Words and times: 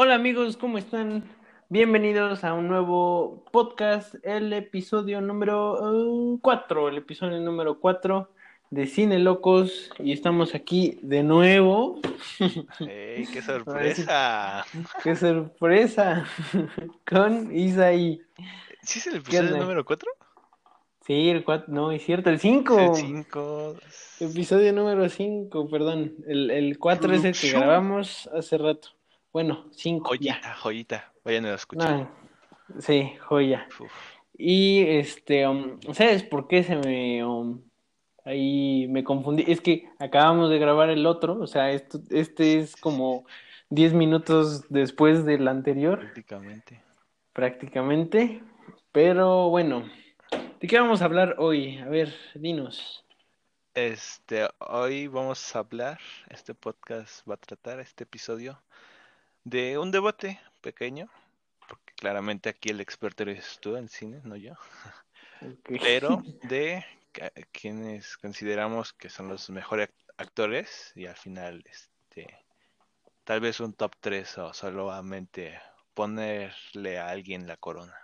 Hola 0.00 0.14
amigos, 0.14 0.56
¿cómo 0.56 0.78
están? 0.78 1.24
Bienvenidos 1.68 2.44
a 2.44 2.54
un 2.54 2.68
nuevo 2.68 3.42
podcast, 3.50 4.14
el 4.22 4.52
episodio 4.52 5.20
número 5.20 6.38
4, 6.40 6.88
el 6.88 6.98
episodio 6.98 7.40
número 7.40 7.80
4 7.80 8.30
de 8.70 8.86
Cine 8.86 9.18
Locos 9.18 9.90
y 9.98 10.12
estamos 10.12 10.54
aquí 10.54 11.00
de 11.02 11.24
nuevo. 11.24 11.98
¡Ey, 12.78 13.26
qué 13.26 13.42
sorpresa! 13.42 14.64
¡Qué 15.02 15.16
sorpresa! 15.16 16.24
Con 17.04 17.52
Isaí. 17.52 18.22
¿Sí 18.82 19.00
es 19.00 19.06
el 19.08 19.16
episodio 19.16 19.56
número 19.56 19.84
4? 19.84 20.08
Sí, 21.08 21.28
el 21.28 21.42
4, 21.42 21.74
no, 21.74 21.90
es 21.90 22.04
cierto, 22.04 22.30
el 22.30 22.38
5. 22.38 22.78
El 22.78 22.94
5. 22.94 23.76
Episodio 24.20 24.72
número 24.72 25.08
5, 25.08 25.68
perdón. 25.68 26.14
El, 26.28 26.52
el 26.52 26.78
4 26.78 27.14
es 27.14 27.24
el 27.24 27.36
que 27.36 27.50
grabamos 27.50 28.30
hace 28.32 28.58
rato. 28.58 28.90
Bueno, 29.38 29.66
5. 29.70 30.08
Joyita, 30.08 30.54
joyita. 30.56 31.12
Vayan 31.24 31.46
a 31.46 31.54
escuchar. 31.54 32.10
sí, 32.80 33.12
joya. 33.20 33.68
Y 34.36 34.80
este, 34.80 35.46
um, 35.46 35.78
¿sabes 35.92 36.24
por 36.24 36.48
qué 36.48 36.64
se 36.64 36.74
me... 36.74 37.24
Um, 37.24 37.62
ahí 38.24 38.88
me 38.88 39.04
confundí? 39.04 39.44
Es 39.46 39.60
que 39.60 39.88
acabamos 40.00 40.50
de 40.50 40.58
grabar 40.58 40.90
el 40.90 41.06
otro, 41.06 41.38
o 41.38 41.46
sea, 41.46 41.70
esto, 41.70 42.00
este 42.10 42.58
es 42.58 42.74
como 42.74 43.26
10 43.70 43.92
minutos 43.92 44.68
después 44.70 45.24
del 45.24 45.46
anterior. 45.46 46.00
Prácticamente. 46.00 46.82
Prácticamente. 47.32 48.42
Pero 48.90 49.50
bueno, 49.50 49.84
¿De 50.60 50.66
qué 50.66 50.80
vamos 50.80 51.00
a 51.00 51.04
hablar 51.04 51.36
hoy? 51.38 51.78
A 51.78 51.88
ver, 51.88 52.12
dinos. 52.34 53.04
Este, 53.74 54.48
hoy 54.58 55.06
vamos 55.06 55.54
a 55.54 55.60
hablar, 55.60 56.00
este 56.28 56.52
podcast 56.52 57.24
va 57.28 57.34
a 57.34 57.36
tratar, 57.36 57.78
este 57.78 58.02
episodio, 58.02 58.60
de 59.48 59.78
un 59.78 59.90
debate 59.90 60.38
pequeño, 60.60 61.08
porque 61.66 61.92
claramente 61.94 62.48
aquí 62.48 62.68
el 62.68 62.80
experto 62.80 63.22
eres 63.22 63.58
tú 63.60 63.76
en 63.76 63.88
cine, 63.88 64.20
no 64.24 64.36
yo, 64.36 64.54
pero 65.64 66.22
de 66.42 66.84
quienes 67.50 68.16
consideramos 68.18 68.92
que 68.92 69.08
son 69.08 69.28
los 69.28 69.48
mejores 69.50 69.88
actores 70.18 70.92
y 70.94 71.06
al 71.06 71.16
final, 71.16 71.64
este, 71.66 72.26
tal 73.24 73.40
vez 73.40 73.60
un 73.60 73.72
top 73.72 73.92
3 74.00 74.38
o 74.38 74.52
solamente 74.52 75.58
ponerle 75.94 76.98
a 76.98 77.08
alguien 77.08 77.46
la 77.46 77.56
corona. 77.56 77.96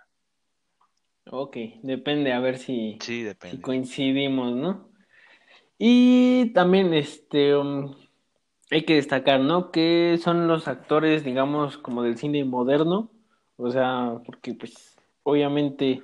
Ok, 1.30 1.56
depende, 1.82 2.32
a 2.32 2.40
ver 2.40 2.58
si, 2.58 2.98
sí, 3.00 3.26
coincidimos, 3.60 4.54
¿no? 4.54 4.90
Y 5.78 6.52
también, 6.52 6.94
este, 6.94 7.56
um, 7.56 7.94
hay 8.70 8.82
que 8.82 8.94
destacar, 8.94 9.40
¿no? 9.40 9.70
Que 9.70 10.18
son 10.22 10.48
los 10.48 10.68
actores, 10.68 11.24
digamos, 11.24 11.78
como 11.78 12.02
del 12.02 12.16
cine 12.16 12.44
moderno, 12.44 13.10
o 13.56 13.70
sea, 13.70 14.20
porque 14.24 14.54
pues 14.54 14.96
obviamente 15.22 16.02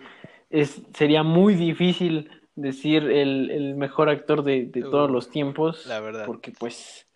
es, 0.50 0.83
sería 0.94 1.22
muy 1.22 1.55
difícil 1.55 2.31
decir 2.55 3.05
el, 3.05 3.75
mejor 3.77 4.08
actor 4.08 4.42
de, 4.42 4.66
todos 4.66 5.11
los 5.11 5.31
tiempos. 5.31 5.86
La 5.86 6.00
verdad. 6.00 6.27
Porque 6.27 6.53
pues, 6.53 7.06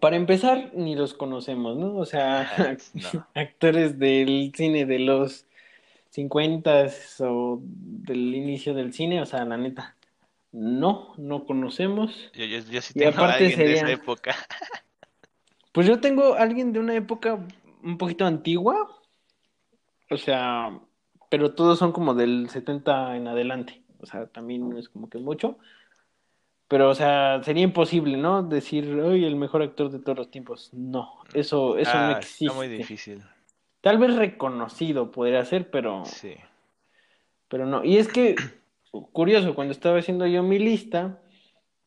para 0.00 0.16
empezar, 0.16 0.72
ni 0.74 0.96
los 0.96 1.14
conocemos, 1.14 1.76
¿no? 1.76 1.96
O 1.96 2.04
sea, 2.04 2.48
actores 3.34 3.98
del 3.98 4.52
cine 4.54 4.86
de 4.86 4.98
los 4.98 5.46
50 6.10 6.86
o 7.20 7.60
del 7.62 8.34
inicio 8.34 8.74
del 8.74 8.92
cine, 8.92 9.20
o 9.20 9.26
sea, 9.26 9.44
la 9.44 9.56
neta, 9.56 9.95
no, 10.56 11.12
no 11.18 11.44
conocemos. 11.44 12.30
Yo, 12.32 12.46
yo, 12.46 12.80
sí 12.80 12.94
tengo 12.94 13.20
a 13.20 13.34
alguien 13.34 13.58
de 13.58 13.74
esa 13.74 13.90
época. 13.90 14.34
Pues 15.72 15.86
yo 15.86 16.00
tengo 16.00 16.32
a 16.32 16.40
alguien 16.40 16.72
de 16.72 16.80
una 16.80 16.94
época 16.94 17.38
un 17.82 17.98
poquito 17.98 18.24
antigua, 18.24 18.88
o 20.08 20.16
sea, 20.16 20.80
pero 21.28 21.54
todos 21.54 21.78
son 21.78 21.92
como 21.92 22.14
del 22.14 22.48
70 22.48 23.14
en 23.14 23.28
adelante, 23.28 23.82
o 24.00 24.06
sea, 24.06 24.26
también 24.26 24.74
es 24.78 24.88
como 24.88 25.10
que 25.10 25.18
mucho. 25.18 25.58
Pero, 26.66 26.88
o 26.88 26.94
sea, 26.94 27.42
sería 27.42 27.62
imposible, 27.62 28.16
¿no? 28.16 28.42
Decir, 28.42 28.88
hoy 28.98 29.26
el 29.26 29.36
mejor 29.36 29.60
actor 29.60 29.90
de 29.90 29.98
todos 29.98 30.16
los 30.16 30.30
tiempos. 30.30 30.70
No, 30.72 31.20
eso, 31.34 31.76
eso 31.76 31.94
no 31.94 32.16
existe. 32.16 32.46
Ah, 32.46 32.48
está 32.48 32.56
muy 32.56 32.68
difícil. 32.68 33.22
Tal 33.82 33.98
vez 33.98 34.16
reconocido 34.16 35.10
podría 35.10 35.44
ser, 35.44 35.70
pero. 35.70 36.06
Sí. 36.06 36.36
Pero 37.48 37.66
no. 37.66 37.84
Y 37.84 37.98
es 37.98 38.08
que, 38.08 38.34
curioso, 39.12 39.54
cuando 39.54 39.72
estaba 39.72 39.98
haciendo 39.98 40.26
yo 40.26 40.42
mi 40.42 40.58
lista, 40.58 41.20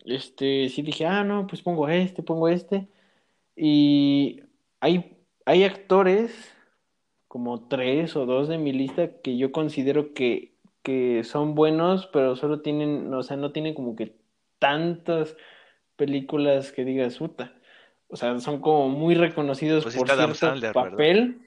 este, 0.05 0.69
sí 0.69 0.81
dije, 0.81 1.05
ah, 1.05 1.23
no, 1.23 1.47
pues 1.47 1.61
pongo 1.61 1.87
este, 1.87 2.23
pongo 2.23 2.47
este. 2.47 2.87
Y 3.55 4.41
hay, 4.79 5.17
hay 5.45 5.63
actores, 5.63 6.53
como 7.27 7.67
tres 7.67 8.15
o 8.15 8.25
dos 8.25 8.47
de 8.47 8.57
mi 8.57 8.71
lista, 8.71 9.21
que 9.21 9.37
yo 9.37 9.51
considero 9.51 10.13
que, 10.13 10.53
que 10.83 11.23
son 11.23 11.55
buenos, 11.55 12.07
pero 12.07 12.35
solo 12.35 12.61
tienen, 12.61 13.13
o 13.13 13.23
sea, 13.23 13.37
no 13.37 13.51
tienen 13.51 13.73
como 13.73 13.95
que 13.95 14.15
tantas 14.59 15.35
películas 15.95 16.71
que 16.71 16.85
digas, 16.85 17.17
puta. 17.17 17.53
O 18.07 18.15
sea, 18.15 18.39
son 18.39 18.59
como 18.59 18.89
muy 18.89 19.13
reconocidos 19.13 19.83
pues 19.83 19.95
por 19.95 20.09
cierto 20.09 20.73
papel. 20.73 21.41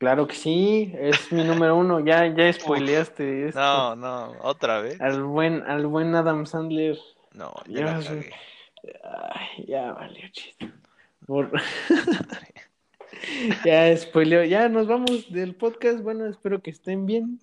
Claro 0.00 0.26
que 0.26 0.34
sí, 0.34 0.94
es 0.98 1.30
mi 1.30 1.44
número 1.44 1.76
uno. 1.76 2.00
Ya, 2.00 2.26
ya 2.26 2.50
spoileaste 2.50 3.48
esto. 3.48 3.60
No, 3.60 3.94
no, 3.94 4.32
otra 4.40 4.80
vez. 4.80 4.98
Al 4.98 5.22
buen, 5.22 5.62
al 5.64 5.86
buen 5.86 6.14
Adam 6.14 6.46
Sandler. 6.46 6.98
No, 7.34 7.52
ya 7.68 8.00
ya, 8.00 8.10
Ay, 9.04 9.66
ya 9.68 9.92
valió 9.92 10.26
chiste. 10.32 10.72
ya 13.66 13.94
spoileó. 13.94 14.44
Ya 14.44 14.70
nos 14.70 14.86
vamos 14.86 15.30
del 15.30 15.54
podcast. 15.54 16.00
Bueno, 16.00 16.24
espero 16.24 16.62
que 16.62 16.70
estén 16.70 17.04
bien. 17.04 17.38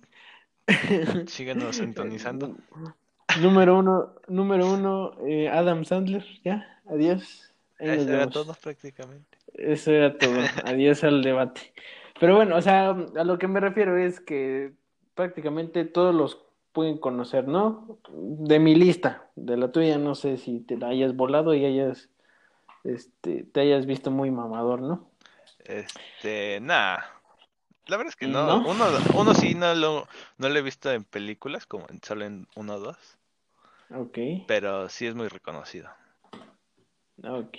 Síguenos 1.28 1.76
sintonizando. 1.76 2.56
número 3.40 3.78
uno, 3.78 4.14
número 4.26 4.66
uno, 4.66 5.14
eh, 5.28 5.48
Adam 5.48 5.84
Sandler. 5.84 6.26
Ya, 6.42 6.80
adiós. 6.90 7.52
Eso 7.78 8.12
era 8.12 8.28
todo 8.28 8.52
prácticamente. 8.54 9.38
Eso 9.54 9.92
era 9.92 10.18
todo. 10.18 10.40
Adiós 10.64 11.04
al 11.04 11.22
debate. 11.22 11.72
Pero 12.20 12.36
bueno, 12.36 12.56
o 12.56 12.62
sea, 12.62 12.90
a 12.90 13.24
lo 13.24 13.38
que 13.38 13.48
me 13.48 13.60
refiero 13.60 13.96
es 13.96 14.20
que 14.20 14.72
prácticamente 15.14 15.84
todos 15.84 16.14
los 16.14 16.44
pueden 16.72 16.98
conocer, 16.98 17.48
¿no? 17.48 17.98
De 18.10 18.58
mi 18.58 18.74
lista, 18.74 19.28
de 19.36 19.56
la 19.56 19.72
tuya, 19.72 19.98
no 19.98 20.14
sé 20.14 20.36
si 20.36 20.60
te 20.60 20.76
la 20.76 20.88
hayas 20.88 21.16
volado 21.16 21.54
y 21.54 21.64
hayas, 21.64 22.08
este, 22.84 23.44
te 23.44 23.60
hayas 23.60 23.86
visto 23.86 24.10
muy 24.10 24.30
mamador, 24.30 24.80
¿no? 24.80 25.10
Este, 25.64 26.60
nada. 26.60 27.04
La 27.86 27.96
verdad 27.96 28.10
es 28.10 28.16
que 28.16 28.26
no. 28.26 28.58
Uno, 28.68 28.84
uno 29.14 29.34
sí 29.34 29.54
no 29.54 29.74
lo, 29.74 30.06
no 30.36 30.48
lo 30.48 30.58
he 30.58 30.62
visto 30.62 30.92
en 30.92 31.04
películas, 31.04 31.66
como 31.66 31.86
en, 31.88 32.02
solo 32.02 32.24
en 32.24 32.46
uno 32.54 32.74
o 32.74 32.80
dos. 32.80 33.18
Ok. 33.94 34.18
Pero 34.46 34.88
sí 34.88 35.06
es 35.06 35.14
muy 35.14 35.28
reconocido. 35.28 35.88
Ok. 37.24 37.56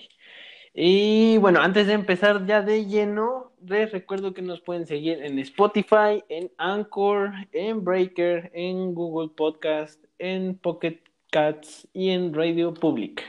Y 0.73 1.37
bueno, 1.39 1.61
antes 1.61 1.87
de 1.87 1.93
empezar 1.93 2.45
ya 2.45 2.61
de 2.61 2.85
lleno, 2.85 3.48
les 3.65 3.91
recuerdo 3.91 4.33
que 4.33 4.41
nos 4.41 4.61
pueden 4.61 4.85
seguir 4.85 5.21
en 5.23 5.39
Spotify, 5.39 6.23
en 6.29 6.51
Anchor, 6.57 7.31
en 7.51 7.83
Breaker, 7.83 8.51
en 8.53 8.93
Google 8.93 9.29
Podcast, 9.35 10.03
en 10.17 10.55
Pocket 10.55 10.99
Cats 11.31 11.87
y 11.93 12.09
en 12.09 12.33
Radio 12.33 12.73
Public. 12.73 13.23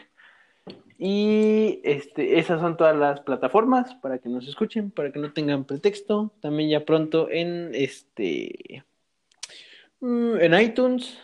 Y 0.98 1.80
este, 1.82 2.38
esas 2.38 2.60
son 2.60 2.76
todas 2.76 2.94
las 2.94 3.20
plataformas 3.20 3.94
para 3.96 4.18
que 4.18 4.28
nos 4.28 4.46
escuchen, 4.46 4.90
para 4.90 5.10
que 5.10 5.18
no 5.18 5.32
tengan 5.32 5.64
pretexto. 5.64 6.34
También 6.40 6.68
ya 6.68 6.84
pronto 6.84 7.30
en 7.30 7.70
este 7.74 8.84
mm, 10.00 10.36
en 10.40 10.60
iTunes. 10.60 11.18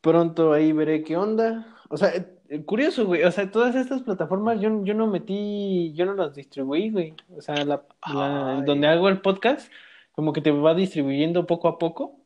Pronto 0.00 0.52
ahí 0.52 0.72
veré 0.72 1.04
qué 1.04 1.16
onda. 1.16 1.76
O 1.88 1.96
sea, 1.96 2.12
curioso, 2.64 3.06
güey. 3.06 3.22
O 3.24 3.30
sea, 3.30 3.50
todas 3.50 3.74
estas 3.74 4.02
plataformas 4.02 4.60
yo, 4.60 4.84
yo 4.84 4.94
no 4.94 5.06
metí, 5.06 5.92
yo 5.94 6.06
no 6.06 6.14
las 6.14 6.34
distribuí, 6.34 6.90
güey. 6.90 7.14
O 7.36 7.40
sea, 7.40 7.64
la, 7.64 7.82
donde 8.64 8.86
hago 8.86 9.08
el 9.08 9.20
podcast, 9.20 9.70
como 10.12 10.32
que 10.32 10.40
te 10.40 10.50
va 10.50 10.74
distribuyendo 10.74 11.46
poco 11.46 11.68
a 11.68 11.78
poco. 11.78 12.18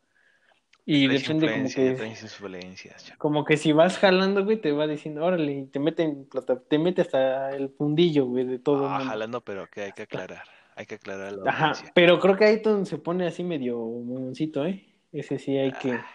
Y 0.84 1.06
depende 1.06 1.52
como 1.52 1.69
que. 1.69 2.16
Como 3.19 3.44
que 3.44 3.56
si 3.56 3.72
vas 3.72 3.98
jalando, 3.98 4.44
güey, 4.44 4.60
te 4.60 4.72
va 4.72 4.86
diciendo, 4.86 5.24
órale, 5.24 5.52
y 5.52 5.66
te 5.66 5.78
meten, 5.78 6.28
te 6.69 6.78
mete 6.78 7.02
hasta 7.02 7.50
el 7.50 7.70
fundillo, 7.70 8.26
güey, 8.26 8.44
de 8.44 8.58
todo. 8.58 8.88
Ah, 8.88 9.00
jalando, 9.00 9.40
pero 9.42 9.69
que 9.69 9.82
hay 9.82 9.92
que 9.92 10.02
aclarar. 10.02 10.44
Hay 10.74 10.86
que 10.86 10.94
aclarar 10.96 11.32
la 11.32 11.50
Ajá, 11.50 11.72
pero 11.94 12.19
creo 12.19 12.36
que 12.36 12.44
ahí 12.46 12.62
se 12.84 12.98
pone 12.98 13.26
así 13.26 13.44
medio 13.44 13.76
momoncito, 13.76 14.64
¿eh? 14.64 14.86
Ese 15.12 15.38
sí 15.38 15.56
hay 15.56 15.72
que, 15.72 15.92
ah. 15.92 16.06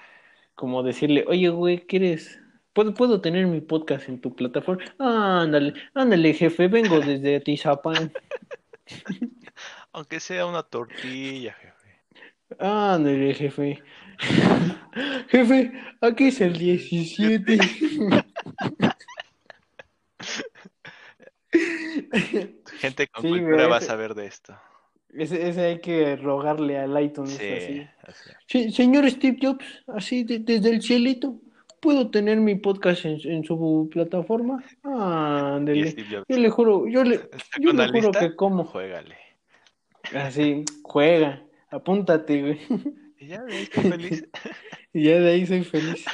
como 0.55 0.81
decirle, 0.81 1.23
oye, 1.27 1.49
güey, 1.49 1.85
¿quieres 1.85 2.41
¿Puedo, 2.77 2.93
¿Puedo 2.93 3.19
tener 3.21 3.47
mi 3.47 3.59
podcast 3.59 4.07
en 4.07 4.21
tu 4.21 4.35
plataforma? 4.35 4.83
ándale, 4.99 5.73
ándale, 5.95 6.31
jefe, 6.35 6.67
vengo 6.67 6.99
desde 6.99 7.39
Tizapán. 7.39 8.11
Aunque 9.93 10.19
sea 10.19 10.45
una 10.45 10.61
tortilla, 10.61 11.53
jefe. 11.53 12.03
Ándale, 12.59 13.33
jefe. 13.33 13.81
jefe, 15.29 15.71
aquí 16.01 16.27
es 16.27 16.39
el 16.39 16.53
17. 16.55 17.57
gente 22.79 23.07
con 23.07 23.23
Sí, 23.23 23.29
cultura 23.29 23.67
va 23.67 23.77
a 23.77 23.81
saber 23.81 24.13
de 24.13 24.27
esto. 24.27 24.55
Ese, 25.09 25.49
ese 25.49 25.61
hay 25.65 25.81
que 25.81 26.15
rogarle 26.15 26.77
al 26.77 27.01
iTunes 27.03 27.31
Sí, 27.37 27.47
así. 27.53 27.87
así. 28.03 28.29
Sí, 28.45 28.71
señor 28.71 29.09
Steve 29.09 29.39
Jobs, 29.41 29.65
así 29.87 30.23
de- 30.23 30.37
desde 30.39 30.69
el 30.69 30.83
cielito, 30.83 31.39
¿puedo 31.81 32.09
tener 32.09 32.37
mi 32.39 32.55
podcast 32.55 33.05
en, 33.05 33.19
en 33.23 33.43
su 33.43 33.89
plataforma? 33.91 34.63
Jobs, 34.83 36.25
Yo 36.27 36.37
le 36.37 36.49
juro, 36.49 36.87
yo 36.87 37.03
le, 37.03 37.15
¿está 37.31 37.57
yo 37.59 37.73
le 37.73 37.85
juro 37.87 38.07
lista? 38.09 38.19
que 38.19 38.35
como. 38.35 38.63
Juégale. 38.65 39.15
Así, 40.15 40.63
juega, 40.83 41.43
apúntate, 41.69 42.41
güey. 42.41 42.59
Y 43.19 43.27
ya, 43.27 43.41
güey, 43.41 43.63
estoy 43.63 43.83
feliz. 43.91 44.29
Y 44.93 45.03
ya 45.03 45.19
de 45.19 45.29
ahí 45.29 45.45
soy 45.45 45.63
feliz. 45.63 46.05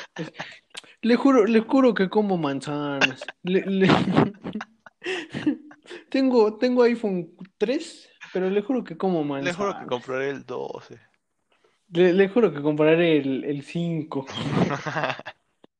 Le 1.04 1.16
juro, 1.16 1.46
le 1.46 1.62
juro 1.62 1.94
que 1.94 2.10
como 2.10 2.38
manzanas. 2.38 3.24
Le- 3.44 3.64
le- 3.66 3.88
Tengo, 6.10 6.58
tengo 6.58 6.84
iPhone 6.84 7.32
3, 7.58 8.10
pero 8.34 8.50
le 8.50 8.62
juro 8.62 8.84
que 8.84 8.98
como 8.98 9.20
Le 9.22 9.26
manzanas. 9.26 9.56
juro 9.56 9.80
que 9.80 9.86
compraré 9.86 10.30
el 10.32 10.44
12. 10.46 11.00
Le, 11.94 12.14
le 12.14 12.28
juro 12.30 12.54
que 12.54 12.62
compraré 12.62 13.18
el, 13.18 13.44
el 13.44 13.62
5, 13.64 14.26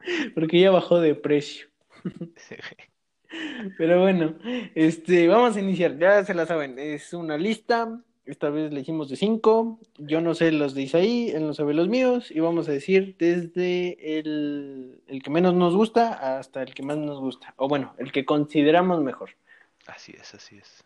porque 0.36 0.60
ya 0.60 0.72
bajó 0.72 1.00
de 1.00 1.16
precio. 1.16 1.68
Pero 3.78 4.02
bueno, 4.02 4.36
este, 4.76 5.28
vamos 5.28 5.56
a 5.56 5.60
iniciar. 5.60 5.98
Ya 5.98 6.24
se 6.24 6.34
la 6.34 6.46
saben, 6.46 6.78
es 6.78 7.14
una 7.14 7.38
lista. 7.38 8.02
Esta 8.26 8.50
vez 8.50 8.72
le 8.72 8.82
hicimos 8.82 9.10
de 9.10 9.18
5. 9.18 9.80
Yo 9.98 10.22
no 10.22 10.34
sé 10.34 10.52
los 10.52 10.74
de 10.76 10.84
Isaí, 10.84 11.32
él 11.32 11.46
no 11.48 11.54
sabe 11.54 11.74
los 11.74 11.90
míos. 11.90 12.32
Y 12.32 12.40
vamos 12.40 12.70
a 12.70 12.72
decir 12.72 13.16
desde 13.18 14.20
el, 14.20 15.02
el 15.08 15.24
que 15.24 15.30
menos 15.30 15.54
nos 15.56 15.76
gusta 15.76 16.38
hasta 16.38 16.62
el 16.62 16.74
que 16.74 16.84
más 16.84 16.98
nos 16.98 17.20
gusta. 17.20 17.54
O 17.58 17.68
bueno, 17.68 17.96
el 17.98 18.12
que 18.12 18.26
consideramos 18.26 19.02
mejor. 19.02 19.32
Así 19.88 20.14
es, 20.18 20.34
así 20.34 20.58
es. 20.58 20.84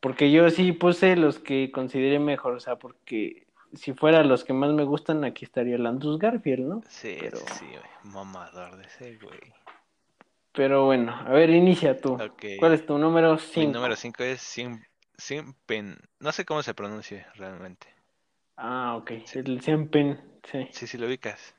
Porque 0.00 0.32
yo 0.32 0.50
sí 0.50 0.72
puse 0.72 1.16
los 1.16 1.38
que 1.38 1.70
consideré 1.70 2.18
mejor. 2.18 2.54
O 2.54 2.60
sea, 2.60 2.76
porque 2.76 3.46
si 3.74 3.92
fuera 3.94 4.22
los 4.24 4.44
que 4.44 4.52
más 4.52 4.70
me 4.72 4.84
gustan, 4.84 5.24
aquí 5.24 5.44
estaría 5.44 5.76
el 5.76 5.86
Andrews 5.86 6.18
Garfield, 6.18 6.66
¿no? 6.68 6.82
Sí, 6.88 7.16
Pero- 7.20 7.38
sí. 7.38 7.66
Mamador 8.04 8.76
de 8.76 8.84
ese, 8.84 9.16
güey. 9.16 9.38
Pero 10.52 10.84
bueno, 10.84 11.14
a 11.14 11.30
ver, 11.30 11.48
inicia 11.50 11.96
tú. 11.98 12.18
¿Cuál 12.58 12.74
es 12.74 12.84
tu 12.84 12.98
número 12.98 13.34
Mi 13.34 13.38
5? 13.40 13.72
número 13.72 13.96
5 13.96 14.22
es 14.22 14.40
Sim, 14.42 14.82
Simpen. 15.16 15.96
No 16.20 16.30
sé 16.32 16.44
cómo 16.44 16.62
se 16.62 16.74
pronuncia 16.74 17.30
realmente. 17.36 17.86
Ah, 18.56 18.96
ok. 18.96 19.12
El 19.34 19.60
Siempen, 19.62 20.20
sí. 20.50 20.68
Sí, 20.72 20.86
sí 20.86 20.98
lo 20.98 21.06
ubicas. 21.06 21.54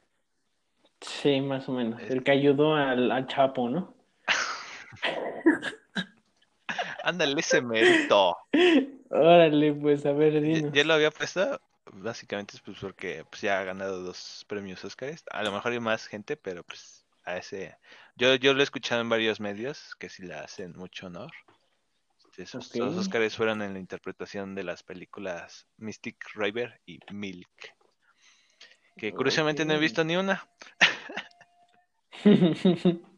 Sí, 1.02 1.42
más 1.42 1.68
o 1.68 1.72
menos. 1.74 2.02
Es- 2.02 2.12
El 2.12 2.24
que 2.24 2.32
ayudó 2.32 2.76
al, 2.76 3.12
al 3.12 3.28
Chapo, 3.28 3.68
¿no? 3.70 3.94
Ándale, 7.04 7.40
ese 7.40 7.62
mérito. 7.62 8.38
Órale, 9.10 9.74
pues, 9.74 10.06
a 10.06 10.14
ver, 10.14 10.34
Ya, 10.34 10.40
dinos. 10.40 10.72
ya 10.74 10.84
lo 10.84 10.94
había 10.94 11.12
puesto, 11.12 11.60
básicamente 11.92 12.56
es 12.56 12.62
pues 12.62 12.78
porque 12.80 13.26
pues, 13.30 13.42
ya 13.42 13.60
ha 13.60 13.64
ganado 13.64 14.02
dos 14.02 14.46
premios 14.48 14.84
Óscares. 14.86 15.24
A 15.32 15.44
lo 15.44 15.52
mejor 15.52 15.72
hay 15.72 15.80
más 15.80 16.08
gente, 16.08 16.38
pero 16.38 16.64
pues 16.64 17.06
a 17.26 17.38
ese... 17.38 17.78
Yo, 18.16 18.36
yo 18.36 18.54
lo 18.54 18.62
he 18.62 18.64
escuchado 18.64 19.02
en 19.02 19.10
varios 19.10 19.40
medios 19.40 19.96
que 20.00 20.10
sí 20.10 20.24
le 20.24 20.36
hacen 20.36 20.74
mucho 20.76 21.08
honor. 21.08 21.32
Esos, 22.38 22.68
Ok. 22.70 22.76
Los 22.78 22.98
Óscares 22.98 23.36
fueron 23.36 23.62
en 23.62 23.74
la 23.74 23.80
interpretación 23.80 24.56
de 24.56 24.64
las 24.64 24.84
películas 24.84 25.68
Mystic 25.78 26.18
River 26.36 26.82
y 26.86 27.00
Milk. 27.12 27.76
Que 28.98 29.12
curiosamente 29.14 29.66
no 29.66 29.74
he 29.74 29.80
visto 29.80 30.04
ni 30.04 30.16
una. 30.16 30.48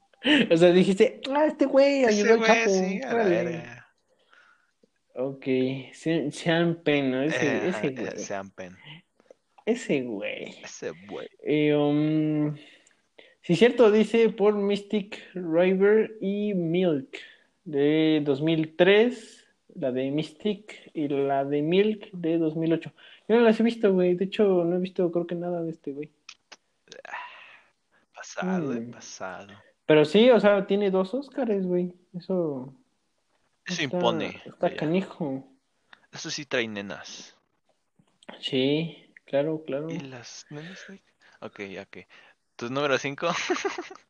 O 0.51 0.57
sea, 0.57 0.71
dijiste, 0.71 1.21
ah, 1.31 1.45
este 1.45 1.65
güey 1.65 2.06
ayudó 2.06 2.44
al 2.44 2.69
sí, 2.69 3.00
a 3.03 3.09
la 3.09 3.13
órale. 3.13 3.44
verga. 3.44 3.75
Ok, 5.17 5.45
Se- 5.94 6.31
Sean 6.31 6.75
Penn, 6.83 7.12
¿no? 7.12 7.21
Ese, 7.23 7.45
Eh, 7.45 7.67
ese 7.69 7.69
ajá, 7.69 7.89
güey. 7.89 8.07
eh, 8.07 8.17
Sean 8.17 8.50
Penn. 8.51 8.75
Ese 9.65 10.01
güey. 10.03 10.50
Ese 10.63 10.91
güey. 11.09 11.27
Eh, 11.41 11.73
um, 11.75 12.56
sí, 13.41 13.53
es 13.53 13.59
cierto, 13.59 13.91
dice 13.91 14.29
por 14.29 14.56
Mystic 14.56 15.19
River 15.33 16.17
y 16.21 16.53
Milk 16.53 17.17
de 17.63 18.21
2003, 18.23 19.47
la 19.75 19.91
de 19.91 20.12
Mystic 20.12 20.91
y 20.94 21.07
la 21.07 21.45
de 21.45 21.62
Milk 21.62 22.09
de 22.12 22.38
2008. 22.38 22.91
Yo 23.27 23.35
no 23.38 23.41
las 23.41 23.59
he 23.59 23.63
visto, 23.63 23.91
güey. 23.94 24.15
De 24.15 24.25
hecho, 24.25 24.44
no 24.65 24.75
he 24.75 24.79
visto, 24.79 25.12
creo 25.12 25.25
que 25.25 25.35
nada 25.35 25.63
de 25.63 25.71
este, 25.71 25.94
güey. 25.94 26.12
Pasado, 28.13 28.73
eh, 28.73 28.81
Mm. 28.81 28.91
pasado. 28.91 29.53
Pero 29.85 30.03
sí, 30.06 30.29
o 30.29 30.39
sea, 30.39 30.65
tiene 30.67 30.91
dos 30.91 31.13
Óscares, 31.13 31.65
güey. 31.65 31.94
Eso 32.17 32.73
Eso 33.65 33.81
impone. 33.83 34.41
está 34.45 34.75
canijo. 34.75 35.47
Eso 36.12 36.29
sí 36.29 36.45
trae 36.45 36.67
nenas. 36.67 37.35
Sí, 38.39 39.13
claro, 39.25 39.63
claro. 39.65 39.89
¿Y 39.89 40.00
las 40.00 40.45
nenas? 40.50 40.85
Ok, 41.41 41.59
ok. 41.81 41.97
¿Tu 42.56 42.69
número 42.69 42.97
5? 42.97 43.27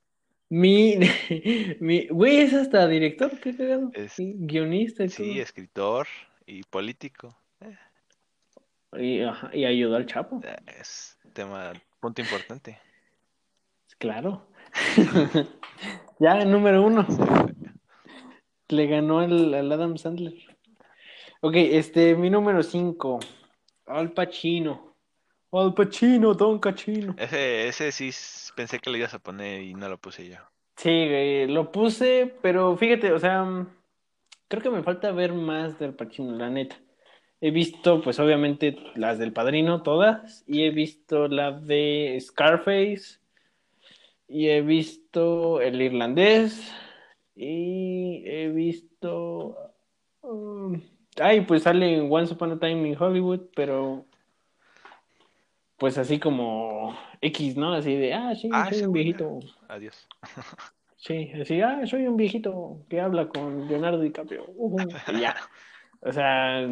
Mi, 0.50 0.96
mi, 1.80 2.08
güey, 2.08 2.38
es 2.38 2.54
hasta 2.54 2.88
director, 2.88 3.40
qué 3.40 3.58
cagado. 3.58 3.90
Es- 3.94 4.14
guionista 4.18 5.04
y 5.04 5.10
Sí, 5.10 5.34
todo. 5.34 5.42
escritor 5.42 6.08
y 6.46 6.62
político. 6.64 7.36
Eh, 7.62 7.76
Y, 8.98 9.22
ajá, 9.24 9.50
y 9.54 9.66
ayudó 9.66 9.96
al 9.96 10.06
Chapo. 10.06 10.40
eh, 10.44 10.56
es 10.80 11.18
tema, 11.34 11.74
punto 12.00 12.22
importante. 12.22 12.80
Claro. 13.98 14.48
Ya, 16.20 16.46
número 16.46 16.82
uno. 16.84 17.06
Le 18.70 18.88
ganó 18.88 19.20
al, 19.20 19.54
al 19.54 19.72
Adam 19.72 19.98
Sandler. 19.98 20.34
Ok, 21.42 21.54
este, 21.56 22.16
mi 22.16 22.30
número 22.30 22.64
cinco. 22.64 23.20
Al 23.86 24.12
Pacino. 24.12 24.96
Al 25.52 25.74
Pacino, 25.74 26.34
Don 26.34 26.60
Cachino. 26.60 27.16
Ese, 27.18 27.68
ese 27.68 27.92
sí 27.92 28.10
pensé 28.56 28.80
que 28.80 28.90
lo 28.90 28.98
ibas 28.98 29.14
a 29.14 29.20
poner 29.20 29.62
y 29.62 29.74
no 29.74 29.88
lo 29.88 29.98
puse 29.98 30.28
yo. 30.28 30.38
Sí, 30.76 30.90
güey, 30.90 31.48
lo 31.48 31.72
puse, 31.72 32.36
pero 32.42 32.76
fíjate, 32.76 33.12
o 33.14 33.20
sea, 33.20 33.44
mm, 33.44 33.70
creo 34.48 34.64
que 34.64 34.70
me 34.70 34.84
falta 34.84 35.12
ver 35.12 35.34
más 35.34 35.80
del 35.80 35.94
Pacino, 35.94 36.36
la 36.36 36.50
neta. 36.50 36.76
He 37.40 37.52
visto, 37.52 38.02
pues 38.02 38.20
obviamente, 38.20 38.78
las 38.96 39.20
del 39.20 39.32
Padrino, 39.32 39.84
todas, 39.84 40.44
y 40.48 40.64
he 40.64 40.72
visto 40.72 41.28
la 41.28 41.52
de 41.52 42.18
Scarface, 42.20 43.20
y 44.28 44.50
he 44.50 44.62
visto 44.62 45.62
El 45.62 45.82
Irlandés, 45.82 46.74
y 47.36 48.24
he 48.26 48.50
visto... 48.50 49.56
um, 50.22 50.82
ay, 51.20 51.42
pues 51.42 51.64
sale 51.64 51.98
en 51.98 52.12
Once 52.12 52.34
Upon 52.34 52.54
a 52.54 52.60
Time 52.60 52.88
in 52.90 52.96
Hollywood, 53.02 53.42
pero... 53.56 54.06
Pues 55.78 55.98
así 55.98 56.20
como 56.20 56.96
X, 57.20 57.58
¿no? 57.58 57.74
Así 57.74 57.96
de, 57.96 58.14
ah, 58.14 58.34
sí, 58.34 58.50
Ah, 58.54 58.70
soy 58.70 58.84
un 58.84 58.92
buena. 58.92 59.04
viejito. 59.04 59.40
Adiós. 59.68 60.08
Sí, 60.98 61.30
así, 61.40 61.62
ah, 61.62 61.86
soy 61.86 62.08
un 62.08 62.18
viejito 62.18 62.80
que 62.90 63.00
habla 63.00 63.28
con 63.28 63.68
Leonardo 63.68 64.00
DiCaprio. 64.00 64.48
Y 65.14 65.20
ya. 65.20 65.36
O 66.02 66.12
sea, 66.12 66.68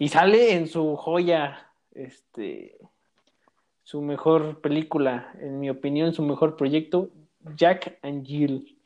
y 0.00 0.08
sale 0.08 0.54
en 0.54 0.66
su 0.66 0.96
joya, 0.96 1.70
este, 1.92 2.76
su 3.84 4.02
mejor 4.02 4.60
película, 4.62 5.32
en 5.40 5.60
mi 5.60 5.70
opinión, 5.70 6.12
su 6.12 6.24
mejor 6.24 6.56
proyecto, 6.56 7.10
Jack 7.54 8.00
and 8.02 8.26
Jill. 8.26 8.77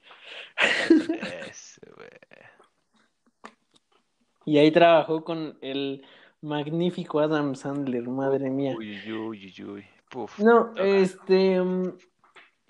Y 4.44 4.58
ahí 4.58 4.70
trabajó 4.72 5.24
con 5.24 5.56
el 5.60 6.04
magnífico 6.40 7.20
Adam 7.20 7.54
Sandler, 7.54 8.08
madre 8.08 8.50
mía. 8.50 8.74
Uy, 8.76 9.12
uy, 9.12 9.54
uy. 9.64 9.84
Puf. 10.08 10.38
No, 10.40 10.74
este, 10.76 11.60
mm, 11.62 11.92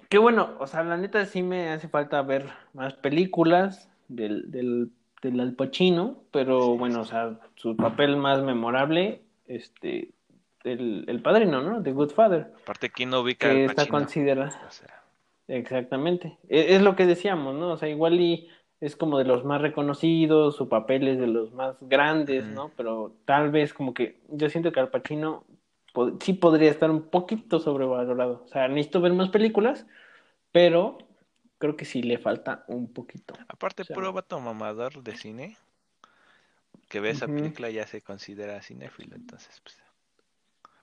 qué 0.09 0.19
bueno, 0.19 0.55
o 0.61 0.67
sea, 0.67 0.85
la 0.85 0.97
neta 0.97 1.25
sí 1.27 1.43
me 1.43 1.71
hace 1.71 1.89
falta 1.89 2.21
ver 2.23 2.47
más 2.75 2.95
películas 2.95 3.89
del, 4.09 4.51
del, 4.51 4.91
del 5.23 5.41
Al 5.41 5.55
Pacino, 5.55 6.23
pero 6.31 6.61
Sí, 6.73 6.79
bueno, 6.79 6.95
sí. 6.97 7.01
o 7.01 7.05
sea, 7.05 7.41
su 7.57 7.77
papel 7.77 8.17
más 8.17 8.43
memorable, 8.43 9.23
este, 9.47 10.11
el, 10.65 11.05
el 11.09 11.23
padrino, 11.23 11.63
¿no? 11.63 11.83
The 11.83 11.93
Good 11.93 12.11
Father, 12.11 12.53
Aparte, 12.63 12.91
¿quién 12.91 13.11
no 13.11 13.21
ubica 13.21 13.49
que 13.49 13.65
al 13.65 13.71
está 13.71 13.87
Pacino? 13.87 13.99
considerada, 13.99 14.63
O 14.69 14.71
sea, 14.71 15.02
exactamente, 15.49 16.39
E- 16.49 16.75
es, 16.75 16.83
lo 16.83 16.97
que 16.97 17.07
decíamos, 17.07 17.55
¿no? 17.55 17.73
O 17.73 17.77
sea, 17.77 17.89
igual 17.89 18.21
y 18.21 18.49
es 18.83 18.97
como 18.97 19.17
de 19.17 19.25
los 19.25 19.45
más 19.45 19.61
reconocidos, 19.63 20.57
su 20.57 20.69
papel 20.69 21.07
es 21.07 21.19
de 21.19 21.29
los 21.29 21.53
más 21.53 21.77
grandes. 21.81 22.45
¿no? 22.45 22.73
Pero 22.77 23.15
tal 23.25 23.53
vez 23.53 23.73
como 23.73 23.95
que 23.95 24.21
yo 24.29 24.51
siento 24.51 24.73
que 24.73 24.81
Al 24.81 24.91
Pacino 24.91 25.45
sí 26.21 26.33
podría 26.33 26.71
estar 26.71 26.91
un 26.91 27.03
poquito 27.09 27.61
sobrevalorado. 27.61 28.43
O 28.45 28.49
sea, 28.49 28.67
necesito 28.67 29.01
ver 29.01 29.13
más 29.13 29.29
películas, 29.29 29.87
pero 30.51 30.99
creo 31.59 31.77
que 31.77 31.85
sí 31.85 32.03
le 32.03 32.19
falta 32.19 32.65
un 32.67 32.93
poquito. 32.93 33.35
aparte, 33.47 33.83
O 33.83 33.85
sea, 33.85 33.95
puro 33.95 34.13
vato 34.13 34.41
mamador 34.41 35.01
de 35.05 35.17
cine 35.17 35.57
que 36.89 36.99
ve 36.99 37.11
esa 37.11 37.29
película 37.29 37.71
ya 37.71 37.87
se 37.87 38.03
considera 38.03 38.61
cinéfilo, 38.63 39.15
entonces, 39.15 39.63
pues, 39.63 39.81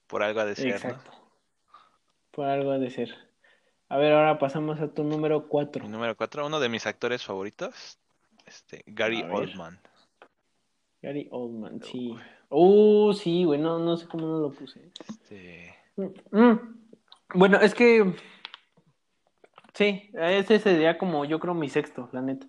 por 0.08 0.24
algo 0.24 0.40
ha 0.40 0.46
de 0.46 0.56
ser, 0.56 0.66
¿no? 0.66 0.72
Exacto. 0.72 1.12
Por 2.32 2.46
algo 2.46 2.72
ha 2.72 2.80
de 2.80 2.90
ser. 2.90 3.29
A 3.90 3.98
ver, 3.98 4.14
ahora 4.14 4.38
pasamos 4.38 4.80
a 4.80 4.88
tu 4.94 5.04
número 5.04 5.48
4. 5.48 5.84
Mi 5.84 5.90
número 5.90 6.16
4, 6.16 6.46
uno 6.46 6.60
de 6.60 6.70
mis 6.70 6.86
actores 6.86 7.24
favoritos, 7.24 7.98
este, 8.46 8.84
Gary. 8.86 9.24
Oldman. 9.24 9.80
Gary 11.02 11.28
Oldman, 11.32 11.82
sí. 11.84 12.16
Uh, 12.50 13.14
sí, 13.14 13.44
güey, 13.46 13.60
no, 13.60 13.80
no 13.80 13.98
sé 13.98 14.08
cómo 14.08 14.28
no 14.28 14.40
lo 14.40 14.52
puse. 14.52 14.92
Este, 15.08 15.76
Mm, 15.96 16.54
Bueno, 17.34 17.60
es 17.60 17.74
que 17.76 18.16
sí, 19.74 20.10
ese 20.14 20.60
sería 20.60 20.98
como 20.98 21.26
yo 21.26 21.40
creo 21.40 21.54
mi 21.54 21.68
sexto, 21.70 22.10
la 22.14 22.22
neta. 22.22 22.48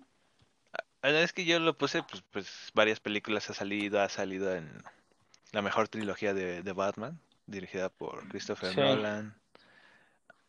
la 1.01 1.09
verdad 1.09 1.23
es 1.23 1.33
que 1.33 1.43
yo 1.43 1.59
lo 1.59 1.77
puse, 1.77 2.01
pues, 2.03 2.23
pues 2.31 2.71
varias 2.73 2.99
películas 2.99 3.49
ha 3.49 3.53
salido, 3.53 3.99
ha 3.99 4.09
salido 4.09 4.55
en 4.55 4.69
la 5.51 5.61
mejor 5.61 5.87
trilogía 5.89 6.33
de, 6.33 6.61
de 6.63 6.71
Batman, 6.73 7.19
dirigida 7.45 7.89
por 7.89 8.27
Christopher 8.29 8.69
Sí. 8.73 8.79
Nolan. 8.79 9.40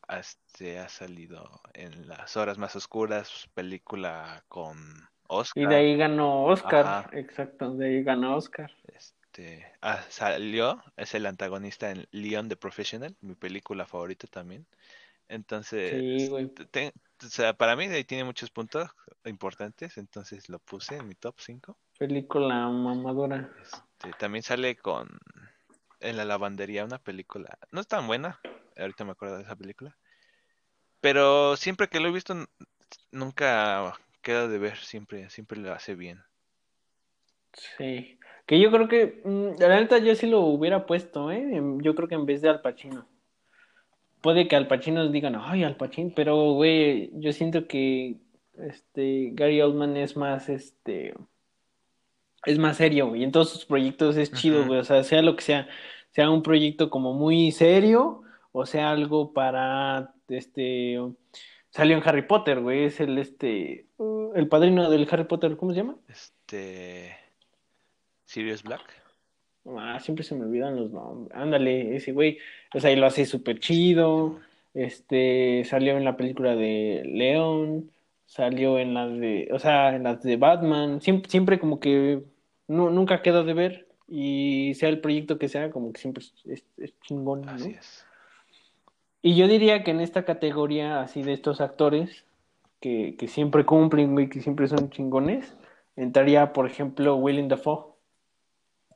Este 0.08 0.78
ha 0.78 0.88
salido 0.88 1.60
en 1.74 2.06
Las 2.08 2.36
Horas 2.36 2.58
Más 2.58 2.76
Oscuras, 2.76 3.48
película 3.54 4.44
con 4.48 4.76
Oscar. 5.28 5.62
Y 5.62 5.66
de 5.66 5.74
ahí 5.74 5.96
ganó 5.96 6.44
Oscar, 6.44 6.86
Ajá. 6.86 7.10
exacto, 7.12 7.74
de 7.74 7.86
ahí 7.86 8.02
ganó 8.02 8.36
Oscar. 8.36 8.70
Este, 8.94 9.64
ah, 9.80 10.02
salió, 10.10 10.82
es 10.96 11.14
el 11.14 11.26
antagonista 11.26 11.90
en 11.90 12.06
Leon 12.10 12.48
the 12.48 12.56
Professional, 12.56 13.16
mi 13.20 13.34
película 13.34 13.86
favorita 13.86 14.26
también. 14.26 14.66
Entonces, 15.28 15.90
Sí, 15.92 16.28
te- 16.70 16.92
o 17.24 17.28
sea, 17.28 17.54
para 17.54 17.76
mí 17.76 17.86
de 17.88 17.96
ahí 17.96 18.04
tiene 18.04 18.24
muchos 18.24 18.50
puntos 18.50 18.90
importantes, 19.24 19.96
entonces 19.96 20.48
lo 20.48 20.58
puse 20.58 20.96
en 20.96 21.08
mi 21.08 21.14
top 21.14 21.36
5. 21.38 21.78
Película 21.98 22.68
mamadora. 22.68 23.50
Este, 23.62 24.12
también 24.18 24.42
sale 24.42 24.76
con 24.76 25.08
en 26.02 26.16
la 26.16 26.24
lavandería 26.24 26.84
una 26.84 26.98
película, 26.98 27.58
no 27.70 27.80
es 27.80 27.88
tan 27.88 28.06
buena, 28.06 28.40
ahorita 28.76 29.04
me 29.04 29.12
acuerdo 29.12 29.36
de 29.36 29.44
esa 29.44 29.56
película, 29.56 29.96
pero 31.00 31.56
siempre 31.56 31.88
que 31.88 32.00
lo 32.00 32.08
he 32.08 32.12
visto 32.12 32.34
nunca 33.10 33.94
queda 34.22 34.48
de 34.48 34.58
ver, 34.58 34.76
siempre, 34.76 35.28
siempre 35.30 35.58
lo 35.58 35.72
hace 35.72 35.94
bien. 35.94 36.22
Sí. 37.52 38.18
Que 38.46 38.60
yo 38.60 38.70
creo 38.70 38.88
que, 38.88 39.20
mm, 39.24 39.60
la 39.60 39.80
neta, 39.80 39.98
yo 39.98 40.14
sí 40.14 40.26
lo 40.26 40.40
hubiera 40.40 40.86
puesto, 40.86 41.30
¿eh? 41.30 41.60
Yo 41.82 41.94
creo 41.94 42.08
que 42.08 42.14
en 42.14 42.26
vez 42.26 42.42
de 42.42 42.48
Al 42.48 42.60
Pacino. 42.62 43.06
Puede 44.20 44.48
que 44.48 44.56
Al 44.56 44.68
Pacino 44.68 45.08
digan, 45.08 45.36
ay, 45.36 45.64
Al 45.64 45.76
Pacino, 45.76 46.12
pero, 46.14 46.52
güey, 46.52 47.10
yo 47.14 47.32
siento 47.32 47.66
que 47.66 48.16
este 48.54 49.30
Gary 49.32 49.60
Oldman 49.60 49.96
es 49.96 50.16
más, 50.16 50.48
este, 50.48 51.14
es 52.44 52.58
más 52.58 52.76
serio, 52.76 53.08
güey. 53.08 53.24
En 53.24 53.32
todos 53.32 53.50
sus 53.50 53.64
proyectos 53.64 54.16
es 54.16 54.32
chido, 54.32 54.66
güey. 54.66 54.80
O 54.80 54.84
sea, 54.84 55.02
sea 55.04 55.22
lo 55.22 55.36
que 55.36 55.42
sea, 55.42 55.68
sea 56.10 56.30
un 56.30 56.42
proyecto 56.42 56.90
como 56.90 57.14
muy 57.14 57.52
serio 57.52 58.22
o 58.52 58.66
sea 58.66 58.90
algo 58.90 59.32
para, 59.32 60.14
este, 60.28 60.98
salió 61.70 61.96
en 61.96 62.02
Harry 62.06 62.22
Potter, 62.22 62.60
güey. 62.60 62.84
Es 62.84 63.00
el, 63.00 63.18
este, 63.18 63.86
uh, 63.96 64.32
el 64.34 64.46
padrino 64.46 64.88
del 64.90 65.08
Harry 65.10 65.24
Potter, 65.24 65.56
¿cómo 65.56 65.72
se 65.72 65.78
llama? 65.78 65.96
Este 66.08 67.16
Sirius 68.26 68.62
Black. 68.62 68.82
Ah, 69.66 69.98
siempre 70.00 70.24
se 70.24 70.34
me 70.34 70.44
olvidan 70.44 70.76
los 70.76 70.90
nombres. 70.90 71.34
Ándale, 71.36 71.96
ese 71.96 72.12
güey. 72.12 72.38
O 72.74 72.80
sea, 72.80 72.92
y 72.92 72.96
lo 72.96 73.06
hace 73.06 73.24
súper 73.24 73.58
chido. 73.58 74.40
Este, 74.74 75.64
salió 75.64 75.96
en 75.96 76.04
la 76.04 76.16
película 76.16 76.54
de 76.54 77.02
León. 77.06 77.90
Salió 78.32 78.78
en 78.78 78.94
las 78.94 79.12
de, 79.12 79.50
o 79.52 79.58
sea, 79.58 79.94
en 79.94 80.04
las 80.04 80.22
de 80.22 80.38
Batman. 80.38 81.02
Siempre, 81.02 81.30
siempre 81.30 81.58
como 81.58 81.80
que 81.80 82.22
no, 82.66 82.88
nunca 82.88 83.20
queda 83.20 83.42
de 83.42 83.52
ver. 83.52 83.88
Y 84.08 84.72
sea 84.72 84.88
el 84.88 85.02
proyecto 85.02 85.38
que 85.38 85.50
sea, 85.50 85.70
como 85.70 85.92
que 85.92 86.00
siempre 86.00 86.24
es, 86.46 86.64
chingón, 87.02 87.42
¿no? 87.42 87.52
Así 87.52 87.72
es. 87.72 88.06
Y 89.20 89.36
yo 89.36 89.46
diría 89.48 89.84
que 89.84 89.90
en 89.90 90.00
esta 90.00 90.24
categoría 90.24 91.02
así 91.02 91.22
de 91.22 91.34
estos 91.34 91.60
actores 91.60 92.24
que, 92.80 93.16
que 93.18 93.28
siempre 93.28 93.66
cumplen, 93.66 94.14
güey, 94.14 94.30
que 94.30 94.40
siempre 94.40 94.66
son 94.66 94.88
chingones, 94.88 95.54
entraría, 95.94 96.54
por 96.54 96.66
ejemplo, 96.66 97.16
Willem 97.16 97.48
Dafoe. 97.48 97.92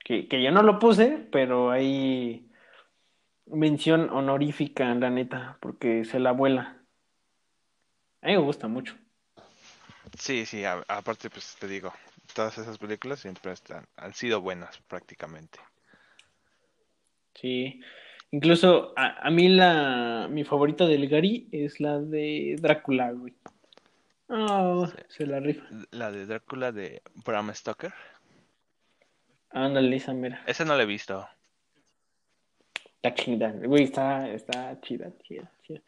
Que, 0.02 0.28
que 0.28 0.42
yo 0.42 0.50
no 0.50 0.62
lo 0.62 0.78
puse, 0.78 1.28
pero 1.30 1.70
ahí 1.70 2.48
mención 3.44 4.08
honorífica, 4.08 4.94
la 4.94 5.10
neta, 5.10 5.58
porque 5.60 6.06
se 6.06 6.20
la 6.20 6.32
vuela. 6.32 6.78
A 8.22 8.28
mí 8.28 8.32
me 8.32 8.38
gusta 8.38 8.66
mucho. 8.66 8.96
Sí, 10.18 10.46
sí, 10.46 10.64
a- 10.64 10.84
aparte 10.88 11.30
pues 11.30 11.56
te 11.58 11.68
digo, 11.68 11.92
todas 12.34 12.56
esas 12.58 12.78
películas 12.78 13.20
siempre 13.20 13.52
están, 13.52 13.86
han 13.96 14.14
sido 14.14 14.40
buenas 14.40 14.78
prácticamente. 14.88 15.58
Sí. 17.34 17.80
Incluso 18.32 18.92
a, 18.96 19.26
a 19.26 19.30
mí 19.30 19.48
la 19.48 20.26
mi 20.30 20.42
favorita 20.44 20.86
del 20.86 21.08
Gary 21.08 21.48
es 21.52 21.80
la 21.80 21.98
de 22.00 22.56
Drácula, 22.60 23.12
güey. 23.12 23.34
Sí. 24.28 25.02
se 25.08 25.26
la 25.26 25.38
rifa. 25.38 25.64
La 25.92 26.10
de 26.10 26.26
Drácula 26.26 26.72
de 26.72 27.02
Bram 27.24 27.54
Stoker, 27.54 27.92
Ándale, 29.50 29.96
esa 29.96 30.12
mera. 30.12 30.42
esa 30.46 30.64
no 30.64 30.76
la 30.76 30.82
he 30.82 30.86
visto. 30.86 31.26
Está 32.96 33.14
chida, 33.14 33.52
güey, 33.52 33.84
está, 33.84 34.28
está 34.30 34.80
chida, 34.80 35.12
chida, 35.22 35.50
chida. 35.62 35.80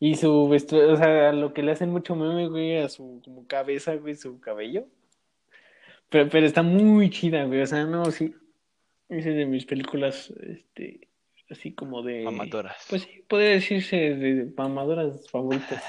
Y 0.00 0.14
su 0.14 0.48
vestuario, 0.48 0.92
o 0.92 0.96
sea, 0.96 1.32
lo 1.32 1.52
que 1.52 1.62
le 1.62 1.72
hacen 1.72 1.90
mucho 1.90 2.14
meme, 2.14 2.48
güey, 2.48 2.78
a 2.78 2.88
su 2.88 3.20
como 3.24 3.46
cabeza, 3.46 3.96
güey, 3.96 4.14
su 4.14 4.38
cabello. 4.40 4.86
Pero, 6.08 6.28
pero 6.30 6.46
está 6.46 6.62
muy 6.62 7.10
chida, 7.10 7.44
güey, 7.44 7.62
o 7.62 7.66
sea, 7.66 7.84
no, 7.84 8.04
sí. 8.10 8.34
Es 9.08 9.24
de 9.24 9.46
mis 9.46 9.64
películas, 9.64 10.32
este, 10.40 11.08
así 11.50 11.72
como 11.72 12.02
de... 12.02 12.26
Amadoras. 12.26 12.86
Pues 12.88 13.02
sí, 13.02 13.24
podría 13.26 13.50
decirse 13.50 13.96
de 13.96 14.52
mamadoras 14.56 15.28
favoritas. 15.30 15.82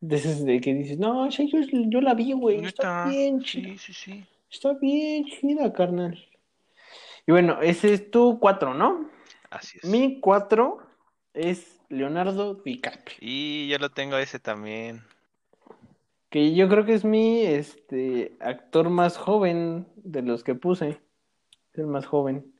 De 0.00 0.16
esas 0.16 0.44
de 0.44 0.60
que 0.60 0.72
dices, 0.74 0.98
no, 0.98 1.28
yo, 1.28 1.44
yo 1.70 2.00
la 2.00 2.14
vi, 2.14 2.32
güey, 2.32 2.64
está 2.64 3.06
Neta, 3.06 3.10
bien 3.10 3.40
chida. 3.40 3.70
Sí, 3.70 3.78
sí, 3.78 3.92
sí. 3.92 4.24
Está 4.50 4.72
bien 4.74 5.24
chida, 5.24 5.72
carnal. 5.72 6.18
Y 7.26 7.32
bueno, 7.32 7.60
ese 7.60 7.92
es 7.92 8.10
tu 8.10 8.38
cuatro, 8.38 8.74
¿no? 8.74 9.10
Así 9.50 9.78
es. 9.82 9.88
Mi 9.88 10.20
cuatro 10.20 10.78
es 11.34 11.79
Leonardo 11.90 12.54
DiCaprio. 12.54 13.18
Y 13.20 13.68
yo 13.68 13.78
lo 13.78 13.90
tengo 13.90 14.16
ese 14.16 14.38
también. 14.38 15.02
Que 16.30 16.54
yo 16.54 16.68
creo 16.68 16.86
que 16.86 16.94
es 16.94 17.04
mi 17.04 17.42
este 17.44 18.36
actor 18.40 18.88
más 18.88 19.18
joven 19.18 19.86
de 19.96 20.22
los 20.22 20.44
que 20.44 20.54
puse. 20.54 21.00
Es 21.72 21.78
el 21.78 21.86
más 21.86 22.06
joven. 22.06 22.54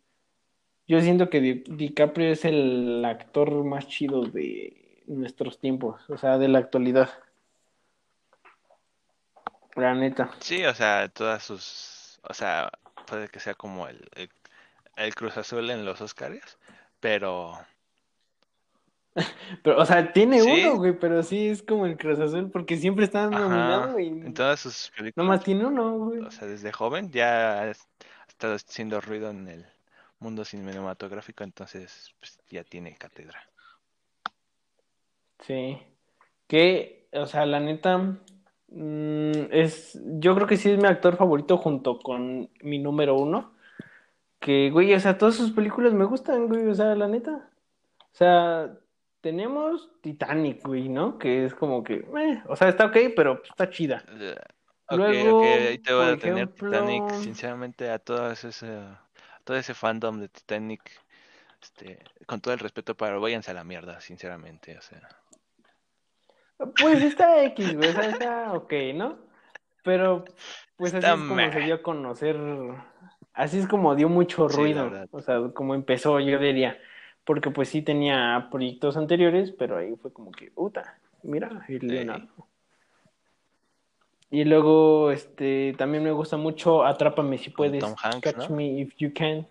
Yo 0.86 1.00
siento 1.00 1.30
que 1.30 1.40
Di- 1.40 1.64
DiCaprio 1.68 2.32
es 2.32 2.44
el 2.44 3.04
actor 3.04 3.64
más 3.64 3.86
chido 3.86 4.24
de 4.24 5.02
nuestros 5.06 5.60
tiempos, 5.60 6.02
o 6.10 6.18
sea, 6.18 6.36
de 6.36 6.48
la 6.48 6.58
actualidad. 6.58 7.10
La 9.76 9.94
neta. 9.94 10.30
Sí, 10.40 10.64
o 10.64 10.74
sea, 10.74 11.08
todas 11.08 11.44
sus, 11.44 12.18
o 12.28 12.34
sea, 12.34 12.70
puede 13.06 13.28
que 13.28 13.38
sea 13.38 13.54
como 13.54 13.86
el, 13.86 14.08
el, 14.16 14.28
el 14.96 15.14
Cruz 15.14 15.36
Azul 15.36 15.70
en 15.70 15.84
los 15.84 16.00
Oscars, 16.00 16.58
pero 16.98 17.56
Pero, 19.64 19.80
o 19.80 19.84
sea, 19.84 20.12
tiene 20.12 20.40
Sí. 20.40 20.64
uno, 20.64 20.76
güey, 20.76 20.98
pero 20.98 21.22
sí 21.22 21.48
es 21.48 21.62
como 21.62 21.84
el 21.86 21.96
Cruz 21.96 22.18
Azul, 22.20 22.50
porque 22.50 22.76
siempre 22.76 23.04
está 23.04 23.26
nominado 23.28 23.98
y 23.98 24.08
en 24.08 24.32
todas 24.34 24.60
sus 24.60 24.90
películas, 24.96 25.16
nomás 25.26 25.42
tiene 25.44 25.66
uno, 25.66 25.98
güey. 25.98 26.20
o 26.20 26.30
sea, 26.30 26.46
desde 26.46 26.72
joven 26.72 27.10
ya 27.10 27.62
ha 27.62 27.70
estado 28.28 28.54
haciendo 28.54 29.00
ruido 29.00 29.30
en 29.30 29.48
el 29.48 29.66
mundo 30.20 30.44
cinematográfico, 30.44 31.42
entonces 31.44 32.14
pues, 32.20 32.38
ya 32.50 32.62
tiene 32.64 32.94
cátedra. 32.96 33.40
Sí. 35.40 35.78
Que, 36.46 37.08
o 37.12 37.26
sea, 37.26 37.46
la 37.46 37.60
neta, 37.60 37.98
mm, 38.68 39.32
es, 39.50 39.98
yo 40.18 40.34
creo 40.34 40.46
que 40.46 40.56
sí 40.56 40.70
es 40.70 40.78
mi 40.78 40.86
actor 40.86 41.16
favorito 41.16 41.56
junto 41.58 41.98
con 41.98 42.50
mi 42.62 42.78
número 42.78 43.16
uno. 43.16 43.52
Que, 44.40 44.70
güey, 44.70 44.94
o 44.94 45.00
sea, 45.00 45.18
todas 45.18 45.36
sus 45.36 45.52
películas 45.52 45.92
me 45.94 46.04
gustan, 46.06 46.48
güey, 46.48 46.66
o 46.68 46.74
sea, 46.74 46.94
la 46.94 47.08
neta. 47.08 47.50
O 48.12 48.16
sea, 48.16 48.78
tenemos 49.20 49.90
Titanic, 50.00 50.66
güey, 50.66 50.88
¿no? 50.88 51.18
Que 51.18 51.44
es 51.44 51.54
como 51.54 51.82
que, 51.84 51.94
eh, 51.96 52.42
o 52.46 52.56
sea, 52.56 52.68
está 52.68 52.86
ok, 52.86 52.96
pero 53.14 53.42
está 53.42 53.68
chida. 53.70 54.04
Eh, 54.08 54.34
Ok, 54.92 54.96
Luego, 54.98 55.38
ok, 55.38 55.44
ahí 55.44 55.78
te 55.78 55.92
voy 55.92 56.04
a 56.04 56.16
tener 56.16 56.48
ejemplo- 56.48 56.68
Titanic, 56.68 57.10
sinceramente 57.22 57.88
a 57.90 58.00
todo 58.00 58.32
ese, 58.32 58.66
a 58.66 59.00
todo 59.44 59.56
ese 59.56 59.72
fandom 59.72 60.18
de 60.18 60.28
Titanic, 60.28 60.82
este, 61.62 62.00
con 62.26 62.40
todo 62.40 62.54
el 62.54 62.58
respeto, 62.58 62.96
pero 62.96 63.20
váyanse 63.20 63.52
a 63.52 63.54
la 63.54 63.62
mierda, 63.62 64.00
sinceramente, 64.00 64.76
o 64.76 64.80
sea. 64.82 65.00
Pues 66.80 67.02
está 67.04 67.44
X, 67.44 67.76
güey, 67.76 67.88
o 67.88 67.92
sea, 67.92 68.08
está 68.10 68.52
ok, 68.52 68.72
¿no? 68.94 69.18
Pero, 69.84 70.24
pues 70.76 70.92
así 70.92 71.06
es 71.06 71.12
como 71.12 71.34
meh. 71.36 71.52
se 71.52 71.60
dio 71.60 71.76
a 71.76 71.82
conocer, 71.82 72.36
así 73.32 73.60
es 73.60 73.68
como 73.68 73.94
dio 73.94 74.08
mucho 74.08 74.48
ruido, 74.48 74.90
o 75.12 75.22
sea, 75.22 75.38
como 75.54 75.76
empezó, 75.76 76.18
yo 76.18 76.40
diría, 76.40 76.76
porque 77.24 77.50
pues 77.50 77.68
sí 77.68 77.82
tenía 77.82 78.48
proyectos 78.50 78.96
anteriores, 78.96 79.52
pero 79.52 79.76
ahí 79.78 79.94
fue 79.96 80.12
como 80.12 80.30
que, 80.32 80.50
puta, 80.50 80.98
mira, 81.22 81.64
el 81.68 81.86
Leonardo. 81.86 82.46
Y 84.30 84.44
luego, 84.44 85.10
este, 85.10 85.74
también 85.76 86.04
me 86.04 86.12
gusta 86.12 86.36
mucho 86.36 86.84
Atrápame 86.84 87.36
si 87.38 87.50
puedes, 87.50 87.80
Tom 87.80 87.94
Hanks, 88.00 88.20
Catch 88.20 88.48
¿no? 88.48 88.56
Me 88.56 88.66
If 88.80 88.94
You 88.98 89.12
Can, 89.12 89.46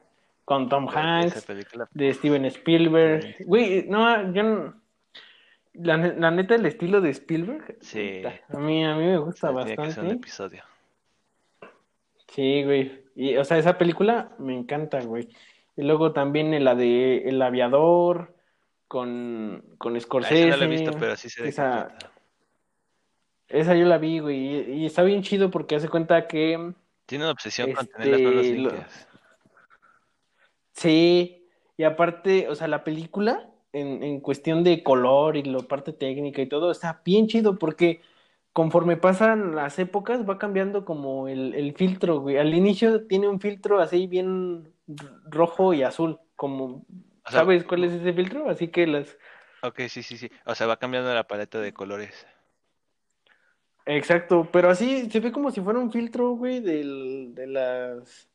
con 0.46 0.70
Tom 0.70 0.88
Hanks, 0.88 1.46
de 1.94 2.14
Steven 2.14 2.46
Spielberg. 2.46 3.36
Güey, 3.46 3.86
no, 3.90 4.34
yo 4.34 4.44
no- 4.44 4.74
la, 5.74 5.98
la 5.98 6.32
neta 6.32 6.56
el 6.56 6.66
estilo 6.66 7.02
de 7.02 7.10
Spielberg, 7.12 7.78
Sí. 7.82 8.22
a 8.26 8.58
mí 8.58 8.84
a 8.86 8.96
mí 8.96 9.06
me 9.06 9.18
gusta 9.18 9.50
tiene 9.50 9.66
que 9.66 9.70
ser 9.72 9.80
un 9.80 9.86
bastante. 9.88 10.14
episodio. 10.14 10.64
Sí, 12.30 12.64
güey. 12.64 13.04
Y, 13.16 13.36
o 13.38 13.44
sea, 13.44 13.58
esa 13.58 13.78
película 13.78 14.32
me 14.40 14.56
encanta, 14.58 15.02
güey. 15.02 15.28
Y 15.80 15.84
luego 15.84 16.12
también 16.14 16.54
en 16.54 16.66
la 16.66 16.76
de 16.76 17.20
El 17.30 17.42
Aviador, 17.42 18.36
con, 18.88 19.64
con 19.78 19.96
Ah, 19.96 20.00
Scorsese. 20.02 20.48
esa 20.48 20.50
no 20.50 20.58
la 20.58 20.66
he 20.66 20.68
visto, 20.68 20.92
pero 21.00 21.16
sí 21.16 21.30
qué 21.36 21.48
esa, 21.50 21.96
esa 23.48 23.76
yo 23.76 23.86
la 23.86 23.98
vi, 23.98 24.20
güey. 24.20 24.38
Y, 24.72 24.74
y 24.84 24.86
está 24.86 25.04
bien 25.04 25.22
chido 25.24 25.50
porque 25.52 25.76
hace 25.76 25.90
cuenta 25.90 26.28
que 26.28 26.74
Tiene 27.06 27.24
una 27.26 27.32
obsesión 27.32 27.72
con 27.74 27.88
tener 27.88 28.10
las 28.10 28.22
manos 28.22 28.46
este, 28.46 28.58
lo-. 28.58 28.72
Sí, 30.74 31.50
y 31.78 31.84
aparte, 31.84 32.48
o 32.50 32.56
sea, 32.56 32.68
la 32.68 32.84
película 32.84 33.50
en, 33.74 34.04
en 34.04 34.20
cuestión 34.22 34.64
de 34.64 34.84
color 34.84 35.38
y 35.38 35.44
la 35.44 35.60
parte 35.60 35.94
técnica 35.94 36.42
y 36.42 36.50
todo 36.50 36.72
está 36.72 37.02
bien 37.06 37.28
chido 37.28 37.58
porque 37.60 38.02
conforme 38.54 38.98
pasan 38.98 39.56
las 39.56 39.80
épocas 39.80 40.28
va 40.28 40.38
cambiando 40.38 40.86
como 40.86 41.28
el, 41.28 41.54
el 41.56 41.74
filtro, 41.76 42.20
güey. 42.22 42.38
Al 42.38 42.54
inicio 42.54 43.08
tiene 43.08 43.28
un 43.28 43.40
filtro 43.40 43.80
así 43.80 44.08
bien 44.08 44.74
rojo 45.30 45.74
y 45.74 45.84
azul, 45.84 46.20
como, 46.36 46.66
O 46.66 47.32
sea, 47.32 47.42
¿sabes 47.42 47.64
cuál 47.64 47.84
es 47.84 47.94
ese 47.94 48.14
filtro? 48.14 48.50
Así 48.50 48.70
que 48.70 48.88
las... 48.88 49.18
ok, 49.64 49.82
sí, 49.90 50.04
sí, 50.04 50.18
sí. 50.18 50.30
O 50.46 50.56
sea, 50.56 50.68
va 50.68 50.78
cambiando 50.78 51.14
la 51.14 51.28
paleta 51.28 51.60
de 51.60 51.74
colores. 51.74 52.26
Exacto, 53.86 54.48
pero 54.52 54.70
así 54.70 55.10
se 55.10 55.20
ve 55.20 55.32
como 55.32 55.52
si 55.52 55.62
fuera 55.62 55.80
un 55.80 55.92
filtro, 55.92 56.32
güey, 56.32 56.60
del, 56.60 57.34
de 57.34 57.48
las... 57.48 58.30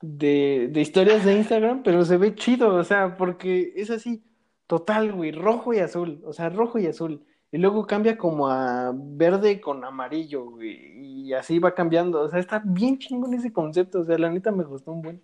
De, 0.00 0.68
de 0.70 0.80
historias 0.80 1.24
de 1.24 1.34
Instagram, 1.34 1.82
pero 1.82 2.04
se 2.04 2.18
ve 2.18 2.34
chido, 2.34 2.74
o 2.74 2.84
sea, 2.84 3.16
porque 3.16 3.72
es 3.76 3.90
así, 3.90 4.22
total, 4.66 5.12
güey, 5.12 5.32
rojo 5.32 5.72
y 5.72 5.78
azul, 5.78 6.20
o 6.24 6.32
sea, 6.34 6.50
rojo 6.50 6.78
y 6.78 6.86
azul. 6.86 7.24
Y 7.50 7.58
luego 7.58 7.86
cambia 7.86 8.18
como 8.18 8.48
a 8.48 8.92
verde 8.94 9.60
con 9.60 9.84
amarillo, 9.84 10.44
güey, 10.50 11.26
y 11.28 11.32
así 11.32 11.58
va 11.58 11.74
cambiando, 11.74 12.20
o 12.20 12.28
sea, 12.28 12.38
está 12.38 12.62
bien 12.64 12.98
chingón 12.98 13.32
ese 13.34 13.52
concepto, 13.52 14.00
o 14.00 14.04
sea, 14.04 14.18
la 14.18 14.30
neta 14.30 14.52
me 14.52 14.64
gustó 14.64 14.92
un 14.92 15.02
buen. 15.02 15.22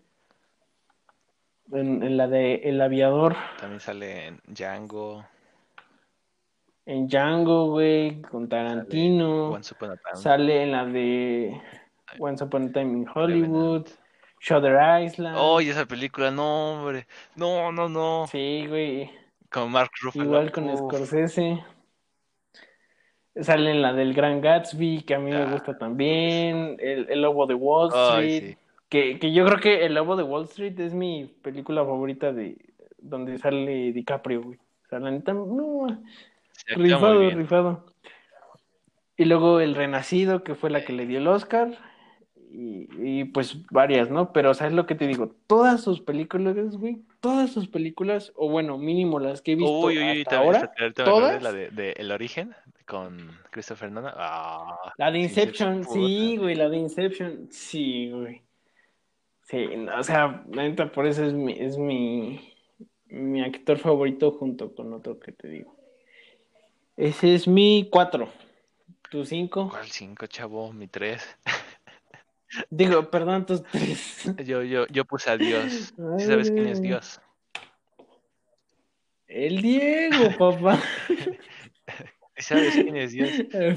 En, 1.73 2.03
en 2.03 2.17
la 2.17 2.29
de 2.29 2.57
El 2.65 2.81
Aviador, 2.81 3.35
También 3.59 3.81
sale 3.81 4.27
en 4.27 4.41
Django, 4.47 5.25
en 6.85 7.09
Django, 7.09 7.71
güey, 7.71 8.21
con 8.23 8.49
Tarantino. 8.49 9.59
Sale 10.15 10.65
en 10.65 10.73
la 10.73 10.85
de 10.85 11.61
Once 12.19 12.45
Upon 12.45 12.69
a 12.69 12.73
Time 12.73 12.99
in 12.99 13.07
Hollywood. 13.13 13.87
Shutter 14.41 14.77
Island. 15.05 15.37
Oh, 15.39 15.61
y 15.61 15.69
esa 15.71 15.87
película, 15.87 16.31
no, 16.33 16.73
hombre. 16.81 17.07
No, 17.37 17.71
no, 17.71 17.89
no. 17.89 18.27
Sí, 18.27 18.67
güey. 18.69 19.09
Con 19.49 19.71
Mark 19.71 19.93
Ruffalo. 20.03 20.25
Igual 20.25 20.51
con 20.51 20.69
Uf. 20.69 20.79
Scorsese. 20.81 21.65
Sale 23.41 23.71
en 23.71 23.81
la 23.81 23.93
del 23.93 24.13
Gran 24.13 24.41
Gatsby, 24.41 25.03
que 25.05 25.15
a 25.15 25.19
mí 25.21 25.31
me 25.31 25.43
Ah, 25.43 25.51
gusta 25.53 25.79
también. 25.79 26.77
El, 26.81 27.09
el 27.09 27.23
Lobo 27.23 27.47
de 27.47 27.55
Wall 27.55 27.91
Ay, 27.95 28.35
Street. 28.37 28.57
sí. 28.57 28.62
Que, 28.93 29.19
que 29.19 29.33
yo 29.33 29.47
creo 29.47 29.59
que 29.59 29.87
El 29.87 29.95
Lobo 29.95 30.17
de 30.17 30.23
Wall 30.23 30.45
Street 30.45 30.79
es 30.79 30.93
mi 30.93 31.25
película 31.41 31.81
favorita 31.83 32.31
de 32.31 32.59
donde 32.99 33.39
sale 33.39 33.91
DiCaprio, 33.91 34.43
güey. 34.43 34.59
O 34.59 34.89
sea, 34.91 34.99
la 34.99 35.11
neta, 35.11 35.33
no, 35.33 35.87
Rifado, 36.67 37.31
rifado. 37.31 37.87
Y 39.17 39.25
luego 39.25 39.61
El 39.61 39.77
Renacido, 39.77 40.45
que 40.45 40.55
fue 40.55 40.69
la 40.69 40.85
que 40.85 40.93
le 40.93 41.07
dio 41.07 41.21
el 41.21 41.27
Oscar. 41.27 41.71
Y, 42.51 42.87
y, 42.99 43.25
pues 43.25 43.65
varias, 43.71 44.11
¿no? 44.11 44.31
Pero 44.35 44.53
¿sabes 44.53 44.75
lo 44.75 44.85
que 44.85 44.95
te 44.95 45.07
digo? 45.07 45.35
Todas 45.47 45.81
sus 45.81 46.03
películas, 46.03 46.55
güey, 46.77 47.01
todas 47.21 47.51
sus 47.51 47.69
películas, 47.69 48.31
o 48.37 48.51
bueno, 48.51 48.77
mínimo 48.77 49.19
las 49.21 49.41
que 49.41 49.53
he 49.53 49.57
visto 49.57 49.73
Uy, 49.73 49.97
uy, 49.97 50.05
uy, 50.05 50.21
hasta 50.21 50.37
ahora, 50.37 50.59
acordé, 50.65 50.93
todas. 50.93 51.43
la 51.43 51.51
de, 51.51 51.71
de 51.71 51.93
El 51.93 52.13
Origen 52.13 52.55
con 52.87 53.31
Christopher 53.51 53.91
Nolan. 53.91 54.13
Ah, 54.19 54.93
La 54.99 55.11
de 55.11 55.21
Inception, 55.21 55.79
puta. 55.79 55.95
sí, 55.95 56.37
güey, 56.37 56.55
la 56.57 56.69
de 56.69 56.77
Inception, 56.77 57.49
sí, 57.51 58.11
güey. 58.11 58.43
Sí, 59.53 59.67
no, 59.77 60.01
o 60.01 60.03
sea, 60.03 60.43
la 60.51 60.63
neta, 60.63 60.91
por 60.91 61.07
eso 61.07 61.27
es 61.27 61.35
mi, 61.35 61.53
es 61.53 61.77
mi, 61.77 62.41
mi 63.09 63.43
actor 63.43 63.77
favorito 63.77 64.31
junto 64.33 64.75
con 64.75 64.95
otro 64.95 65.21
que 65.21 65.33
te 65.33 65.47
digo. 65.47 65.77
Ese 66.97 67.35
es 67.35 67.47
mi 67.47 67.87
cuatro. 67.91 68.31
¿Tu 69.11 69.27
cinco? 69.27 69.69
¿Cuál 69.69 69.91
cinco, 69.91 70.27
chavo? 70.27 70.73
Mi 70.73 70.89
tres. 70.89 71.37
Digo, 72.71 73.11
perdón, 73.11 73.45
tus 73.45 73.63
tres. 73.63 74.33
Yo, 74.43 74.63
yo, 74.63 74.87
yo 74.87 75.05
puse 75.05 75.29
a 75.29 75.37
Dios. 75.37 75.93
Ay, 75.99 76.21
¿Sí 76.21 76.27
sabes 76.29 76.51
quién 76.51 76.69
es. 76.69 76.81
Dios? 76.81 77.21
El 79.27 79.61
Diego, 79.63 80.31
papá. 80.39 80.81
¿Sí 82.37 82.43
sabes 82.43 82.75
quién 82.75 82.97
es 82.97 83.13
Dios? 83.13 83.31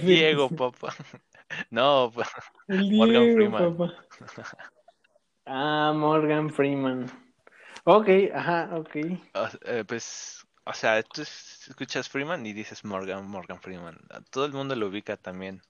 Diego, 0.05 0.47
papá. 0.47 0.95
No, 1.69 2.13
El 2.69 2.91
Morgan 2.93 3.23
Diego, 3.23 3.35
Freeman. 3.35 3.77
papá. 3.77 4.05
Ah, 5.47 5.91
Morgan 5.95 6.49
Freeman. 6.51 7.09
Ok, 7.85 8.09
ajá, 8.33 8.69
ok. 8.77 8.95
o- 9.35 9.49
eh, 9.65 9.83
pues, 9.87 10.45
o 10.65 10.73
sea, 10.73 11.03
tú 11.03 11.21
es- 11.21 11.67
escuchas 11.67 12.09
Freeman 12.09 12.45
y 12.45 12.53
dices 12.53 12.83
Morgan, 12.83 13.27
Morgan 13.27 13.61
Freeman. 13.61 13.97
Todo 14.31 14.45
el 14.45 14.53
mundo 14.53 14.75
lo 14.75 14.87
ubica 14.87 15.17
también. 15.17 15.61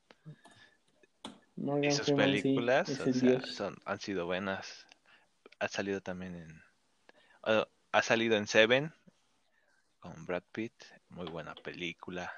Morgan 1.58 1.88
Y 1.88 1.92
sus 1.92 2.06
Freeman, 2.06 2.26
películas, 2.32 2.90
o 3.00 3.14
sea, 3.14 3.42
son, 3.42 3.78
han 3.86 4.00
sido 4.00 4.26
buenas. 4.26 4.86
Ha 5.60 5.68
salido 5.68 6.02
también 6.02 6.36
en... 6.36 6.64
ha- 7.44 7.68
ha 7.92 8.02
salido 8.02 8.38
en 8.38 8.48
Seven 8.48 8.94
con 10.00 10.26
Brad 10.26 10.44
Pitt. 10.52 10.74
Muy 11.10 11.28
buena 11.28 11.56
película. 11.56 12.32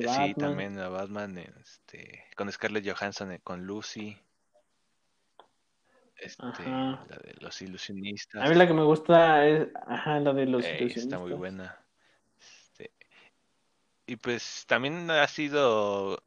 Sí, 0.00 0.06
Batman. 0.06 0.34
también 0.34 0.76
la 0.76 0.88
Batman, 0.88 1.38
este, 1.38 2.24
con 2.36 2.50
Scarlett 2.52 2.86
Johansson, 2.88 3.32
eh, 3.32 3.40
con 3.42 3.66
Lucy. 3.66 4.16
Este, 6.20 6.42
Ajá. 6.44 7.06
la 7.08 7.16
de 7.16 7.34
los 7.40 7.62
ilusionistas. 7.62 8.44
A 8.44 8.48
mí 8.50 8.54
la 8.54 8.66
que 8.66 8.74
me 8.74 8.84
gusta 8.84 9.46
es, 9.46 9.68
ajá, 9.86 10.20
la 10.20 10.32
de 10.32 10.46
los 10.46 10.64
Ey, 10.64 10.88
está 10.88 11.18
muy 11.18 11.32
ilusionistas. 11.32 11.38
buena. 11.38 11.86
Este, 12.38 12.92
y 14.06 14.16
pues 14.16 14.64
también 14.66 15.10
ha 15.10 15.26
sido 15.28 16.22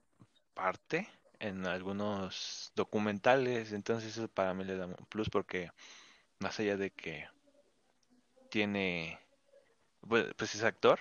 parte 0.54 1.08
en 1.40 1.68
algunos 1.68 2.72
documentales, 2.76 3.72
entonces 3.72 4.18
eso 4.18 4.28
para 4.28 4.54
mí 4.54 4.64
le 4.64 4.78
da 4.78 4.88
un 4.88 4.96
plus 5.10 5.30
porque 5.30 5.70
más 6.40 6.60
allá 6.60 6.78
de 6.78 6.92
que 6.92 7.28
tiene, 8.50 9.20
pues, 10.08 10.34
pues 10.36 10.56
es 10.56 10.64
actor, 10.64 11.00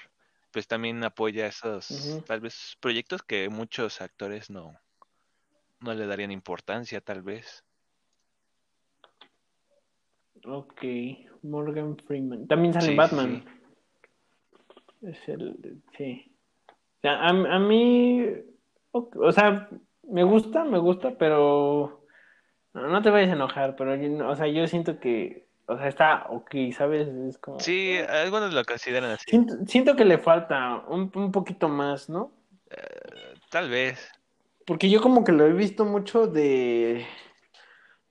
pues 0.50 0.66
también 0.66 1.02
apoya 1.04 1.46
esos 1.46 2.22
tal 2.26 2.40
vez 2.40 2.76
proyectos 2.80 3.22
que 3.22 3.48
muchos 3.48 4.00
actores 4.00 4.50
no, 4.50 4.78
no 5.80 5.94
le 5.94 6.06
darían 6.06 6.30
importancia 6.30 7.00
tal 7.00 7.22
vez. 7.22 7.64
Ok, 10.44 10.82
Morgan 11.42 11.96
Freeman. 12.06 12.46
También 12.48 12.72
sale 12.74 12.86
Sí, 12.86 12.90
en 12.92 12.94
sí, 12.94 12.98
Batman. 12.98 13.44
Es 15.02 15.28
el, 15.28 15.82
sí. 15.96 16.32
O 16.68 17.00
sea, 17.02 17.14
a, 17.20 17.28
a 17.28 17.58
mí, 17.58 18.24
o, 18.92 19.10
o 19.16 19.32
sea, 19.32 19.68
me 20.08 20.22
gusta, 20.24 20.64
me 20.64 20.78
gusta, 20.78 21.16
pero 21.18 22.04
no, 22.74 22.88
no 22.88 23.02
te 23.02 23.10
vayas 23.10 23.30
a 23.30 23.34
enojar, 23.34 23.74
pero 23.76 23.96
yo, 23.96 24.28
o 24.28 24.36
sea, 24.36 24.46
yo 24.46 24.66
siento 24.68 25.00
que, 25.00 25.46
o 25.66 25.76
sea, 25.76 25.88
está 25.88 26.26
ok, 26.28 26.54
¿sabes? 26.76 27.08
Es 27.08 27.38
como, 27.38 27.58
Sí, 27.60 27.96
algunos 28.08 28.54
lo 28.54 28.64
consideran 28.64 29.10
así. 29.10 29.24
siento, 29.28 29.54
siento 29.66 29.96
que 29.96 30.04
le 30.04 30.18
falta 30.18 30.84
un, 30.88 31.10
un 31.14 31.32
poquito 31.32 31.68
más, 31.68 32.08
¿no? 32.08 32.30
Eh, 32.70 33.34
tal 33.50 33.68
vez. 33.70 34.08
Porque 34.64 34.88
yo 34.88 35.00
como 35.02 35.24
que 35.24 35.32
lo 35.32 35.44
he 35.44 35.52
visto 35.52 35.84
mucho 35.84 36.28
de, 36.28 37.04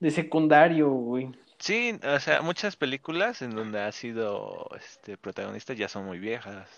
de 0.00 0.10
secundario, 0.10 0.90
güey. 0.90 1.30
Sí, 1.62 1.96
o 2.02 2.18
sea, 2.18 2.42
muchas 2.42 2.74
películas 2.74 3.40
en 3.40 3.54
donde 3.54 3.80
ha 3.80 3.92
sido 3.92 4.68
este 4.74 5.16
protagonista 5.16 5.74
ya 5.74 5.86
son 5.86 6.06
muy 6.06 6.18
viejas. 6.18 6.68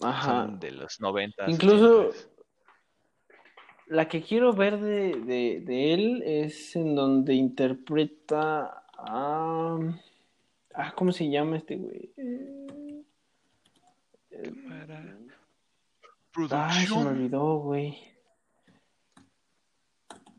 Ajá. 0.00 0.46
Son 0.46 0.58
de 0.58 0.72
los 0.72 1.00
90. 1.00 1.48
Incluso 1.48 2.10
la 3.86 4.08
que 4.08 4.20
quiero 4.20 4.52
ver 4.52 4.80
de, 4.80 5.14
de, 5.14 5.62
de 5.64 5.94
él 5.94 6.22
es 6.26 6.74
en 6.74 6.96
donde 6.96 7.34
interpreta 7.34 8.82
a... 8.98 9.78
Ah, 10.74 10.92
¿cómo 10.96 11.12
se 11.12 11.30
llama 11.30 11.58
este 11.58 11.76
güey? 11.76 12.12
Ay, 16.50 16.86
se 16.86 16.96
me 16.96 17.06
olvidó, 17.06 17.58
güey. 17.58 18.11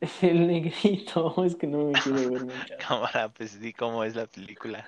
El 0.21 0.47
negrito, 0.47 1.33
es 1.45 1.55
que 1.55 1.67
no 1.67 1.85
me 1.85 1.93
quiero 1.93 2.31
ver 2.31 2.45
mucho. 2.45 2.75
Cámara, 2.87 3.29
pues 3.29 3.59
di 3.59 3.73
cómo 3.73 4.03
es 4.03 4.15
la 4.15 4.25
película. 4.27 4.85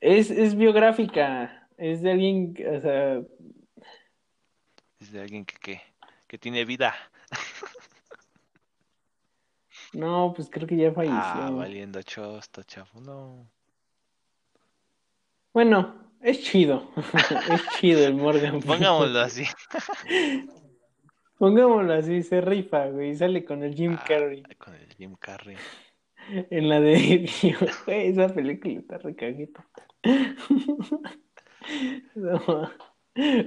Es, 0.00 0.30
es 0.30 0.54
biográfica, 0.54 1.68
es 1.78 2.02
de 2.02 2.10
alguien, 2.10 2.54
o 2.76 2.80
sea, 2.80 3.22
Es 5.00 5.12
de 5.12 5.20
alguien 5.20 5.46
que, 5.46 5.56
que, 5.56 5.80
que 6.26 6.38
tiene 6.38 6.64
vida. 6.66 6.94
no, 9.94 10.32
pues 10.36 10.50
creo 10.50 10.66
que 10.66 10.76
ya 10.76 10.92
falleció. 10.92 11.16
Ah, 11.18 11.50
valiendo 11.50 12.02
chosto, 12.02 12.62
chavo. 12.64 13.00
No. 13.00 13.48
Bueno, 15.54 15.94
es 16.20 16.42
chido, 16.42 16.90
es 17.50 17.68
chido 17.78 18.04
el 18.04 18.14
Morgan. 18.14 18.60
Pongámoslo 18.60 19.20
así. 19.20 19.44
Pongámoslo 21.38 21.92
así, 21.94 22.22
se 22.22 22.40
rifa, 22.40 22.86
güey. 22.86 23.14
Sale 23.14 23.44
con 23.44 23.62
el 23.62 23.74
Jim 23.74 23.96
Ah, 23.98 24.04
Carrey. 24.06 24.42
con 24.58 24.74
el 24.74 24.88
Jim 24.96 25.14
Carrey. 25.18 25.56
En 26.50 26.68
la 26.70 26.80
de. 26.80 27.28
Güey, 27.86 28.08
esa 28.08 28.28
película 28.28 28.78
está 28.80 28.98
recagueta. 28.98 29.66
No. 32.14 32.70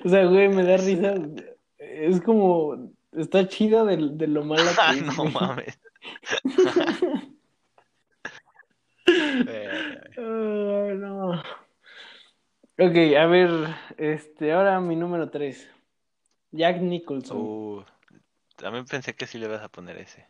O 0.05 0.09
sea, 0.09 0.25
güey, 0.25 0.49
me 0.49 0.63
da 0.63 0.77
risa. 0.77 1.15
Es 1.77 2.19
como. 2.21 2.91
Está 3.13 3.47
chida 3.47 3.83
de, 3.85 3.97
de 4.13 4.27
lo 4.27 4.43
mala 4.43 4.71
que 4.91 4.97
es, 4.99 5.17
no 5.17 5.25
mames. 5.25 5.79
Ah, 10.17 10.91
no. 10.95 11.31
Ok, 12.79 12.95
a 13.17 13.25
ver, 13.25 13.49
este, 13.97 14.51
ahora 14.53 14.79
mi 14.79 14.95
número 14.95 15.29
3. 15.29 15.67
Jack 16.57 16.81
Nicholson. 16.81 17.37
uh, 17.37 17.83
también 18.55 18.85
pensé 18.85 19.13
que 19.15 19.27
sí 19.27 19.37
le 19.37 19.45
ibas 19.45 19.61
a 19.61 19.69
poner 19.69 19.97
ese. 19.97 20.25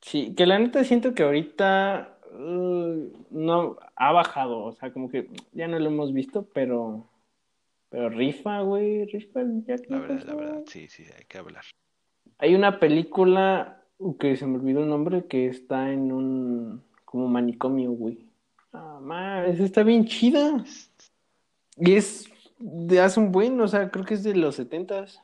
Sí, 0.00 0.34
que 0.34 0.46
la 0.46 0.58
neta 0.58 0.84
siento 0.84 1.14
que 1.14 1.22
ahorita 1.22 2.18
uh, 2.32 3.26
no 3.30 3.76
ha 3.96 4.12
bajado, 4.12 4.64
o 4.64 4.72
sea, 4.72 4.92
como 4.92 5.08
que 5.08 5.28
ya 5.52 5.68
no 5.68 5.78
lo 5.78 5.86
hemos 5.86 6.12
visto, 6.12 6.48
pero 6.52 7.08
pero 7.90 8.10
rifa, 8.10 8.60
güey, 8.60 9.06
rifa 9.06 9.40
el 9.40 9.64
Jack 9.64 9.88
La 9.88 9.98
verdad, 10.00 10.22
la 10.26 10.34
verdad, 10.34 10.62
sí, 10.66 10.88
sí, 10.88 11.04
hay 11.16 11.24
que 11.24 11.38
hablar. 11.38 11.64
Hay 12.38 12.54
una 12.54 12.78
película 12.78 13.82
uh, 13.98 14.16
que 14.18 14.36
se 14.36 14.46
me 14.46 14.58
olvidó 14.58 14.80
el 14.80 14.88
nombre 14.88 15.26
que 15.26 15.46
está 15.46 15.90
en 15.90 16.12
un 16.12 16.84
como 17.04 17.28
manicomio, 17.28 17.92
güey. 17.92 18.28
Ah, 18.72 18.98
ma, 19.00 19.46
esa 19.46 19.64
está 19.64 19.82
bien 19.82 20.04
chida. 20.04 20.62
Y 21.78 21.94
es 21.94 22.28
de 22.58 23.00
hace 23.00 23.20
un 23.20 23.30
buen, 23.32 23.60
o 23.60 23.68
sea, 23.68 23.90
creo 23.90 24.04
que 24.04 24.14
es 24.14 24.22
de 24.24 24.34
los 24.34 24.56
setentas. 24.56 25.22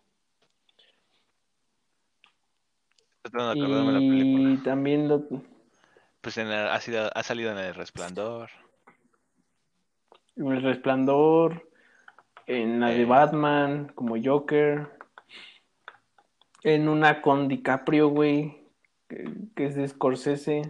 Acordarme 3.25 3.93
la. 3.93 4.01
Y 4.53 4.57
también 4.59 5.09
lo, 5.09 5.23
Pues 6.21 6.37
en 6.39 6.49
ha, 6.49 6.79
sido- 6.81 7.11
ha 7.15 7.23
salido 7.23 7.51
en 7.53 7.59
El 7.59 7.75
Resplandor. 7.75 8.51
El 10.37 10.63
Resplandor, 10.63 11.69
en 12.47 12.81
la 12.81 12.89
de 12.89 13.03
Eh. 13.03 13.07
Batman, 13.07 13.93
como 13.95 14.17
Joker, 14.23 14.91
en 16.63 16.89
una 16.89 17.23
con 17.23 17.49
DiCaprio, 17.49 18.09
güey, 18.09 18.67
que, 19.09 19.25
que 19.55 19.67
es 19.67 19.75
de 19.75 19.89
Scorsese. 19.89 20.63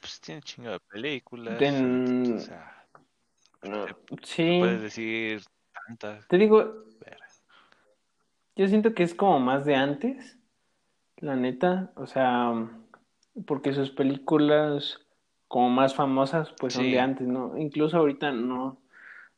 Pues 0.00 0.20
tiene 0.20 0.42
chingo 0.42 0.70
de 0.70 0.80
películas. 0.80 1.60
En- 1.60 2.34
O 2.36 2.40
sea, 2.40 2.81
No, 3.62 3.86
sí, 4.22 4.58
puedes 4.60 4.82
decir 4.82 5.42
tantas. 5.86 6.26
te 6.28 6.38
digo, 6.38 6.84
yo 8.56 8.68
siento 8.68 8.94
que 8.94 9.02
es 9.02 9.14
como 9.14 9.40
más 9.40 9.64
de 9.64 9.74
antes, 9.74 10.38
la 11.18 11.36
neta, 11.36 11.92
o 11.96 12.06
sea, 12.06 12.52
porque 13.46 13.72
sus 13.72 13.90
películas 13.90 15.00
como 15.48 15.70
más 15.70 15.94
famosas, 15.94 16.52
pues 16.58 16.74
son 16.74 16.90
de 16.90 17.00
antes, 17.00 17.26
¿no? 17.28 17.56
Incluso 17.58 17.96
ahorita 17.98 18.32
no, 18.32 18.78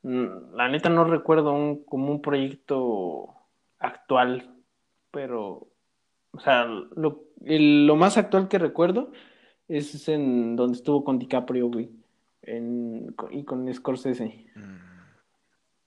la 0.03 0.69
neta 0.69 0.89
no 0.89 1.05
recuerdo 1.05 1.53
un, 1.53 1.85
como 1.85 2.11
un 2.13 2.23
proyecto 2.23 3.35
actual, 3.79 4.57
pero, 5.11 5.69
o 6.33 6.41
sea, 6.41 6.65
lo, 6.67 7.25
el- 7.45 7.87
lo 7.87 7.97
más 7.97 8.17
actual 8.19 8.49
que 8.49 8.59
recuerdo 8.59 9.13
es 9.69 10.09
en 10.09 10.57
donde 10.57 10.77
estuvo 10.79 11.05
con 11.05 11.19
DiCaprio, 11.19 11.69
güey, 11.69 11.91
en, 12.47 13.15
y 13.31 13.45
con 13.45 13.73
Scorsese. 13.73 14.47
Mm, 14.55 14.77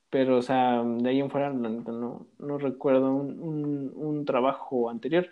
Pero, 0.10 0.38
o 0.38 0.42
sea, 0.42 0.84
de 0.84 1.10
ahí 1.10 1.20
en 1.20 1.30
fuera, 1.30 1.50
la 1.52 1.70
neta, 1.70 1.92
no, 1.92 2.28
no 2.40 2.58
recuerdo 2.58 3.14
un, 3.14 3.40
un, 3.42 3.92
un 3.96 4.26
trabajo 4.26 4.90
anterior. 4.90 5.28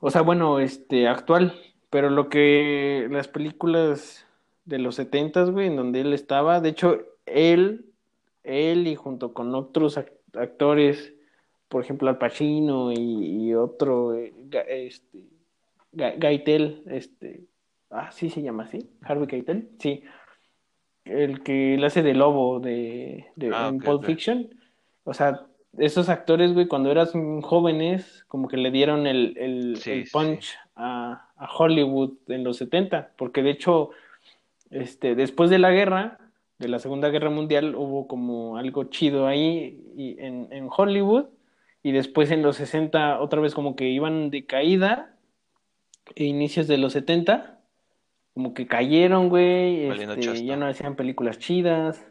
O 0.00 0.10
sea, 0.10 0.22
bueno, 0.22 0.58
este, 0.60 1.06
actual. 1.08 1.54
Pero 1.90 2.08
lo 2.08 2.28
que 2.28 3.08
las 3.10 3.26
películas 3.28 4.26
de 4.64 4.78
los 4.78 4.94
setentas, 4.94 5.50
güey, 5.50 5.66
en 5.66 5.76
donde 5.76 6.00
él 6.02 6.12
estaba, 6.12 6.60
de 6.60 6.68
hecho, 6.68 7.00
él, 7.26 7.86
él 8.44 8.86
y 8.86 8.94
junto 8.94 9.32
con 9.34 9.54
otros 9.54 9.98
ac- 9.98 10.12
actores, 10.34 11.12
por 11.68 11.82
ejemplo, 11.82 12.08
Al 12.08 12.18
Pacino 12.18 12.92
y, 12.92 12.96
y 12.98 13.54
otro, 13.54 14.14
eh, 14.14 14.32
este, 14.68 15.24
Ga- 15.92 16.14
Gaitel, 16.16 16.84
este, 16.86 17.44
ah, 17.90 18.10
sí 18.12 18.30
se 18.30 18.42
llama 18.42 18.64
así, 18.64 18.90
Harvey 19.02 19.26
Keitel, 19.26 19.70
sí, 19.78 20.02
el 21.04 21.42
que 21.42 21.76
le 21.78 21.86
hace 21.86 22.02
de 22.02 22.14
lobo 22.14 22.60
de, 22.60 23.26
de- 23.36 23.48
Ah, 23.52 23.68
en 23.68 23.80
Pulp. 23.80 24.04
Fiction, 24.04 24.48
o 25.04 25.14
sea, 25.14 25.46
esos 25.78 26.08
actores, 26.08 26.52
güey, 26.52 26.66
cuando 26.66 26.90
eran 26.90 27.40
jóvenes, 27.42 28.24
como 28.28 28.48
que 28.48 28.56
le 28.56 28.70
dieron 28.70 29.06
el, 29.06 29.36
el, 29.38 29.76
Sí, 29.76 29.90
el 29.92 30.04
sí, 30.04 30.10
punch 30.12 30.56
A, 30.74 31.28
a 31.36 31.48
Hollywood 31.56 32.12
en 32.28 32.44
los 32.44 32.56
70, 32.58 33.12
porque 33.16 33.42
de 33.42 33.50
hecho, 33.50 33.90
este, 34.70 35.14
después 35.14 35.50
de 35.50 35.58
la 35.58 35.70
guerra, 35.70 36.18
de 36.58 36.68
la 36.68 36.78
Segunda 36.78 37.08
Guerra 37.08 37.30
Mundial, 37.30 37.74
hubo 37.74 38.06
como 38.06 38.56
algo 38.58 38.84
chido 38.84 39.26
ahí 39.26 39.82
y 39.96 40.20
en, 40.20 40.48
en 40.52 40.68
Hollywood, 40.74 41.26
y 41.82 41.92
después 41.92 42.30
en 42.30 42.42
los 42.42 42.56
60 42.56 43.20
otra 43.20 43.40
vez 43.40 43.54
como 43.54 43.74
que 43.76 43.88
iban 43.88 44.30
de 44.30 44.44
caída, 44.44 45.16
e 46.14 46.24
inicios 46.24 46.66
de 46.66 46.78
los 46.78 46.92
70, 46.92 47.59
como 48.34 48.54
que 48.54 48.66
cayeron, 48.66 49.28
güey, 49.28 49.86
este, 49.86 50.44
ya 50.44 50.56
no 50.56 50.66
hacían 50.66 50.96
películas 50.96 51.38
chidas. 51.38 52.06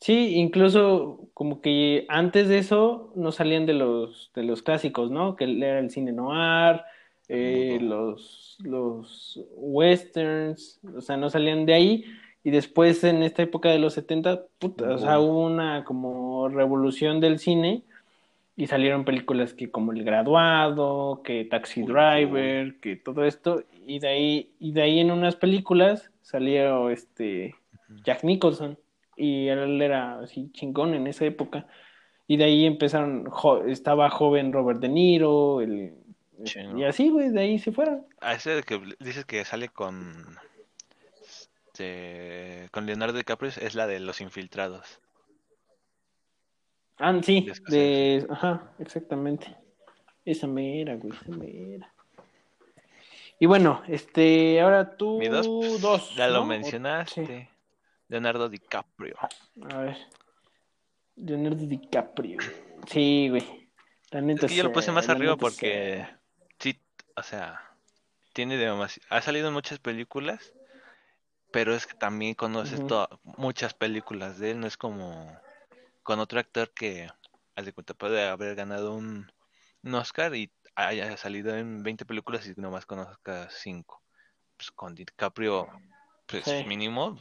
Sí, 0.00 0.34
incluso 0.36 1.28
como 1.34 1.60
que 1.60 2.06
antes 2.08 2.48
de 2.48 2.58
eso 2.58 3.12
no 3.14 3.32
salían 3.32 3.66
de 3.66 3.74
los 3.74 4.32
de 4.34 4.42
los 4.44 4.62
clásicos, 4.62 5.10
¿no? 5.10 5.36
Que 5.36 5.44
era 5.44 5.78
el 5.78 5.90
cine 5.90 6.12
noir, 6.12 6.80
eh, 7.28 7.78
los 7.80 8.56
los 8.60 9.40
westerns, 9.56 10.80
o 10.96 11.00
sea, 11.00 11.16
no 11.16 11.28
salían 11.30 11.66
de 11.66 11.74
ahí 11.74 12.04
y 12.42 12.50
después 12.50 13.04
en 13.04 13.22
esta 13.22 13.42
época 13.42 13.68
de 13.68 13.78
los 13.78 13.94
70, 13.94 14.46
puta, 14.58 14.94
o 14.94 14.98
sea, 14.98 15.20
hubo 15.20 15.44
una 15.44 15.84
como 15.84 16.48
revolución 16.48 17.20
del 17.20 17.38
cine 17.38 17.84
y 18.60 18.66
salieron 18.66 19.04
películas 19.06 19.54
que 19.54 19.70
como 19.70 19.92
El 19.92 20.04
Graduado, 20.04 21.22
que 21.24 21.44
Taxi 21.46 21.82
Driver, 21.82 22.78
que 22.80 22.96
todo 22.96 23.24
esto 23.24 23.64
y 23.86 23.98
de 24.00 24.08
ahí 24.08 24.52
y 24.60 24.72
de 24.72 24.82
ahí 24.82 25.00
en 25.00 25.10
unas 25.10 25.36
películas 25.36 26.10
salió 26.20 26.90
este 26.90 27.54
Jack 28.04 28.22
Nicholson 28.22 28.78
y 29.16 29.48
él 29.48 29.80
era 29.80 30.20
así 30.20 30.50
chingón 30.52 30.94
en 30.94 31.06
esa 31.06 31.24
época 31.24 31.66
y 32.28 32.36
de 32.36 32.44
ahí 32.44 32.66
empezaron 32.66 33.24
jo- 33.30 33.64
estaba 33.64 34.10
joven 34.10 34.52
Robert 34.52 34.80
De 34.80 34.88
Niro 34.88 35.60
el, 35.62 35.94
y 36.76 36.84
así 36.84 37.08
güey 37.10 37.30
de 37.30 37.40
ahí 37.40 37.58
se 37.58 37.72
fueron 37.72 38.06
A 38.20 38.34
ese 38.34 38.62
que 38.62 38.80
dices 39.00 39.24
que 39.24 39.44
sale 39.44 39.68
con. 39.68 40.36
este, 41.72 42.68
con 42.72 42.86
Leonardo 42.86 43.16
DiCaprio 43.16 43.50
es 43.60 43.74
la 43.74 43.86
de 43.86 44.00
Los 44.00 44.20
Infiltrados. 44.20 45.00
Ah 47.00 47.18
sí 47.22 47.46
De 47.68 48.26
ajá 48.30 48.72
exactamente 48.78 49.56
esa 50.24 50.46
mera 50.46 50.94
güey 50.96 51.12
esa 51.12 51.36
mera 51.36 51.92
y 53.38 53.46
bueno 53.46 53.82
este 53.88 54.60
ahora 54.60 54.96
tú 54.96 55.18
Mi 55.18 55.28
dos, 55.28 55.80
dos 55.80 56.14
ya 56.14 56.28
lo 56.28 56.44
mencionaste. 56.44 57.26
sí. 57.26 57.48
Leonardo 58.10 58.48
DiCaprio. 58.48 59.16
A 59.70 59.78
ver. 59.78 59.96
Leonardo 61.14 61.64
DiCaprio. 61.64 62.38
Sí, 62.88 63.28
güey. 63.30 63.68
La 64.10 64.20
neta 64.20 64.46
Es 64.46 64.52
que 64.52 64.58
yo 64.58 64.64
lo 64.64 64.72
puse 64.72 64.90
más 64.90 65.08
arriba 65.08 65.36
porque 65.36 66.04
sí, 66.58 66.76
o 67.16 67.22
sea, 67.22 67.62
tiene 68.32 68.56
demasiado, 68.56 69.06
ha 69.10 69.22
salido 69.22 69.46
en 69.46 69.54
muchas 69.54 69.78
películas, 69.78 70.52
pero 71.52 71.72
es 71.72 71.86
que 71.86 71.94
también 71.94 72.34
conoces 72.34 72.80
muchas 73.22 73.74
películas 73.74 74.40
de 74.40 74.50
él, 74.52 74.60
no 74.60 74.66
es 74.66 74.76
como 74.76 75.32
con 76.10 76.18
otro 76.18 76.40
actor 76.40 76.72
que, 76.74 77.06
haz 77.54 77.64
de 77.64 77.72
cuenta, 77.72 77.94
puede 77.94 78.26
haber 78.26 78.56
ganado 78.56 78.96
un, 78.96 79.30
un 79.84 79.94
Oscar 79.94 80.34
y 80.34 80.50
haya 80.74 81.16
salido 81.16 81.56
en 81.56 81.84
20 81.84 82.04
películas 82.04 82.48
y 82.48 82.60
nomás 82.60 82.84
conozcas 82.84 83.54
5. 83.62 84.02
Pues 84.56 84.72
con 84.72 84.92
DiCaprio, 84.92 85.68
pues 86.26 86.44
Sí. 86.46 86.64
mínimo, 86.66 87.16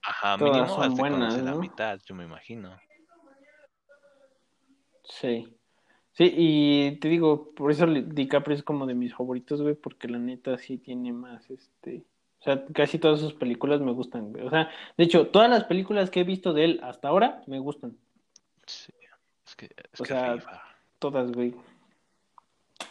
ajá, 0.00 0.38
Todas 0.38 0.50
mínimo 0.50 0.66
son 0.66 0.82
has 0.82 0.94
de 0.94 1.00
buenas, 1.02 1.18
conocer 1.18 1.44
la 1.44 1.50
¿no? 1.52 1.58
mitad, 1.58 2.00
yo 2.06 2.14
me 2.14 2.24
imagino. 2.24 2.80
Sí. 5.04 5.54
Sí, 6.12 6.32
y 6.34 6.96
te 7.00 7.08
digo, 7.08 7.52
por 7.54 7.70
eso 7.70 7.84
DiCaprio 7.84 8.56
es 8.56 8.62
como 8.62 8.86
de 8.86 8.94
mis 8.94 9.14
favoritos, 9.14 9.60
güey, 9.60 9.74
porque 9.74 10.08
la 10.08 10.18
neta 10.18 10.56
sí 10.56 10.78
tiene 10.78 11.12
más, 11.12 11.50
este... 11.50 12.06
O 12.40 12.44
sea, 12.44 12.64
casi 12.72 12.98
todas 12.98 13.20
sus 13.20 13.34
películas 13.34 13.82
me 13.82 13.92
gustan, 13.92 14.32
güey. 14.32 14.46
O 14.46 14.48
sea, 14.48 14.70
de 14.96 15.04
hecho, 15.04 15.28
todas 15.28 15.50
las 15.50 15.64
películas 15.64 16.10
que 16.10 16.20
he 16.20 16.24
visto 16.24 16.54
de 16.54 16.64
él 16.64 16.80
hasta 16.82 17.08
ahora 17.08 17.42
me 17.46 17.58
gustan. 17.58 17.98
Sí, 18.66 18.92
es 19.46 19.56
que, 19.56 19.66
es 19.92 20.00
O 20.00 20.04
que 20.04 20.08
sea, 20.08 20.34
rifa. 20.34 20.62
Todas, 20.98 21.32
güey. 21.32 21.54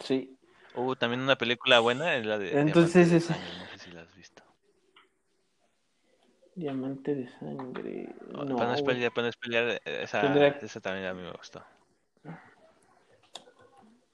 Sí. 0.04 0.38
Hubo 0.76 0.96
también 0.96 1.22
una 1.22 1.38
película 1.38 1.80
buena, 1.80 2.16
es 2.16 2.26
la 2.26 2.38
de 2.38 2.60
Entonces, 2.60 3.12
de 3.12 3.20
Sangre, 3.20 3.48
no 3.60 3.66
sé 3.72 3.80
si 3.80 3.92
la 3.92 4.02
has 4.02 4.16
visto. 4.16 4.44
Diamante 6.56 7.16
de 7.16 7.28
sangre. 7.40 8.14
Oh, 8.34 8.44
No, 8.44 8.56
para 8.58 8.76
no 8.76 8.84
para 8.84 8.98
no 9.28 9.28
esa, 9.86 10.48
esa 10.48 10.82
también 10.82 11.08
a 11.08 11.14
mí 11.14 11.22
me 11.22 11.32
gustó. 11.32 11.64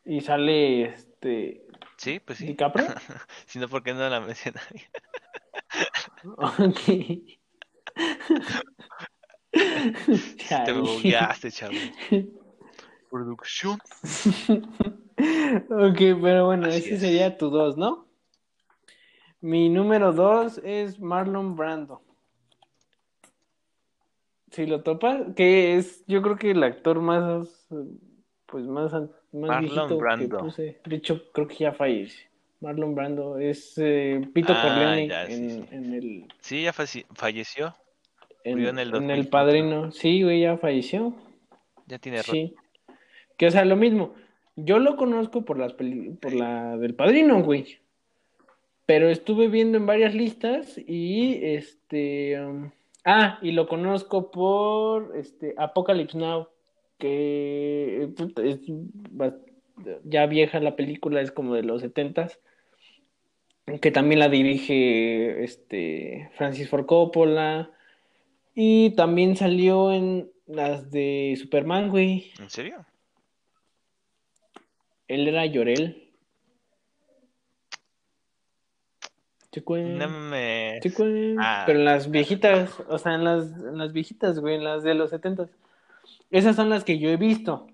Y 0.05 0.21
sale 0.21 0.83
este 0.83 1.67
Sí, 1.97 2.19
pues 2.19 2.37
sí. 2.37 2.45
DiCaprio. 2.45 2.87
Si 3.47 3.59
no, 3.59 3.67
¿por 3.67 3.83
qué 3.83 3.93
no 3.93 4.07
la 4.09 4.19
menciona? 4.21 4.61
Ok. 6.23 7.37
Te 10.65 10.71
bugueaste, 10.73 11.51
chavo. 11.51 11.73
Producción. 13.09 13.79
Ok, 15.69 15.97
pero 16.21 16.45
bueno, 16.45 16.67
Así 16.67 16.77
ese 16.79 16.95
es. 16.95 17.01
sería 17.01 17.37
tu 17.37 17.49
dos, 17.49 17.77
¿no? 17.77 18.05
Mi 19.39 19.69
número 19.69 20.11
dos 20.13 20.59
es 20.63 20.99
Marlon 20.99 21.55
Brando. 21.55 22.01
Si 24.51 24.65
lo 24.65 24.81
topas, 24.83 25.21
que 25.35 25.77
es, 25.77 26.03
yo 26.07 26.21
creo 26.21 26.35
que 26.37 26.51
el 26.51 26.63
actor 26.63 26.99
más, 26.99 27.67
pues 28.45 28.65
más, 28.65 28.91
más 28.93 29.09
Marlon 29.31 29.97
Brando. 29.97 30.37
que 30.37 30.43
puse. 30.43 30.81
De 30.85 30.95
hecho, 30.95 31.31
creo 31.31 31.47
que 31.47 31.55
ya 31.55 31.73
falleció. 31.73 32.27
Marlon 32.59 32.95
Brando 32.95 33.37
es 33.37 33.73
eh, 33.77 34.19
Pito 34.33 34.51
Ah, 34.55 34.61
Corleone 34.63 35.07
ya, 35.07 35.27
sí, 35.27 35.33
en, 35.33 35.49
sí. 35.49 35.67
en 35.71 35.93
el, 35.93 36.27
Sí, 36.41 36.63
ya 36.63 36.73
falleció. 36.73 37.75
En, 38.51 38.79
el 38.79 38.87
en 38.87 38.91
2004. 38.91 39.13
el 39.15 39.27
Padrino. 39.27 39.91
Sí, 39.91 40.23
güey, 40.23 40.41
ya 40.41 40.57
falleció. 40.57 41.15
Ya 41.85 41.99
tiene 41.99 42.19
rato. 42.19 42.31
Sí. 42.31 42.55
Que 43.37 43.47
o 43.47 43.51
sea, 43.51 43.65
lo 43.65 43.75
mismo. 43.75 44.13
Yo 44.55 44.79
lo 44.79 44.95
conozco 44.95 45.45
por 45.45 45.59
las 45.59 45.73
peli- 45.73 46.11
por 46.19 46.33
la 46.33 46.77
del 46.77 46.95
Padrino, 46.95 47.43
güey. 47.43 47.77
Pero 48.85 49.09
estuve 49.09 49.47
viendo 49.49 49.77
en 49.77 49.85
varias 49.85 50.15
listas 50.15 50.77
y 50.77 51.39
este 51.43 52.39
um, 52.41 52.71
ah, 53.05 53.37
y 53.41 53.51
lo 53.51 53.67
conozco 53.67 54.31
por 54.31 55.13
este 55.15 55.53
Apocalypse 55.57 56.17
Now, 56.17 56.47
que 56.97 58.09
es 58.43 58.59
ya 60.03 60.25
vieja 60.25 60.59
la 60.59 60.75
película, 60.75 61.21
es 61.21 61.31
como 61.31 61.53
de 61.53 61.63
los 61.63 61.81
setentas, 61.81 62.39
que 63.81 63.91
también 63.91 64.19
la 64.19 64.29
dirige 64.29 65.43
este 65.43 66.31
Francis 66.35 66.69
Ford 66.69 66.85
Coppola 66.85 67.69
y 68.59 68.89
también 68.95 69.35
salió 69.35 69.91
en 69.91 70.31
las 70.47 70.89
de 70.89 71.37
Superman, 71.39 71.89
güey. 71.89 72.31
¿En 72.39 72.49
serio? 72.49 72.83
Él 75.07 75.27
era 75.27 75.45
Llorel. 75.45 76.09
No 79.61 80.09
me... 80.09 80.79
Ah. 81.39 81.65
Pero 81.67 81.77
en 81.77 81.85
las 81.85 82.09
viejitas, 82.09 82.79
o 82.89 82.97
sea, 82.97 83.13
en 83.13 83.25
las, 83.25 83.51
en 83.51 83.77
las 83.77 83.93
viejitas, 83.93 84.39
güey, 84.39 84.55
en 84.55 84.63
las 84.63 84.81
de 84.81 84.95
los 84.95 85.11
setentas. 85.11 85.51
Esas 86.31 86.55
son 86.55 86.71
las 86.71 86.83
que 86.83 86.97
yo 86.97 87.11
he 87.11 87.17
visto. 87.17 87.67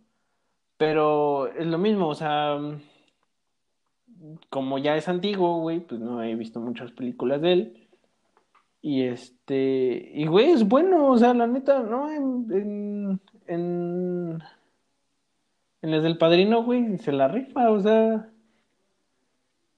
Pero 0.76 1.48
es 1.48 1.66
lo 1.66 1.78
mismo, 1.78 2.10
o 2.10 2.16
sea, 2.16 2.60
como 4.50 4.80
ya 4.80 4.98
es 4.98 5.08
antiguo, 5.08 5.62
güey, 5.62 5.80
pues 5.80 6.02
no 6.02 6.22
he 6.22 6.36
visto 6.36 6.60
muchas 6.60 6.92
películas 6.92 7.42
de 7.42 7.54
él. 7.54 7.83
Y 8.86 9.04
este, 9.04 10.12
y 10.14 10.28
güey, 10.28 10.52
es 10.52 10.68
bueno, 10.68 11.08
o 11.08 11.18
sea, 11.18 11.34
la 11.34 11.48
neta, 11.48 11.80
¿no? 11.84 12.12
En, 12.12 12.46
en, 12.52 13.22
en, 13.48 14.44
en 15.82 15.92
las 15.92 16.04
del 16.04 16.18
padrino, 16.18 16.64
güey, 16.66 16.98
se 16.98 17.14
la 17.14 17.30
rifa, 17.30 17.72
o 17.72 17.80
sea, 17.80 18.30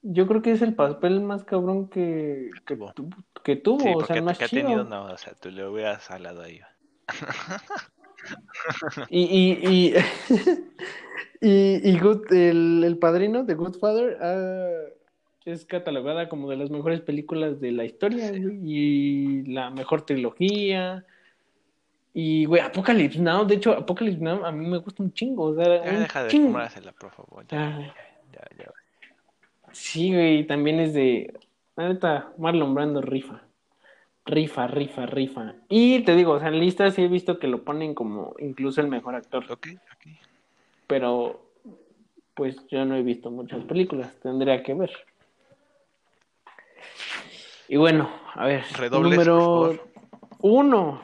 yo 0.01 0.25
creo 0.27 0.41
que 0.41 0.53
es 0.53 0.63
el 0.63 0.73
papel 0.73 1.21
más 1.21 1.43
cabrón 1.43 1.87
que, 1.87 2.49
que, 2.65 2.75
tuvo. 2.75 2.93
tu- 2.93 3.09
que 3.43 3.55
tuvo, 3.55 3.79
Sí, 3.79 3.93
o 3.95 4.05
sea, 4.05 4.15
el 4.15 4.23
más 4.23 4.39
que 4.39 4.45
ha 4.45 4.47
chido. 4.47 4.63
tenido, 4.63 4.83
no, 4.85 5.05
o 5.05 5.17
sea, 5.17 5.33
tú 5.35 5.51
le 5.51 5.67
hubieras 5.67 6.09
hablado 6.09 6.41
ahí. 6.41 6.61
Y, 9.09 9.21
y, 9.21 9.67
y, 9.69 9.93
y, 11.41 11.89
y 11.91 11.99
Good- 11.99 12.31
el, 12.33 12.83
el 12.83 12.97
padrino 12.97 13.43
de 13.43 13.53
Goodfather 13.53 14.17
ah, 14.19 14.71
es 15.45 15.65
catalogada 15.65 16.27
como 16.27 16.49
de 16.49 16.57
las 16.57 16.69
mejores 16.71 17.01
películas 17.01 17.59
de 17.61 17.71
la 17.71 17.85
historia, 17.85 18.29
güey, 18.31 18.59
y 18.63 19.43
la 19.43 19.69
mejor 19.69 20.01
trilogía. 20.03 21.05
Y, 22.13 22.45
güey, 22.45 22.61
Apocalypse 22.61 23.19
Now, 23.19 23.45
de 23.45 23.55
hecho, 23.55 23.73
Apocalypse 23.73 24.23
Now 24.23 24.45
a 24.45 24.51
mí 24.51 24.65
me 24.67 24.77
gusta 24.77 25.03
un 25.03 25.13
chingo, 25.13 25.43
o 25.45 25.55
sea, 25.55 25.83
Ya 25.83 25.99
deja 25.99 26.23
de 26.23 26.29
chingo. 26.29 26.53
comérsela, 26.53 26.91
por 26.93 27.11
favor. 27.11 27.45
Ya, 27.47 27.67
Ah. 27.67 27.79
ya, 28.33 28.41
ya, 28.57 28.63
ya. 28.65 28.71
Sí, 29.71 30.11
güey, 30.13 30.47
también 30.47 30.79
es 30.79 30.93
de, 30.93 31.37
la 31.75 31.89
neta, 31.89 32.31
Marlon 32.37 32.73
Brando 32.73 33.01
rifa. 33.01 33.41
Rifa, 34.25 34.65
rifa, 34.67 35.05
rifa. 35.05 35.53
Y 35.69 35.99
te 36.03 36.15
digo, 36.15 36.31
o 36.31 36.39
sea, 36.39 36.47
en 36.47 36.59
listas 36.59 36.95
sí 36.95 37.03
he 37.03 37.07
visto 37.07 37.37
que 37.37 37.47
lo 37.47 37.63
ponen 37.63 37.93
como 37.93 38.33
incluso 38.39 38.81
el 38.81 38.87
mejor 38.87 39.13
actor. 39.15 39.43
Ok, 39.51 39.67
ok. 39.73 40.11
pero 40.87 41.41
pues 42.33 42.65
yo 42.67 42.83
no 42.85 42.95
he 42.95 43.03
visto 43.03 43.29
muchas 43.31 43.63
películas, 43.65 44.15
tendría 44.21 44.61
que 44.63 44.73
ver. 44.73 44.91
Y 47.67 47.77
bueno, 47.77 48.09
a 48.33 48.45
ver, 48.45 48.63
Redobles, 48.73 49.11
número 49.11 49.79
uno. 50.39 51.01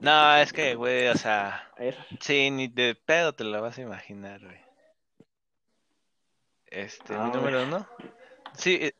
No, 0.00 0.36
es 0.36 0.52
que, 0.52 0.74
güey, 0.74 1.08
o 1.08 1.16
sea, 1.16 1.70
A 1.76 1.80
ver, 1.80 1.96
sí, 2.20 2.50
ni 2.50 2.68
de 2.68 2.94
pedo 2.94 3.34
te 3.34 3.44
lo 3.44 3.60
vas 3.60 3.78
a 3.78 3.82
imaginar, 3.82 4.40
güey. 4.40 4.58
Este, 6.66 7.14
A 7.14 7.24
mi 7.24 7.30
número 7.32 7.62
uno. 7.64 7.86
Sí, 8.54 8.78
eh, 8.80 8.94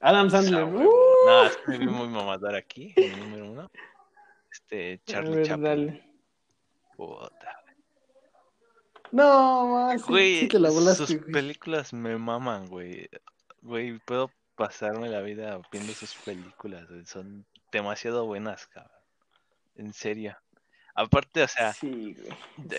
Adam 0.00 0.26
ah, 0.26 0.30
Sandler. 0.30 0.64
¡uh! 0.64 0.90
No, 1.26 1.44
es 1.44 1.56
que 1.56 1.70
me 1.72 1.78
vi 1.78 1.86
muy 1.86 2.08
mamador 2.08 2.54
aquí, 2.54 2.94
mi 2.96 3.08
número 3.08 3.50
uno. 3.50 3.70
Este, 4.50 5.00
Charlie 5.06 5.36
ver, 5.36 5.46
Chaplin. 5.46 5.64
dale. 5.64 6.04
Puta. 6.96 7.61
No, 9.12 9.66
ma, 9.66 9.98
sí, 9.98 10.04
Güey, 10.08 10.40
sí 10.40 10.48
te 10.48 10.58
la 10.58 10.70
volaste, 10.70 11.06
sus 11.06 11.20
güey. 11.20 11.32
películas 11.32 11.92
me 11.92 12.16
maman, 12.16 12.66
güey. 12.66 13.08
Güey, 13.60 13.98
puedo 14.00 14.30
pasarme 14.56 15.08
la 15.08 15.20
vida 15.20 15.60
viendo 15.70 15.92
sus 15.92 16.14
películas, 16.14 16.88
güey. 16.88 17.04
Son 17.04 17.46
demasiado 17.70 18.24
buenas, 18.26 18.66
cabrón. 18.66 18.90
En 19.76 19.92
serio. 19.92 20.36
Aparte, 20.94 21.42
o 21.42 21.48
sea, 21.48 21.72
Sí, 21.72 22.16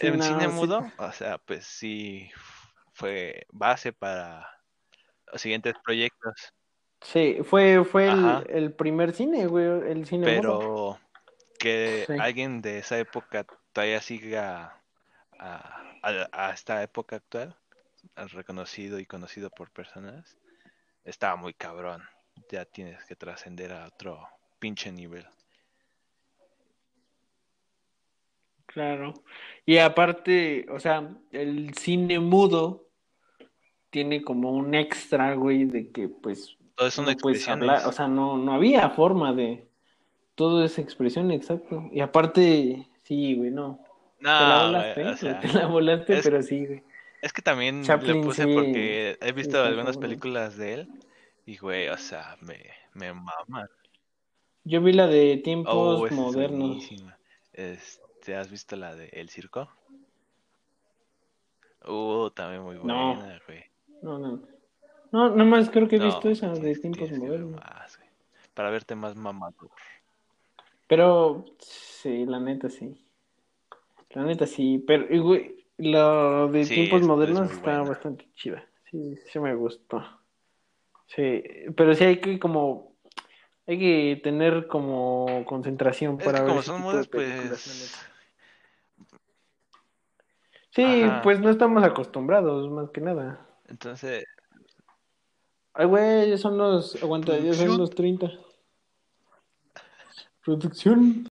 en 0.02 0.18
no, 0.18 0.24
cine 0.24 0.48
mudo, 0.48 0.92
o 0.98 1.12
sea, 1.12 1.38
pues 1.40 1.66
sí 1.66 2.30
fue 2.94 3.46
base 3.52 3.92
para 3.92 4.48
los 5.32 5.42
siguientes 5.42 5.74
proyectos. 5.84 6.34
Sí, 7.02 7.40
fue, 7.44 7.84
fue 7.84 8.10
el, 8.50 8.74
primer 8.74 9.14
cine, 9.14 9.48
güey, 9.48 9.66
el 9.66 10.06
cine 10.06 10.38
mudo. 10.38 10.42
Pero 10.42 11.00
que 11.60 12.06
alguien 12.20 12.62
de 12.62 12.80
esa 12.80 12.98
época 12.98 13.46
todavía 13.72 14.02
siga 14.02 14.83
a, 15.44 15.84
a- 16.02 16.30
a 16.50 16.54
esta 16.54 16.82
época 16.84 17.18
actual, 17.18 17.56
reconocido 18.32 19.00
y 19.00 19.06
conocido 19.06 19.50
por 19.50 19.72
personas, 19.72 20.38
está 21.04 21.36
muy 21.36 21.54
cabrón. 21.54 22.02
Ya 22.50 22.66
tienes 22.66 23.04
que 23.06 23.16
trascender 23.16 23.72
a 23.74 23.88
otro 23.88 24.28
pinche 24.60 24.92
nivel. 24.92 25.26
Claro. 28.66 29.14
Y 29.66 29.78
aparte, 29.78 30.66
o 30.72 30.80
sea, 30.80 31.08
el 31.32 31.74
cine 31.76 32.20
mudo 32.20 32.88
tiene 33.92 34.24
como 34.24 34.52
un 34.52 34.74
extra, 34.74 35.36
güey, 35.36 35.66
de 35.66 35.92
que 35.92 36.10
pues 36.10 36.58
Todo 36.76 36.90
puedes 36.90 37.08
expresiones. 37.10 37.70
hablar, 37.70 37.88
o 37.88 37.92
sea, 37.92 38.08
no, 38.08 38.38
no 38.38 38.54
había 38.54 38.90
forma 38.90 39.34
de 39.34 39.68
todo 40.34 40.64
esa 40.66 40.82
expresión, 40.82 41.30
exacto. 41.30 41.88
Y 41.92 42.00
aparte, 42.00 42.88
sí, 43.04 43.36
güey, 43.36 43.52
no. 43.52 43.80
Te 44.24 44.30
la 44.30 44.58
No, 44.60 44.66
volaste, 44.68 45.02
güey, 45.04 45.14
o 45.14 45.18
sea, 45.18 45.40
te 45.40 45.48
la 45.50 45.66
volaste, 45.68 46.18
es- 46.18 46.24
pero 46.24 46.42
sí, 46.42 46.66
güey. 46.66 46.84
es 47.22 47.34
que 47.34 47.42
también 47.42 47.84
le 47.84 48.16
puse 48.24 48.46
sí- 48.46 48.54
porque 48.54 49.18
he 49.22 49.32
visto 49.34 49.62
algunas 49.62 49.98
películas 49.98 50.56
de 50.58 50.74
él 50.74 50.90
y, 51.46 51.58
güey, 51.58 51.90
o 51.90 51.98
sea, 51.98 52.38
me, 52.42 52.60
me 52.94 53.14
mama. 53.14 53.70
Yo 54.64 54.82
vi 54.82 54.94
la 54.94 55.08
de 55.08 55.38
tiempos 55.44 55.74
Oh, 55.76 56.06
es 56.08 56.14
modernos. 56.14 56.60
buenísima. 56.70 57.18
Este, 57.52 58.36
¿has 58.38 58.50
visto 58.50 58.76
la 58.78 58.96
de 58.96 59.10
El 59.12 59.30
Circo? 59.30 59.70
Uh, 61.86 62.30
también 62.32 62.62
muy 62.64 62.76
No. 62.76 63.16
buena, 63.16 63.42
güey. 63.46 63.66
No, 64.02 64.18
no. 64.18 64.42
No, 65.12 65.30
nada 65.30 65.44
más 65.44 65.70
creo 65.70 65.88
que 65.88 65.98
he 65.98 66.00
No, 66.00 66.06
visto 66.06 66.30
esa 66.30 66.48
de 66.50 66.60
tienes- 66.62 66.82
tiempos 66.82 67.12
modernos. 67.12 67.52
más. 67.62 68.00
Para 68.54 68.70
verte 68.70 68.96
más 68.96 69.16
mamado. 69.16 69.70
Pero 70.88 71.46
sí, 71.60 72.26
la 72.26 72.40
neta 72.40 72.70
sí. 72.70 73.03
La 74.14 74.24
neta 74.24 74.46
sí, 74.46 74.84
pero 74.86 75.06
güey, 75.24 75.66
lo 75.78 76.48
de 76.50 76.66
Sí, 76.66 76.74
tiempos 76.76 76.98
es- 76.98 77.02
es 77.04 77.08
modernos 77.08 77.48
muy 77.48 77.58
está 77.58 77.62
buena. 77.78 77.90
bastante 77.90 78.28
chida. 78.36 78.64
Sí, 78.90 79.16
sí 79.32 79.40
me 79.40 79.56
gustó. 79.56 80.04
Sí, 81.08 81.44
pero 81.76 81.94
sí 81.96 82.04
hay 82.06 82.20
que 82.22 82.40
como 82.40 82.96
hay 83.66 83.80
que 83.80 84.22
tener 84.24 84.68
como 84.68 85.44
concentración 85.46 86.18
Es 86.20 86.26
para 86.26 86.40
que 86.40 86.44
ver 86.44 86.50
como 86.50 86.60
ese 86.60 86.68
son 86.68 86.78
tipo 86.78 86.90
de 86.90 86.94
mudas, 86.94 87.08
películas, 87.08 87.68
la 87.68 87.74
pues... 87.74 87.82
neta. 87.82 88.14
Sí, 90.72 91.04
Ajá. 91.06 91.22
pues 91.22 91.40
no 91.40 91.50
estamos 91.50 91.84
acostumbrados, 91.84 92.70
más 92.72 92.90
que 92.90 93.02
nada. 93.02 93.48
Entonces, 93.68 94.26
Ay, 95.76 95.88
güey, 95.88 96.30
ya 96.30 96.38
son 96.38 96.58
los, 96.58 97.02
aguanta, 97.02 97.38
ya 97.40 97.54
son 97.54 97.78
los 97.78 97.90
30. 97.92 98.32
Producción. 100.44 101.28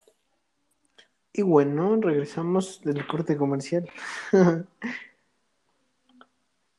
Y 1.34 1.44
bueno, 1.44 1.96
regresamos 2.02 2.82
del 2.82 3.08
corte 3.08 3.38
comercial. 3.38 3.89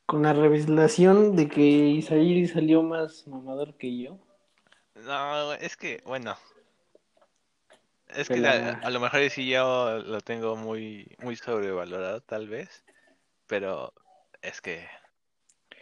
Con 0.05 0.21
la 0.23 0.33
revelación 0.33 1.35
de 1.35 1.47
que 1.47 1.61
Isaí 1.61 2.45
salió 2.47 2.83
más 2.83 3.25
mamador 3.27 3.73
que 3.75 3.97
yo. 3.97 4.19
No, 4.95 5.53
es 5.53 5.75
que, 5.75 6.03
bueno. 6.05 6.35
Es 8.09 8.27
Que 8.27 8.35
que 8.35 8.41
la- 8.41 8.69
a, 8.69 8.87
a 8.87 8.89
lo 8.91 8.99
mejor 8.99 9.27
sí 9.31 9.49
yo 9.49 9.99
lo 10.05 10.21
tengo 10.21 10.55
muy, 10.55 11.07
muy 11.23 11.35
sobrevalorado, 11.35 12.21
tal 12.21 12.47
vez. 12.47 12.83
Pero 13.47 13.91
es 14.41 14.61
que. 14.61 14.85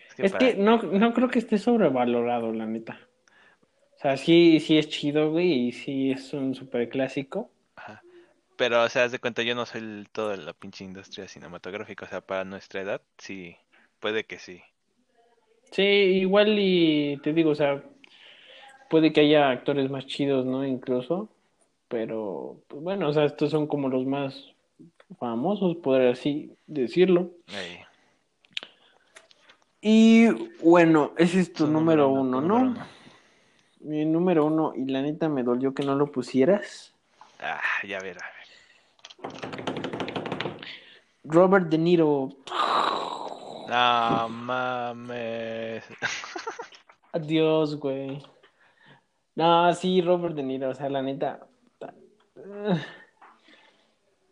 Es 0.07 0.15
que 0.15 0.25
Es 0.27 0.31
para- 0.31 0.45
que 0.53 0.55
no, 0.55 0.81
no 0.81 1.13
creo 1.13 1.27
que 1.29 1.39
esté 1.39 1.57
sobrevalorado, 1.57 2.53
la 2.53 2.65
neta. 2.67 2.99
O 3.97 3.99
sea, 3.99 4.15
sí, 4.17 4.59
sí 4.61 4.77
es 4.77 4.87
chido, 4.87 5.31
güey, 5.31 5.67
y 5.67 5.71
sí 5.73 6.11
es 6.11 6.31
un 6.33 6.55
super 6.55 6.87
clásico. 6.89 7.51
Pero, 8.61 8.83
o 8.83 8.89
sea, 8.89 9.05
haz 9.05 9.11
de 9.11 9.17
cuenta, 9.17 9.41
yo 9.41 9.55
no 9.55 9.65
soy 9.65 9.81
el- 9.81 10.07
todo 10.11 10.29
de 10.29 10.37
la 10.37 10.53
pinche 10.53 10.83
industria 10.83 11.27
cinematográfica. 11.27 12.05
O 12.05 12.07
sea, 12.07 12.21
para 12.21 12.43
nuestra 12.43 12.81
edad, 12.81 13.01
sí. 13.17 13.57
Puede 13.99 14.23
que 14.25 14.37
sí. 14.37 14.61
Sí, 15.71 15.81
igual 15.81 16.59
y 16.59 17.17
te 17.23 17.33
digo, 17.33 17.49
o 17.49 17.55
sea, 17.55 17.81
puede 18.87 19.11
que 19.11 19.21
haya 19.21 19.49
actores 19.49 19.89
más 19.89 20.05
chidos, 20.05 20.45
¿no? 20.45 20.63
Incluso, 20.63 21.27
pero 21.87 22.61
pues 22.67 22.83
bueno, 22.83 23.09
o 23.09 23.13
sea, 23.13 23.25
estos 23.25 23.49
son 23.49 23.65
como 23.65 23.89
los 23.89 24.05
más 24.05 24.53
famosos, 25.17 25.77
poder 25.77 26.09
así 26.11 26.51
decirlo. 26.67 27.31
Y 29.81 30.27
bueno, 30.61 31.13
ese 31.17 31.39
es 31.39 31.51
tu 31.51 31.65
número 31.65 32.09
uno, 32.09 32.39
número 32.39 32.59
¿no? 32.59 32.69
uno. 32.69 32.87
Mi 33.79 34.05
número 34.05 34.45
uno, 34.45 34.73
y 34.75 34.85
la 34.85 35.01
neta 35.01 35.29
me 35.29 35.41
dolió 35.41 35.73
que 35.73 35.81
no 35.81 35.95
lo 35.95 36.11
pusieras. 36.11 36.93
Ah, 37.39 37.59
ya 37.87 37.99
ver, 37.99 38.19
a 38.19 38.27
ver. 38.37 38.40
Robert 41.23 41.67
De 41.69 41.77
Niro. 41.77 42.29
No 43.69 44.29
mames. 44.29 45.83
Adiós, 47.13 47.75
güey. 47.77 48.21
No, 49.35 49.73
sí, 49.73 50.01
Robert 50.01 50.35
De 50.35 50.43
Niro, 50.43 50.69
o 50.69 50.73
sea, 50.75 50.89
la 50.89 51.01
neta. 51.01 51.47
ta- 51.79 51.93
Ugh. 52.35 52.77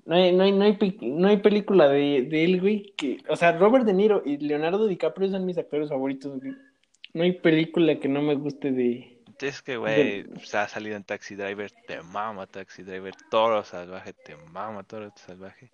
No 0.05 0.15
hay, 0.15 0.31
no 0.35 0.43
hay, 0.43 0.51
no 0.51 0.63
hay, 0.65 0.97
no 1.01 1.27
hay 1.27 1.37
película 1.37 1.87
de, 1.87 2.23
de 2.23 2.43
él, 2.43 2.59
güey, 2.59 2.93
que, 2.97 3.17
o 3.29 3.35
sea, 3.35 3.51
Robert 3.57 3.85
De 3.85 3.93
Niro 3.93 4.23
y 4.25 4.37
Leonardo 4.37 4.87
DiCaprio 4.87 5.29
son 5.29 5.45
mis 5.45 5.57
actores 5.57 5.89
favoritos, 5.89 6.39
güey. 6.41 6.53
No 7.13 7.23
hay 7.23 7.33
película 7.33 7.99
que 7.99 8.07
no 8.07 8.21
me 8.21 8.35
guste 8.35 8.71
de... 8.71 9.18
Es 9.41 9.61
que, 9.61 9.77
güey, 9.77 10.23
pues, 10.23 10.53
ha 10.55 10.67
salido 10.67 10.95
en 10.97 11.03
Taxi 11.03 11.35
Driver, 11.35 11.71
te 11.87 12.01
mama 12.01 12.45
Taxi 12.47 12.83
Driver, 12.83 13.13
Toro 13.29 13.63
Salvaje, 13.63 14.13
te 14.13 14.35
mama 14.51 14.83
Toro 14.83 15.11
Salvaje. 15.15 15.69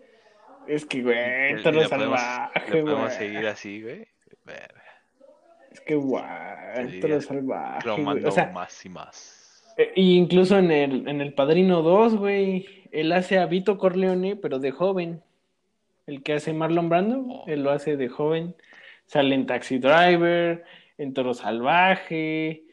Es 0.67 0.85
que, 0.85 1.01
güey, 1.01 1.61
Toro 1.63 1.81
lo 1.81 1.89
podemos- 1.89 2.19
Salvaje, 2.19 2.71
lo 2.79 2.83
podemos 2.85 3.13
seguir 3.13 3.47
así, 3.47 3.81
güey. 3.81 4.07
Es 5.71 5.81
que, 5.81 5.95
guay, 5.95 6.99
Toro 7.01 7.21
Salvaje. 7.21 7.79
Cromando 7.83 8.29
O 8.29 8.31
sea, 8.31 8.47
más 8.51 8.85
y 8.85 8.89
más. 8.89 9.73
eh, 9.77 9.91
y 9.95 10.15
incluso 10.17 10.57
en 10.57 10.71
el, 10.71 11.07
en 11.07 11.21
el 11.21 11.33
Padrino 11.33 11.81
2, 11.81 12.15
güey, 12.15 12.87
él 12.91 13.11
hace 13.11 13.39
a 13.39 13.45
Vito 13.45 13.77
Corleone, 13.77 14.35
pero 14.35 14.59
de 14.59 14.71
joven. 14.71 15.21
El 16.07 16.21
que 16.21 16.33
hace 16.33 16.53
Marlon 16.53 16.87
Brando, 16.87 17.25
Oh. 17.27 17.43
él 17.47 17.63
lo 17.63 17.71
hace 17.71 17.97
de 17.97 18.07
joven. 18.09 18.55
Sale 19.07 19.33
en 19.35 19.45
Taxi 19.47 19.79
Driver, 19.79 20.63
en 20.97 21.13
Toro 21.13 21.33
Salvaje, 21.33 22.63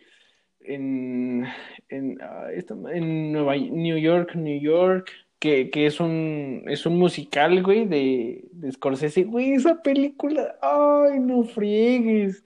en, 0.66 1.46
en, 1.88 2.18
esta- 2.54 2.76
en 2.92 3.32
Nueva, 3.32 3.56
New 3.56 3.96
York, 3.98 4.34
New 4.34 4.60
York, 4.60 5.10
que, 5.38 5.70
que 5.70 5.86
es 5.86 5.98
un, 6.00 6.64
es 6.68 6.86
un 6.86 6.98
musical, 6.98 7.62
güey, 7.62 7.86
de, 7.86 8.44
de 8.52 8.72
Scorsese. 8.72 9.24
Güey, 9.24 9.54
esa 9.54 9.82
película, 9.82 10.56
ay, 10.62 11.18
no 11.20 11.42
friegues. 11.44 12.44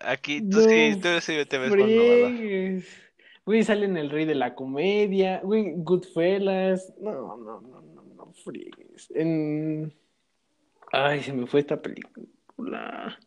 Aquí, 0.00 0.40
tú 0.40 0.58
No 0.58 0.62
sí, 0.62 0.98
tú 1.00 1.08
sí 1.20 1.32
te 1.48 1.58
ves 1.58 1.70
friegues. 1.70 3.02
Güey, 3.44 3.62
sale 3.62 3.86
en 3.86 3.96
El 3.96 4.10
Rey 4.10 4.24
de 4.24 4.34
la 4.34 4.54
Comedia. 4.54 5.40
Güey, 5.42 5.72
Goodfellas. 5.76 6.92
No, 7.00 7.12
no, 7.12 7.36
no, 7.36 7.60
no, 7.60 8.02
no 8.16 8.32
friegues. 8.44 9.10
En... 9.14 9.92
Ay, 10.92 11.22
se 11.22 11.32
me 11.32 11.46
fue 11.46 11.60
esta 11.60 11.80
película. 11.80 13.18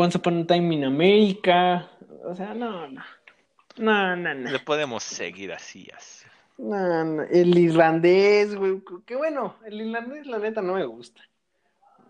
Once 0.00 0.16
Upon 0.16 0.42
a 0.42 0.46
Time 0.46 0.72
in 0.76 0.84
America. 0.84 1.90
O 2.24 2.32
sea, 2.32 2.54
no, 2.54 2.86
no. 2.86 3.02
No, 3.78 4.14
no, 4.14 4.32
no. 4.32 4.48
Le 4.48 4.60
podemos 4.60 5.02
seguir 5.02 5.52
así, 5.52 5.88
así. 5.92 6.24
No, 6.56 7.04
no. 7.04 7.22
El 7.24 7.58
irlandés, 7.58 8.54
güey. 8.54 8.80
Que 9.04 9.16
bueno, 9.16 9.56
el 9.66 9.80
irlandés, 9.80 10.24
la 10.28 10.38
neta, 10.38 10.62
no 10.62 10.74
me 10.74 10.84
gusta. 10.84 11.20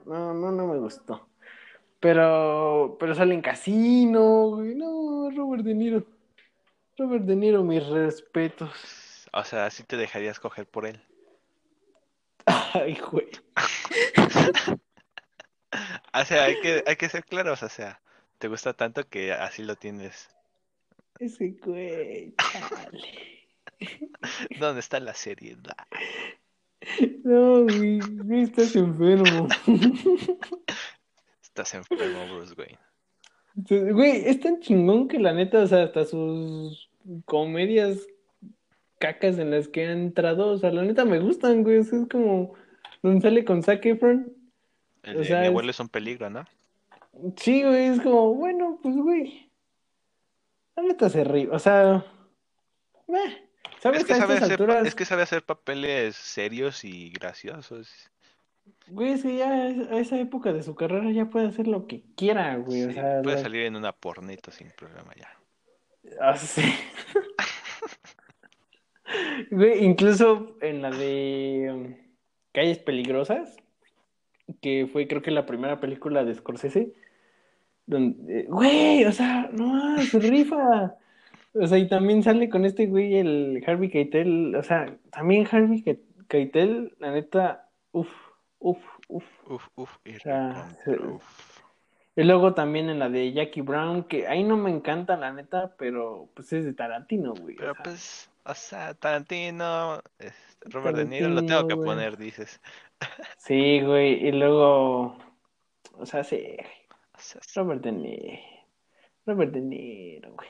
No, 0.05 0.35
no, 0.35 0.53
no 0.53 0.67
me 0.67 0.79
gustó. 0.79 1.31
Pero, 1.99 2.99
pero 3.01 3.15
sale 3.15 3.33
en 3.33 3.41
casino, 3.41 4.49
güey. 4.51 4.75
No, 4.75 5.31
Robert 5.35 5.65
De 5.65 5.73
Niro. 5.73 6.05
Robert 6.99 7.25
De 7.25 7.37
Niro, 7.37 7.65
mis 7.65 7.87
respetos. 7.87 9.27
O 9.33 9.45
sea, 9.45 9.71
sí 9.71 9.83
te 9.83 9.97
dejarías 9.97 10.39
coger 10.39 10.67
por 10.67 10.85
él. 10.85 11.01
Ay, 12.75 12.99
güey. 13.11 13.31
O 16.13 16.25
sea, 16.25 16.45
hay 16.45 16.61
que, 16.61 16.85
hay 16.87 16.97
que 16.97 17.09
ser 17.09 17.25
claros, 17.25 17.63
o 17.63 17.69
sea, 17.69 18.01
te 18.39 18.49
gusta 18.49 18.73
tanto 18.73 19.07
que 19.09 19.33
así 19.33 19.63
lo 19.63 19.77
tienes. 19.77 20.29
Ese 21.19 21.57
güey, 21.65 22.35
chale. 22.37 23.39
¿Dónde 24.59 24.81
está 24.81 25.01
la 25.01 25.15
seriedad? 25.15 25.77
No, 27.25 27.65
güey, 27.65 28.01
güey, 28.01 28.43
estás 28.43 28.75
enfermo. 28.77 29.49
Estás 31.43 31.75
enfermo, 31.75 32.37
Bruce 32.37 32.55
Wayne. 32.57 32.79
Güey, 33.93 34.29
es 34.29 34.39
tan 34.41 34.61
chingón 34.61 35.09
que 35.09 35.19
la 35.19 35.33
neta, 35.33 35.63
o 35.63 35.67
sea, 35.67 35.83
hasta 35.83 36.05
sus 36.05 36.89
comedias 37.25 37.99
cacas 38.99 39.39
en 39.39 39.51
las 39.51 39.69
que 39.69 39.87
han 39.87 39.99
entrado, 39.99 40.49
o 40.49 40.59
sea, 40.59 40.71
la 40.71 40.83
neta 40.83 41.05
me 41.05 41.19
gustan, 41.19 41.63
güey. 41.65 41.79
O 41.79 41.85
sea, 41.85 42.01
es 42.01 42.09
como 42.09 42.55
donde 43.03 43.21
sale 43.21 43.45
con 43.45 43.63
Zac 43.63 43.85
Efron. 43.87 44.33
El 45.03 45.17
O 45.17 45.19
de 45.21 45.25
sea, 45.25 45.39
mi 45.41 45.45
es- 45.45 45.49
abuelo 45.51 45.71
es 45.71 45.81
un 45.81 45.89
peligro, 45.89 46.29
¿no? 46.31 46.45
Sí, 47.37 47.63
güey, 47.63 47.87
es 47.87 48.01
como, 48.01 48.35
bueno, 48.35 48.79
pues, 48.83 48.97
güey. 48.97 49.51
La 50.77 50.83
neta 50.85 51.09
se 51.09 51.25
ríe, 51.25 51.49
o 51.51 51.59
sea, 51.59 52.05
meh. 53.09 53.49
¿Sabes? 53.81 54.01
Es 54.01 54.07
que 54.07 54.13
a 54.13 54.17
sabe 54.17 54.35
estas 54.35 54.51
hacer, 54.51 54.61
alturas, 54.61 54.87
es 54.87 54.95
que 54.95 55.05
sabe 55.05 55.23
hacer 55.23 55.43
papeles 55.45 56.15
serios 56.17 56.85
y 56.85 57.11
graciosos. 57.11 58.11
güey, 58.89 59.13
es 59.13 59.23
que 59.23 59.37
ya 59.37 59.51
a 59.51 59.99
esa 59.99 60.19
época 60.19 60.53
de 60.53 60.63
su 60.63 60.75
carrera 60.75 61.11
ya 61.11 61.27
puede 61.27 61.47
hacer 61.49 61.67
lo 61.69 61.87
que 61.87 62.03
quiera, 62.17 62.57
güey. 62.57 62.85
O 62.85 62.93
sea, 62.93 63.23
puede 63.23 63.37
la- 63.37 63.43
salir 63.43 63.63
en 63.63 63.77
una 63.77 63.93
pornito 63.93 64.51
sin 64.51 64.71
problema 64.73 65.13
ya. 65.17 65.29
Ah, 66.21 66.37
sí. 66.37 66.63
Güey, 69.51 69.85
incluso 69.85 70.57
en 70.61 70.83
la 70.83 70.91
de 70.91 71.69
um, 71.73 71.97
Calles 72.53 72.79
Peligrosas, 72.79 73.57
que 74.61 74.89
fue 74.93 75.07
creo 75.09 75.23
que 75.23 75.31
la 75.31 75.47
primera 75.47 75.81
película 75.81 76.25
de 76.25 76.35
Scorsese, 76.35 76.93
donde, 77.87 78.45
güey, 78.45 79.05
o 79.05 79.13
sea, 79.13 79.49
no, 79.53 79.99
se 80.03 80.19
rifa. 80.19 80.95
O 81.55 81.67
sea, 81.67 81.79
y 81.79 81.89
también 81.89 82.23
sale 82.23 82.49
con 82.51 82.65
este 82.65 82.87
güey, 82.87 83.17
el 83.17 83.63
Harvey 83.67 83.89
Keitel, 83.91 84.55
o 84.55 84.63
sea, 84.63 84.97
también 85.11 85.47
Harvey 85.51 85.83
Ke- 85.83 86.01
Keitel, 86.29 86.95
la 86.99 87.11
neta, 87.11 87.69
uff, 87.93 88.11
uff, 88.59 88.79
uff. 89.09 89.25
Uf, 89.49 89.67
uf, 89.77 89.97
y 90.05 90.13
sea, 90.15 90.69
uf. 90.87 91.61
Y 92.17 92.25
luego 92.25 92.53
también 92.53 92.91
en 92.91 92.99
la 92.99 93.09
de 93.09 93.33
Jackie 93.33 93.63
Brown, 93.63 94.05
que 94.05 94.27
ahí 94.27 94.43
no 94.45 94.57
me 94.57 94.71
encanta, 94.71 95.17
la 95.17 95.33
neta, 95.33 95.75
pero 95.79 96.29
pues 96.35 96.53
es 96.53 96.65
de 96.65 96.75
Tarantino, 96.75 97.33
güey. 97.33 97.55
o 97.55 97.59
Pero 97.59 97.75
sea. 97.75 97.83
pues, 97.85 98.31
o 98.45 98.55
sea, 98.55 98.95
Tarantino, 98.95 100.03
Robert 100.67 100.97
De 100.99 101.05
Niro, 101.07 101.29
lo 101.29 101.47
tengo 101.47 101.67
que 101.67 101.75
güey. 101.75 101.87
poner, 101.87 102.17
dices. 102.19 102.61
Sí, 103.39 103.81
güey, 103.81 104.27
y 104.29 104.33
luego, 104.33 105.17
o 105.95 106.07
sea, 106.07 106.25
sí. 106.25 106.57
Robert 107.55 107.83
De 107.83 107.93
Niro, 107.93 108.39
Robert 109.27 109.53
De 109.53 109.61
Niro, 109.61 110.33
güey. 110.33 110.49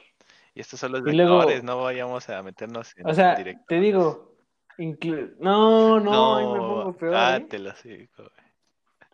y 0.55 0.61
estos 0.61 0.81
son 0.81 0.93
los 0.93 1.07
Y 1.07 1.13
luego- 1.13 1.41
actores, 1.41 1.63
no 1.63 1.83
vayamos 1.83 2.29
a 2.29 2.43
meternos 2.43 2.97
en 2.99 3.07
O 3.09 3.15
sea, 3.15 3.35
directo. 3.37 3.65
te 3.69 3.81
digo, 3.81 4.35
inclu- 4.79 5.35
no, 5.39 6.01
no, 6.01 6.37
ahí 6.37 6.47
me 6.47 6.59
pongo 6.59 6.97
peor, 6.97 7.15
ah, 7.15 7.37
¿eh? 7.37 7.41
te 7.49 7.59
lo 7.59 7.73
digo, 7.85 8.11
güey. 8.19 8.29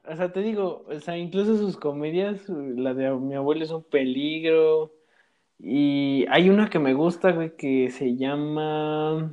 O 0.06 0.16
sea, 0.16 0.32
te 0.32 0.40
digo, 0.40 0.84
o 0.88 1.00
sea, 1.00 1.16
incluso 1.16 1.56
sus 1.56 1.76
comedias, 1.76 2.48
la 2.48 2.92
de 2.94 3.10
mi 3.12 3.34
abuelo 3.34 3.64
es 3.64 3.70
un 3.70 3.84
peligro, 3.84 4.92
y 5.58 6.26
hay 6.28 6.50
una 6.50 6.68
que 6.68 6.78
me 6.78 6.92
gusta, 6.94 7.32
güey, 7.32 7.56
que 7.56 7.90
se 7.90 8.16
llama... 8.16 9.32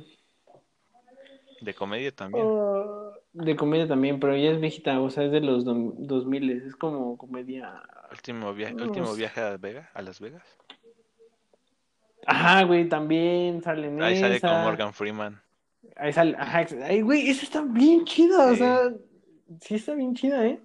De 1.60 1.74
comedia 1.74 2.10
también. 2.12 2.46
Ah, 2.48 3.10
de 3.32 3.56
comedia 3.56 3.88
también, 3.88 4.20
pero 4.20 4.36
ya 4.36 4.50
es 4.50 4.60
viejita, 4.60 5.00
o 5.00 5.08
sea, 5.10 5.24
es 5.24 5.32
de 5.32 5.40
los 5.40 5.64
do- 5.64 5.94
2000, 5.96 6.50
es 6.50 6.76
como 6.76 7.16
comedia... 7.16 7.82
Último 8.10 8.52
viaje, 8.52 8.74
no 8.74 8.84
último 8.84 9.14
viaje 9.14 9.40
a 9.40 9.56
Vega, 9.56 9.90
a 9.94 10.02
Las 10.02 10.20
Vegas. 10.20 10.44
Ajá, 12.26 12.64
güey, 12.64 12.88
también 12.88 13.62
sale 13.62 13.88
en 13.88 14.02
Ahí 14.02 14.16
sale 14.20 14.40
con. 14.40 14.50
Morgan 14.62 14.92
Freeman. 14.92 15.40
Ahí 15.96 16.12
sale, 16.12 16.36
ajá, 16.38 16.66
ay, 16.84 17.00
güey, 17.00 17.28
esa 17.28 17.42
está 17.42 17.62
bien 17.62 18.04
chida, 18.04 18.48
o 18.48 18.52
Sí. 18.52 18.58
sea, 18.58 18.92
sí 19.60 19.74
está 19.74 19.94
bien 19.94 20.14
chida, 20.14 20.46
¿eh? 20.46 20.60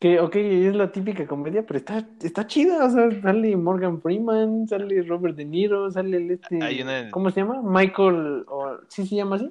Que, 0.00 0.20
ok, 0.20 0.34
es 0.36 0.74
la 0.74 0.90
típica 0.90 1.26
comedia, 1.26 1.64
pero 1.64 1.78
está, 1.78 2.06
está 2.22 2.46
chida, 2.46 2.84
o 2.84 2.90
sea, 2.90 3.08
sale 3.22 3.56
Morgan 3.56 4.00
Freeman, 4.02 4.66
sale 4.66 5.02
Robert 5.02 5.36
De 5.36 5.44
Niro, 5.44 5.90
sale 5.90 6.16
el 6.16 6.30
este, 6.32 6.82
una- 6.82 7.10
¿cómo 7.10 7.30
se 7.30 7.40
llama? 7.40 7.62
Michael, 7.62 8.44
o, 8.48 8.78
¿sí 8.88 9.06
se 9.06 9.16
llama 9.16 9.36
así? 9.36 9.50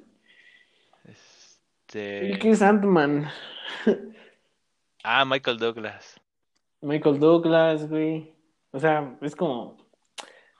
Este... 1.94 2.38
Que 2.40 2.50
es 2.50 2.60
Ant-Man, 2.62 3.26
Ah, 5.04 5.24
Michael 5.24 5.58
Douglas. 5.58 6.20
Michael 6.80 7.20
Douglas, 7.20 7.88
güey, 7.88 8.32
o 8.72 8.80
sea, 8.80 9.16
es 9.22 9.36
como, 9.36 9.76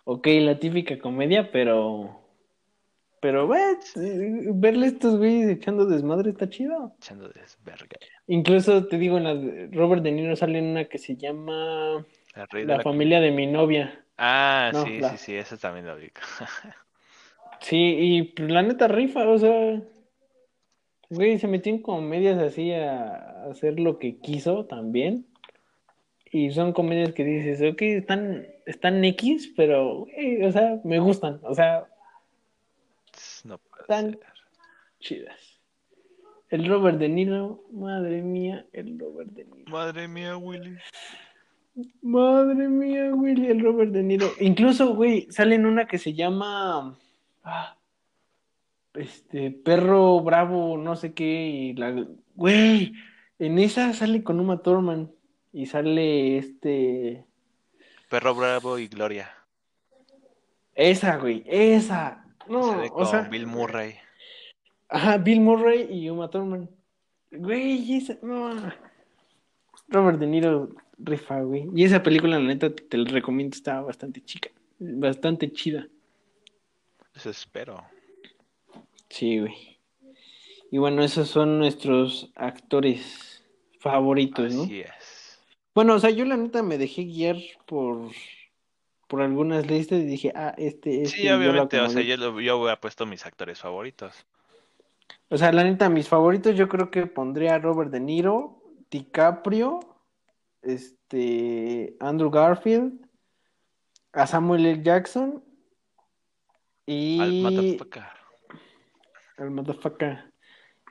ok, 0.04 0.26
la 0.40 0.58
típica 0.58 0.98
comedia, 0.98 1.50
pero, 1.50 2.20
pero, 3.20 3.46
güey, 3.46 3.60
verle 4.54 4.86
a 4.86 4.88
estos 4.90 5.16
güeyes 5.18 5.48
echando 5.48 5.86
desmadre 5.86 6.30
está 6.30 6.48
chido. 6.48 6.94
Echando 6.98 7.28
desverga. 7.30 7.96
Incluso 8.26 8.86
te 8.86 8.96
digo, 8.98 9.18
en 9.18 9.24
la 9.24 9.34
de 9.34 9.68
Robert 9.72 10.02
De 10.02 10.12
Niro 10.12 10.36
sale 10.36 10.58
en 10.58 10.66
una 10.66 10.84
que 10.86 10.98
se 10.98 11.16
llama 11.16 12.04
de 12.52 12.64
La 12.64 12.76
la 12.76 12.82
familia 12.82 13.20
de 13.20 13.30
mi 13.32 13.46
novia. 13.46 14.04
Ah, 14.18 14.70
No, 14.72 14.84
sí, 14.84 14.98
la- 15.00 15.10
sí, 15.10 15.16
sí, 15.18 15.34
eso 15.34 15.56
también 15.58 15.86
lo 15.86 15.96
ubico. 15.96 16.20
Sí, 17.60 17.76
y 17.98 18.22
pues, 18.24 18.50
la 18.50 18.60
neta 18.62 18.88
rifa, 18.88 19.26
o 19.26 19.38
sea, 19.38 19.80
güey, 21.10 21.38
se 21.38 21.48
metió 21.48 21.72
en 21.72 21.82
comedias 21.82 22.38
así 22.38 22.72
a, 22.72 23.46
hacer 23.50 23.78
lo 23.80 23.98
que 23.98 24.16
quiso 24.18 24.66
también. 24.66 25.26
Y 26.30 26.50
son 26.50 26.72
comedias 26.72 27.12
que 27.12 27.24
dices, 27.24 27.62
ok, 27.62 27.82
están, 27.82 28.46
están 28.66 29.04
X, 29.04 29.52
pero, 29.56 30.00
güey, 30.00 30.42
o 30.44 30.50
sea, 30.50 30.80
me 30.84 30.98
gustan, 30.98 31.40
o 31.44 31.54
sea, 31.54 31.86
No 33.44 33.60
ser. 33.86 34.18
chidas. 34.98 35.60
El 36.50 36.66
Robert 36.66 36.98
De 36.98 37.08
Niro, 37.08 37.64
madre 37.72 38.22
mía, 38.22 38.66
el 38.72 38.98
Robert 38.98 39.30
De 39.30 39.44
Niro. 39.44 39.70
Madre 39.70 40.08
mía, 40.08 40.36
Willy. 40.36 40.76
Madre 42.02 42.68
mía, 42.68 43.12
Willy, 43.14 43.46
el 43.46 43.60
Robert 43.60 43.92
De 43.92 44.02
Niro. 44.02 44.28
Incluso, 44.40 44.94
güey, 44.94 45.26
sale 45.30 45.54
en 45.56 45.66
una 45.66 45.86
que 45.86 45.98
se 45.98 46.14
llama. 46.14 46.96
ah, 47.44 47.76
este, 48.94 49.50
Perro 49.50 50.20
Bravo, 50.20 50.76
no 50.76 50.96
sé 50.96 51.14
qué. 51.14 51.24
Y 51.24 51.74
la. 51.74 52.06
Güey, 52.34 52.94
en 53.38 53.58
esa 53.58 53.92
sale 53.92 54.22
con 54.22 54.40
Uma 54.40 54.62
Thurman. 54.62 55.12
Y 55.52 55.66
sale 55.66 56.38
este. 56.38 57.24
Perro 58.08 58.34
Bravo 58.34 58.78
y 58.78 58.88
Gloria. 58.88 59.30
Esa, 60.74 61.16
güey, 61.18 61.44
esa. 61.46 62.24
No, 62.48 62.72
Sale 62.72 62.88
o 62.88 62.94
con 62.94 63.06
sea. 63.06 63.22
Bill 63.22 63.46
Murray. 63.46 63.94
Ajá, 64.88 65.18
Bill 65.18 65.40
Murray 65.40 65.88
y 65.90 66.10
Uma 66.10 66.30
Thurman. 66.30 66.70
Güey, 67.30 67.96
esa. 67.96 68.18
No. 68.22 68.72
Robert 69.88 70.18
De 70.18 70.26
Niro 70.26 70.70
rifa, 70.98 71.40
güey. 71.40 71.68
Y 71.74 71.84
esa 71.84 72.02
película, 72.02 72.38
la 72.38 72.46
neta, 72.46 72.74
te 72.74 72.96
la 72.96 73.10
recomiendo, 73.10 73.54
está 73.54 73.80
bastante 73.80 74.20
chica. 74.22 74.50
Bastante 74.78 75.52
chida. 75.52 75.86
Eso 77.14 77.30
espero. 77.30 77.93
Sí, 79.14 79.38
güey. 79.38 79.78
Y 80.72 80.78
bueno, 80.78 81.04
esos 81.04 81.28
son 81.28 81.60
nuestros 81.60 82.32
actores 82.34 83.44
favoritos, 83.78 84.52
¿no? 84.52 84.64
Así 84.64 84.80
es. 84.80 85.40
Bueno, 85.72 85.94
o 85.94 85.98
sea, 86.00 86.10
yo 86.10 86.24
la 86.24 86.36
neta 86.36 86.64
me 86.64 86.78
dejé 86.78 87.04
guiar 87.04 87.36
por, 87.64 88.10
por 89.06 89.22
algunas 89.22 89.68
listas 89.68 90.00
y 90.00 90.04
dije, 90.04 90.32
ah, 90.34 90.52
este, 90.58 91.04
este. 91.04 91.16
Sí, 91.16 91.28
obviamente, 91.30 91.78
o 91.78 91.88
sea, 91.88 92.02
yo, 92.02 92.16
lo- 92.16 92.40
yo 92.40 92.58
hubiera 92.58 92.80
puesto 92.80 93.06
mis 93.06 93.24
actores 93.24 93.60
favoritos. 93.60 94.26
O 95.28 95.38
sea, 95.38 95.52
la 95.52 95.62
neta, 95.62 95.88
mis 95.88 96.08
favoritos 96.08 96.56
yo 96.56 96.68
creo 96.68 96.90
que 96.90 97.06
pondría 97.06 97.54
a 97.54 97.58
Robert 97.60 97.92
De 97.92 98.00
Niro, 98.00 98.64
DiCaprio, 98.90 99.78
este, 100.60 101.96
Andrew 102.00 102.30
Garfield, 102.30 103.06
a 104.12 104.26
Samuel 104.26 104.66
L. 104.66 104.82
Jackson 104.82 105.44
y 106.84 107.20
Al 107.20 107.80
al 109.36 109.50
motherfucker. 109.50 110.32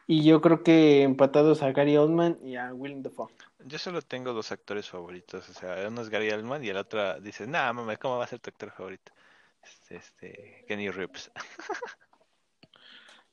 Y 0.05 0.23
yo 0.23 0.41
creo 0.41 0.63
que 0.63 1.01
empatados 1.03 1.63
a 1.63 1.71
Gary 1.71 1.95
Oldman 1.95 2.37
y 2.43 2.57
a 2.57 2.73
Willem 2.73 3.01
Dafoe. 3.01 3.31
Yo 3.65 3.77
solo 3.77 4.01
tengo 4.01 4.33
dos 4.33 4.51
actores 4.51 4.89
favoritos, 4.89 5.47
o 5.49 5.53
sea, 5.53 5.87
uno 5.87 6.01
es 6.01 6.09
Gary 6.09 6.29
Oldman 6.31 6.63
y 6.63 6.69
el 6.69 6.77
otro 6.77 7.19
dice, 7.21 7.47
nah, 7.47 7.71
mames, 7.71 7.97
¿cómo 7.99 8.17
va 8.17 8.25
a 8.25 8.27
ser 8.27 8.39
tu 8.39 8.49
actor 8.49 8.71
favorito? 8.71 9.13
Este, 9.63 9.95
este, 9.95 10.65
Kenny 10.67 10.89
Reeves. 10.89 11.31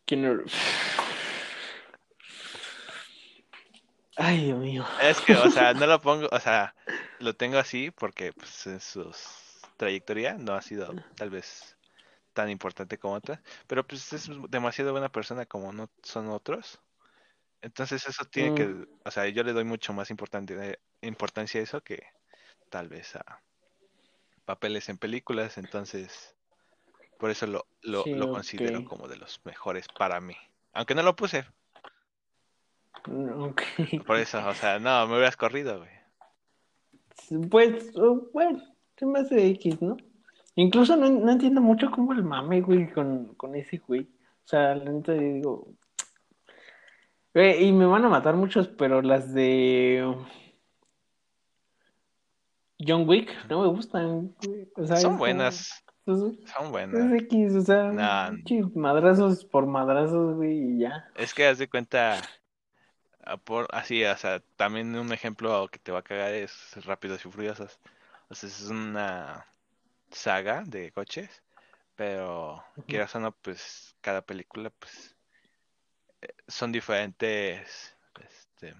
Keanu 0.04 0.36
Reeves. 0.36 0.54
Ay, 4.16 4.44
Dios 4.44 4.58
mío. 4.58 4.84
Es 5.02 5.20
que, 5.20 5.34
o 5.34 5.50
sea, 5.50 5.72
no 5.72 5.86
lo 5.86 6.00
pongo, 6.02 6.28
o 6.30 6.40
sea, 6.40 6.74
lo 7.18 7.34
tengo 7.34 7.58
así 7.58 7.90
porque 7.90 8.32
pues 8.32 8.66
en 8.66 8.80
su 8.80 9.10
trayectoria 9.76 10.34
no 10.34 10.54
ha 10.54 10.62
sido 10.62 10.92
tal 11.16 11.30
vez 11.30 11.76
tan 12.40 12.48
importante 12.48 12.96
como 12.96 13.14
otras, 13.14 13.38
pero 13.66 13.86
pues 13.86 14.14
es 14.14 14.30
demasiado 14.48 14.92
buena 14.92 15.12
persona 15.12 15.44
como 15.44 15.74
no 15.74 15.90
son 16.02 16.28
otros. 16.28 16.80
Entonces 17.60 18.06
eso 18.08 18.24
tiene 18.24 18.52
Mm. 18.52 18.54
que, 18.54 18.86
o 19.04 19.10
sea, 19.10 19.28
yo 19.28 19.42
le 19.42 19.52
doy 19.52 19.64
mucho 19.64 19.92
más 19.92 20.10
importante, 20.10 20.78
importancia 21.02 21.60
a 21.60 21.64
eso 21.64 21.82
que 21.82 22.02
tal 22.70 22.88
vez 22.88 23.14
a 23.16 23.42
papeles 24.46 24.88
en 24.88 24.96
películas, 24.96 25.58
entonces 25.58 26.34
por 27.18 27.28
eso 27.28 27.46
lo, 27.46 27.66
lo, 27.82 28.04
Sí, 28.04 28.14
lo 28.14 28.30
considero 28.30 28.86
como 28.86 29.06
de 29.06 29.18
los 29.18 29.42
mejores 29.44 29.86
para 29.88 30.18
mí. 30.22 30.36
Aunque 30.72 30.94
no 30.94 31.02
lo 31.02 31.14
puse, 31.14 31.44
Ok. 33.36 33.60
por 34.06 34.16
eso, 34.16 34.48
o 34.48 34.54
sea, 34.54 34.78
no, 34.78 35.06
me 35.06 35.16
hubieras 35.16 35.36
corrido, 35.36 35.78
güey. 35.78 35.90
Pues, 37.50 37.92
bueno, 38.32 38.62
se 38.96 39.04
me 39.04 39.18
hace 39.18 39.46
X, 39.48 39.82
¿no? 39.82 39.98
Incluso 40.56 40.96
no, 40.96 41.08
no 41.08 41.30
entiendo 41.30 41.60
mucho 41.60 41.90
cómo 41.90 42.12
el 42.12 42.22
mame, 42.24 42.60
güey, 42.60 42.90
con, 42.90 43.34
con 43.34 43.54
ese 43.54 43.78
güey. 43.78 44.02
O 44.02 44.48
sea, 44.48 44.74
la 44.74 44.90
neta 44.90 45.12
digo. 45.12 45.68
Güey, 47.32 47.64
y 47.64 47.72
me 47.72 47.86
van 47.86 48.04
a 48.04 48.08
matar 48.08 48.34
muchos, 48.34 48.66
pero 48.68 49.02
las 49.02 49.32
de 49.32 50.04
John 52.84 53.08
Wick 53.08 53.30
no 53.48 53.62
me 53.62 53.68
gustan. 53.68 54.34
O 54.76 54.86
sea, 54.86 54.96
es 54.96 55.02
Son 55.02 55.16
buenas, 55.16 55.84
Es, 56.06 56.18
son 56.18 56.66
es 56.66 56.70
buenas. 56.70 57.12
X, 57.22 57.54
o 57.54 57.60
sea, 57.60 57.92
Nah. 57.92 58.32
madrazos 58.74 59.44
por 59.44 59.66
madrazos, 59.66 60.36
güey, 60.36 60.74
y 60.74 60.78
ya. 60.80 61.08
Es 61.14 61.32
que 61.34 61.46
haz 61.46 61.58
de 61.58 61.68
cuenta, 61.68 62.20
por, 63.44 63.68
así, 63.70 64.04
o 64.04 64.16
sea, 64.16 64.40
también 64.56 64.96
un 64.96 65.12
ejemplo 65.12 65.68
que 65.68 65.78
te 65.78 65.92
va 65.92 66.00
a 66.00 66.02
cagar 66.02 66.32
es 66.32 66.52
Rápidos 66.84 67.24
y 67.24 67.30
Furiosos. 67.30 67.78
O 68.28 68.34
sea, 68.34 68.48
es 68.48 68.68
una 68.68 69.46
saga 70.10 70.62
de 70.66 70.92
coches, 70.92 71.42
pero 71.96 72.64
Ujú. 72.76 72.86
quieras 72.86 73.14
o 73.16 73.20
no, 73.20 73.32
pues 73.32 73.96
cada 74.00 74.22
película, 74.22 74.70
pues 74.70 75.16
eh, 76.22 76.28
son 76.48 76.72
diferentes, 76.72 77.96
este, 78.20 78.74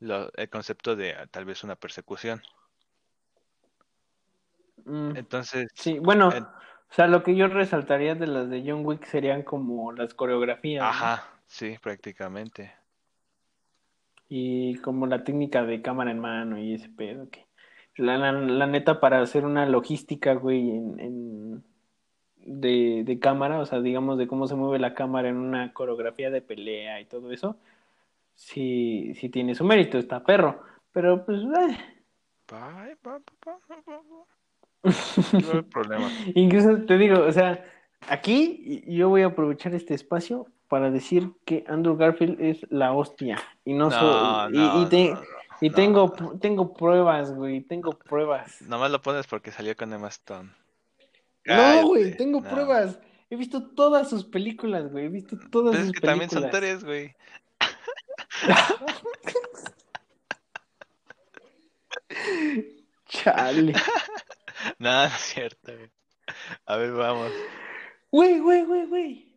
lo- 0.00 0.32
el 0.34 0.50
concepto 0.50 0.96
de 0.96 1.14
tal 1.30 1.44
vez 1.44 1.64
una 1.64 1.76
persecución. 1.76 2.42
Mm, 4.84 5.16
Entonces, 5.16 5.68
sí, 5.74 5.98
bueno, 5.98 6.32
en- 6.32 6.44
o 6.44 6.94
sea, 6.94 7.06
lo 7.06 7.22
que 7.22 7.34
yo 7.36 7.48
resaltaría 7.48 8.14
de 8.14 8.26
las 8.26 8.50
de 8.50 8.62
John 8.66 8.84
Wick 8.84 9.04
serían 9.06 9.42
como 9.42 9.92
las 9.92 10.14
coreografías, 10.14 10.84
¿no? 10.84 10.88
ajá, 10.88 11.24
sí, 11.46 11.78
prácticamente. 11.80 12.72
Y 14.28 14.78
como 14.78 15.06
la 15.06 15.22
técnica 15.24 15.62
de 15.64 15.80
cámara 15.82 16.10
en 16.10 16.18
mano 16.18 16.58
y 16.58 16.74
ese 16.74 16.88
pedo 16.88 17.28
que 17.30 17.46
la, 17.96 18.16
la, 18.18 18.32
la 18.32 18.66
neta 18.66 19.00
para 19.00 19.20
hacer 19.20 19.44
una 19.44 19.66
logística, 19.66 20.34
güey, 20.34 20.70
en, 20.70 21.00
en- 21.00 21.64
de, 22.44 23.02
de 23.04 23.18
cámara, 23.20 23.60
o 23.60 23.66
sea, 23.66 23.80
digamos 23.80 24.18
de 24.18 24.26
cómo 24.26 24.48
se 24.48 24.56
mueve 24.56 24.78
la 24.80 24.94
cámara 24.94 25.28
en 25.28 25.36
una 25.36 25.72
coreografía 25.72 26.28
de 26.30 26.42
pelea 26.42 27.00
y 27.00 27.04
todo 27.04 27.30
eso, 27.30 27.56
sí, 28.34 29.12
sí 29.14 29.28
tiene 29.28 29.54
su 29.54 29.64
mérito, 29.64 29.96
está 29.98 30.24
perro. 30.24 30.60
Pero 30.92 31.24
pues, 31.24 31.40
eh. 31.40 31.76
Bye. 32.50 32.96
No 35.32 35.52
hay 35.52 35.62
problema. 35.62 36.10
Incluso 36.34 36.82
te 36.84 36.98
digo, 36.98 37.20
o 37.24 37.32
sea, 37.32 37.64
aquí 38.08 38.82
yo 38.88 39.08
voy 39.08 39.22
a 39.22 39.26
aprovechar 39.26 39.74
este 39.74 39.94
espacio 39.94 40.46
para 40.68 40.90
decir 40.90 41.30
que 41.44 41.64
Andrew 41.68 41.96
Garfield 41.96 42.40
es 42.40 42.66
la 42.70 42.92
hostia 42.92 43.38
y 43.64 43.74
no, 43.74 43.90
No, 43.90 44.48
y, 44.50 44.56
no, 44.56 44.82
y 44.82 44.86
te- 44.86 45.14
y 45.62 45.70
no, 45.70 45.74
tengo 45.76 46.14
no. 46.20 46.38
tengo 46.38 46.74
pruebas, 46.74 47.32
güey, 47.34 47.60
tengo 47.62 47.92
pruebas. 47.92 48.60
Nomás 48.62 48.90
lo 48.90 49.00
pones 49.00 49.26
porque 49.26 49.50
salió 49.52 49.76
con 49.76 49.92
Emma 49.92 50.08
Stone. 50.08 50.50
No, 51.44 51.86
güey, 51.86 52.16
tengo 52.16 52.40
no. 52.40 52.50
pruebas. 52.50 52.98
He 53.30 53.36
visto 53.36 53.70
todas 53.74 54.10
sus 54.10 54.24
películas, 54.24 54.90
güey, 54.90 55.06
he 55.06 55.08
visto 55.08 55.36
todas 55.50 55.70
Pues 55.72 55.80
es 55.80 55.86
sus 55.86 55.92
que 55.92 56.00
también 56.00 56.30
son 56.30 56.50
películas. 56.50 56.80
tres, 56.80 56.84
güey. 56.84 57.14
Chale. 63.08 63.74
No, 64.78 64.92
no 64.92 65.04
es 65.06 65.12
cierto, 65.14 65.72
güey. 65.74 65.90
A 66.66 66.76
ver, 66.76 66.92
vamos. 66.92 67.32
Güey, 68.12 68.38
güey, 68.38 68.62
güey, 68.64 68.86
güey. 68.86 69.31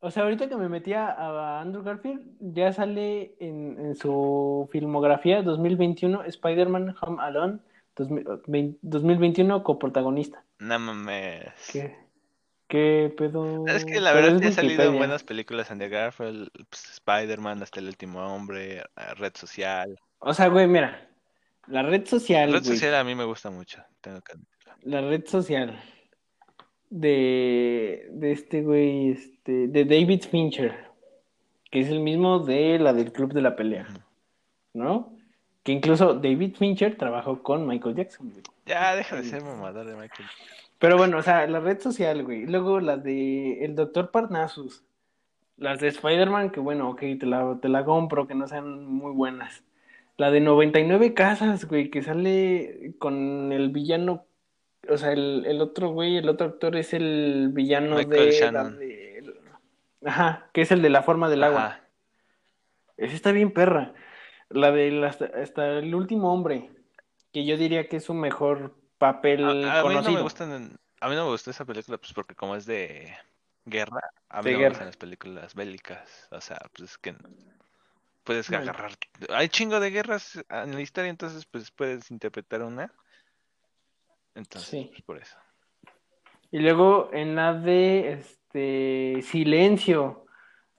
O 0.00 0.10
sea, 0.10 0.22
ahorita 0.22 0.48
que 0.48 0.56
me 0.56 0.68
metí 0.68 0.94
a, 0.94 1.60
Andrew 1.60 1.82
Garfield, 1.82 2.22
ya 2.40 2.72
sale 2.72 3.34
en, 3.38 3.78
en 3.78 3.94
su 3.94 4.68
filmografía 4.72 5.42
2021 5.42 6.24
Spider-Man 6.24 6.96
Home 7.02 7.22
Alone, 7.22 7.58
2000 7.96 8.24
vein- 8.46 8.78
2021 8.82 9.62
coprotagonista. 9.62 10.42
No 10.58 10.78
mames. 10.78 11.52
¿Qué, 11.70 11.96
qué 12.66 13.12
pedo? 13.16 13.66
Es 13.66 13.84
que 13.84 14.00
la 14.00 14.12
verdad 14.14 14.36
es 14.36 14.40
sí 14.40 14.46
ha 14.48 14.52
salido 14.52 14.72
Wikipedia. 14.84 14.98
buenas 14.98 15.22
películas 15.22 15.70
Andy 15.70 15.88
Garfield, 15.88 16.48
pues, 16.70 16.90
Spider-Man, 16.92 17.62
hasta 17.62 17.80
el 17.80 17.88
último 17.88 18.20
hombre, 18.20 18.78
eh, 18.78 18.84
Red 19.16 19.34
Social. 19.36 19.98
O 20.18 20.32
sea, 20.32 20.48
güey, 20.48 20.66
mira, 20.66 21.08
la 21.66 21.82
red 21.82 22.06
social, 22.06 22.52
Red 22.52 22.64
güey, 22.64 22.76
Social 22.76 22.94
a 22.94 23.04
mí 23.04 23.14
me 23.14 23.24
gusta 23.24 23.50
mucho, 23.50 23.82
tengo 24.00 24.20
que 24.22 24.34
la 24.82 25.02
red 25.02 25.26
social 25.26 25.78
de, 26.90 28.08
de 28.12 28.32
este 28.32 28.62
güey, 28.62 29.10
este, 29.10 29.68
de 29.68 29.84
David 29.84 30.24
Fincher, 30.30 30.76
que 31.70 31.80
es 31.80 31.88
el 31.88 32.00
mismo 32.00 32.40
de 32.40 32.78
la 32.78 32.92
del 32.92 33.12
Club 33.12 33.32
de 33.32 33.42
la 33.42 33.56
Pelea. 33.56 33.86
¿no? 34.72 35.12
Que 35.62 35.72
incluso 35.72 36.14
David 36.14 36.56
Fincher 36.56 36.96
trabajó 36.96 37.42
con 37.42 37.66
Michael 37.66 37.96
Jackson, 37.96 38.30
güey. 38.30 38.42
Ya, 38.66 38.94
deja 38.94 39.16
de 39.16 39.24
ser 39.24 39.42
mamador 39.42 39.86
de 39.86 39.94
Michael. 39.94 40.28
Pero 40.78 40.96
bueno, 40.96 41.18
o 41.18 41.22
sea, 41.22 41.46
la 41.46 41.60
red 41.60 41.80
social, 41.80 42.24
güey. 42.24 42.46
Luego 42.46 42.80
la 42.80 42.96
de 42.96 43.64
el 43.64 43.74
Doctor 43.74 44.10
Parnassus. 44.10 44.82
Las 45.58 45.80
de 45.80 45.88
Spider-Man, 45.88 46.50
que 46.50 46.60
bueno, 46.60 46.88
ok, 46.90 47.00
te 47.20 47.26
la, 47.26 47.58
te 47.60 47.68
la 47.68 47.84
compro, 47.84 48.26
que 48.26 48.34
no 48.34 48.48
sean 48.48 48.86
muy 48.86 49.12
buenas. 49.12 49.62
La 50.16 50.30
de 50.30 50.40
99 50.40 51.12
casas, 51.12 51.66
güey, 51.66 51.90
que 51.90 52.02
sale 52.02 52.94
con 52.98 53.52
el 53.52 53.68
villano. 53.68 54.24
O 54.88 54.96
sea, 54.96 55.12
el, 55.12 55.44
el 55.46 55.60
otro 55.60 55.90
güey, 55.90 56.16
el 56.16 56.28
otro 56.28 56.46
actor 56.48 56.76
es 56.76 56.94
el 56.94 57.50
villano 57.52 57.96
Michael 57.96 58.30
de, 58.78 59.34
la 60.00 60.10
Ajá, 60.10 60.50
que 60.52 60.62
es 60.62 60.70
el 60.72 60.82
de 60.82 60.90
la 60.90 61.02
forma 61.02 61.28
del 61.28 61.44
agua. 61.44 61.66
Ajá. 61.66 61.88
Esa 62.96 63.14
está 63.14 63.32
bien 63.32 63.52
perra. 63.52 63.94
La 64.48 64.72
de 64.72 65.04
hasta, 65.06 65.26
hasta 65.26 65.78
el 65.78 65.94
último 65.94 66.32
hombre, 66.32 66.70
que 67.32 67.44
yo 67.46 67.56
diría 67.56 67.88
que 67.88 67.96
es 67.96 68.04
su 68.04 68.14
mejor 68.14 68.74
papel 68.98 69.64
A, 69.64 69.80
a 69.80 69.84
mí 69.84 69.94
no 69.94 70.02
conocido. 70.02 70.12
me 70.12 70.20
gustan, 70.22 70.78
a 71.00 71.08
mí 71.08 71.14
no 71.14 71.24
me 71.24 71.30
gustó 71.30 71.50
esa 71.50 71.64
película, 71.64 71.98
pues 71.98 72.12
porque 72.12 72.34
como 72.34 72.56
es 72.56 72.66
de 72.66 73.14
guerra, 73.64 74.00
a 74.28 74.42
mí 74.42 74.50
De 74.50 74.52
no 74.52 74.58
me 74.58 74.64
guerra. 74.64 74.68
gustan 74.68 74.86
las 74.86 74.96
películas 74.96 75.54
bélicas, 75.54 76.28
o 76.30 76.40
sea, 76.40 76.58
pues 76.74 76.90
es 76.92 76.98
que 76.98 77.14
puedes 78.24 78.50
agarrar, 78.52 78.92
hay 79.30 79.48
chingo 79.48 79.80
de 79.80 79.90
guerras 79.90 80.36
en 80.50 80.74
la 80.74 80.80
historia, 80.80 81.10
entonces 81.10 81.46
pues 81.46 81.70
puedes 81.70 82.10
interpretar 82.10 82.62
una, 82.62 82.92
entonces 84.40 84.68
Sí. 84.68 84.88
pues, 84.90 85.02
por 85.02 85.18
eso. 85.18 85.36
Y 86.50 86.58
luego 86.58 87.10
en 87.12 87.36
la 87.36 87.54
de 87.54 88.12
este 88.12 89.22
Silencio, 89.22 90.26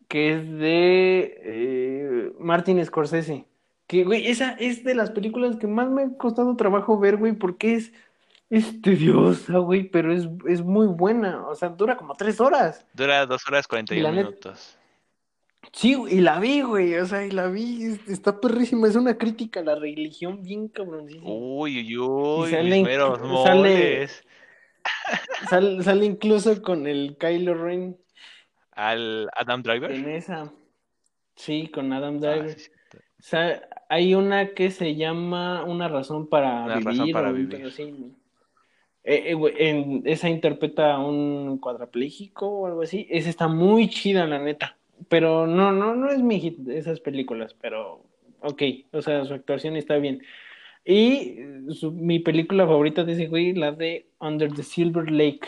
que 0.07 0.33
es 0.33 0.49
de 0.51 1.39
eh, 1.43 2.33
Martin 2.39 2.83
Scorsese. 2.85 3.45
Que, 3.87 4.03
güey, 4.03 4.27
esa 4.27 4.51
es 4.53 4.83
de 4.83 4.95
las 4.95 5.11
películas 5.11 5.55
que 5.57 5.67
más 5.67 5.89
me 5.89 6.03
ha 6.03 6.17
costado 6.17 6.55
trabajo 6.55 6.99
ver, 6.99 7.17
güey, 7.17 7.33
porque 7.33 7.75
es, 7.75 7.93
es 8.49 8.81
tediosa, 8.81 9.57
güey, 9.59 9.83
pero 9.89 10.13
es, 10.13 10.27
es 10.47 10.61
muy 10.61 10.87
buena. 10.87 11.47
O 11.47 11.55
sea, 11.55 11.69
dura 11.69 11.95
como 11.97 12.15
tres 12.15 12.39
horas. 12.41 12.85
Dura 12.93 13.25
dos 13.25 13.45
horas 13.47 13.67
cuarenta 13.67 13.95
y 13.95 14.01
minutos. 14.01 14.77
Sí, 15.73 15.95
y 16.09 16.19
la 16.21 16.39
vi, 16.39 16.61
güey, 16.61 16.95
o 16.95 17.05
sea, 17.05 17.25
y 17.25 17.31
la 17.31 17.47
vi, 17.47 17.83
es- 17.83 18.07
está 18.09 18.39
perrísima, 18.41 18.87
es 18.87 18.95
una 18.95 19.17
crítica 19.17 19.61
a 19.61 19.63
la 19.63 19.75
religión 19.75 20.41
bien 20.43 20.67
cabroncísima. 20.67 21.23
Uy, 21.29 21.79
uy, 21.79 21.97
uy, 21.97 22.49
sale 22.49 22.83
meros 22.83 23.19
sale- 23.45 23.59
moles. 23.59 24.23
Sal- 25.49 25.83
sale 25.83 26.05
incluso 26.05 26.61
con 26.61 26.87
el 26.87 27.15
Kylo 27.19 27.53
Ren 27.53 27.97
Al 28.71 29.29
Adam 29.35 29.61
Driver. 29.61 29.91
en 29.91 30.09
esa. 30.09 30.51
Sí, 31.35 31.67
con 31.67 31.93
Adam 31.93 32.15
Ah, 32.17 32.19
Driver. 32.19 32.49
sí, 32.59 32.59
sí. 32.91 32.97
O 32.97 33.23
sea, 33.23 33.61
hay 33.89 34.15
una 34.15 34.53
que 34.53 34.71
se 34.71 34.95
llama 34.95 35.63
Una 35.63 35.87
razón 35.87 36.27
para 36.27 36.63
Una 36.65 36.75
vivir. 36.77 36.85
razón 36.87 37.11
para 37.11 37.31
vivir. 37.31 38.15
Eh, 39.03 39.23
eh, 39.27 39.33
güey, 39.35 39.53
en, 39.57 40.01
esa 40.05 40.29
interpreta 40.29 40.93
a 40.95 40.99
un 40.99 41.59
cuadrapléjico 41.59 42.47
o 42.47 42.65
algo 42.67 42.81
así. 42.81 43.07
Esa 43.09 43.29
está 43.29 43.47
muy 43.47 43.89
chida, 43.89 44.25
la 44.25 44.39
neta. 44.39 44.77
Pero 45.09 45.47
no, 45.47 45.71
no, 45.71 45.95
no 45.95 46.09
es 46.09 46.21
mi 46.21 46.39
hit 46.39 46.57
de 46.59 46.77
esas 46.77 46.99
películas, 46.99 47.55
pero 47.59 48.03
ok, 48.41 48.61
o 48.91 49.01
sea, 49.01 49.25
su 49.25 49.33
actuación 49.33 49.75
está 49.75 49.97
bien. 49.97 50.21
Y 50.85 51.37
su- 51.73 51.91
mi 51.91 52.19
película 52.19 52.65
favorita 52.65 53.03
de 53.03 53.13
ese 53.13 53.27
güey, 53.27 53.53
la 53.53 53.71
de 53.71 54.07
Under 54.19 54.51
the 54.53 54.63
Silver 54.63 55.09
Lake, 55.11 55.47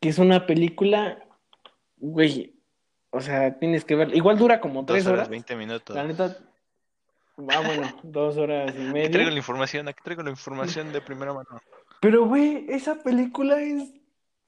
que 0.00 0.08
es 0.08 0.18
una 0.18 0.46
película, 0.46 1.18
güey, 1.98 2.54
o 3.10 3.20
sea, 3.20 3.58
tienes 3.58 3.84
que 3.84 3.94
ver, 3.94 4.14
igual 4.16 4.38
dura 4.38 4.60
como 4.60 4.80
Dos 4.82 4.86
tres 4.94 5.06
horas 5.06 5.18
horas. 5.20 5.28
veinte 5.28 5.54
minutos. 5.56 5.94
La 5.94 6.04
neta, 6.04 6.36
ah, 7.48 7.62
bueno, 7.66 7.98
dos 8.02 8.36
horas 8.36 8.74
y 8.74 8.78
Aquí 8.80 8.90
traigo 8.92 8.92
media. 9.10 9.30
la 9.30 9.36
información, 9.36 9.88
aquí 9.88 10.00
traigo 10.02 10.22
la 10.22 10.30
información 10.30 10.92
de 10.92 11.00
primera 11.00 11.32
mano. 11.32 11.48
Pero, 12.00 12.26
güey, 12.26 12.66
esa 12.68 13.02
película 13.02 13.60
es, 13.60 13.92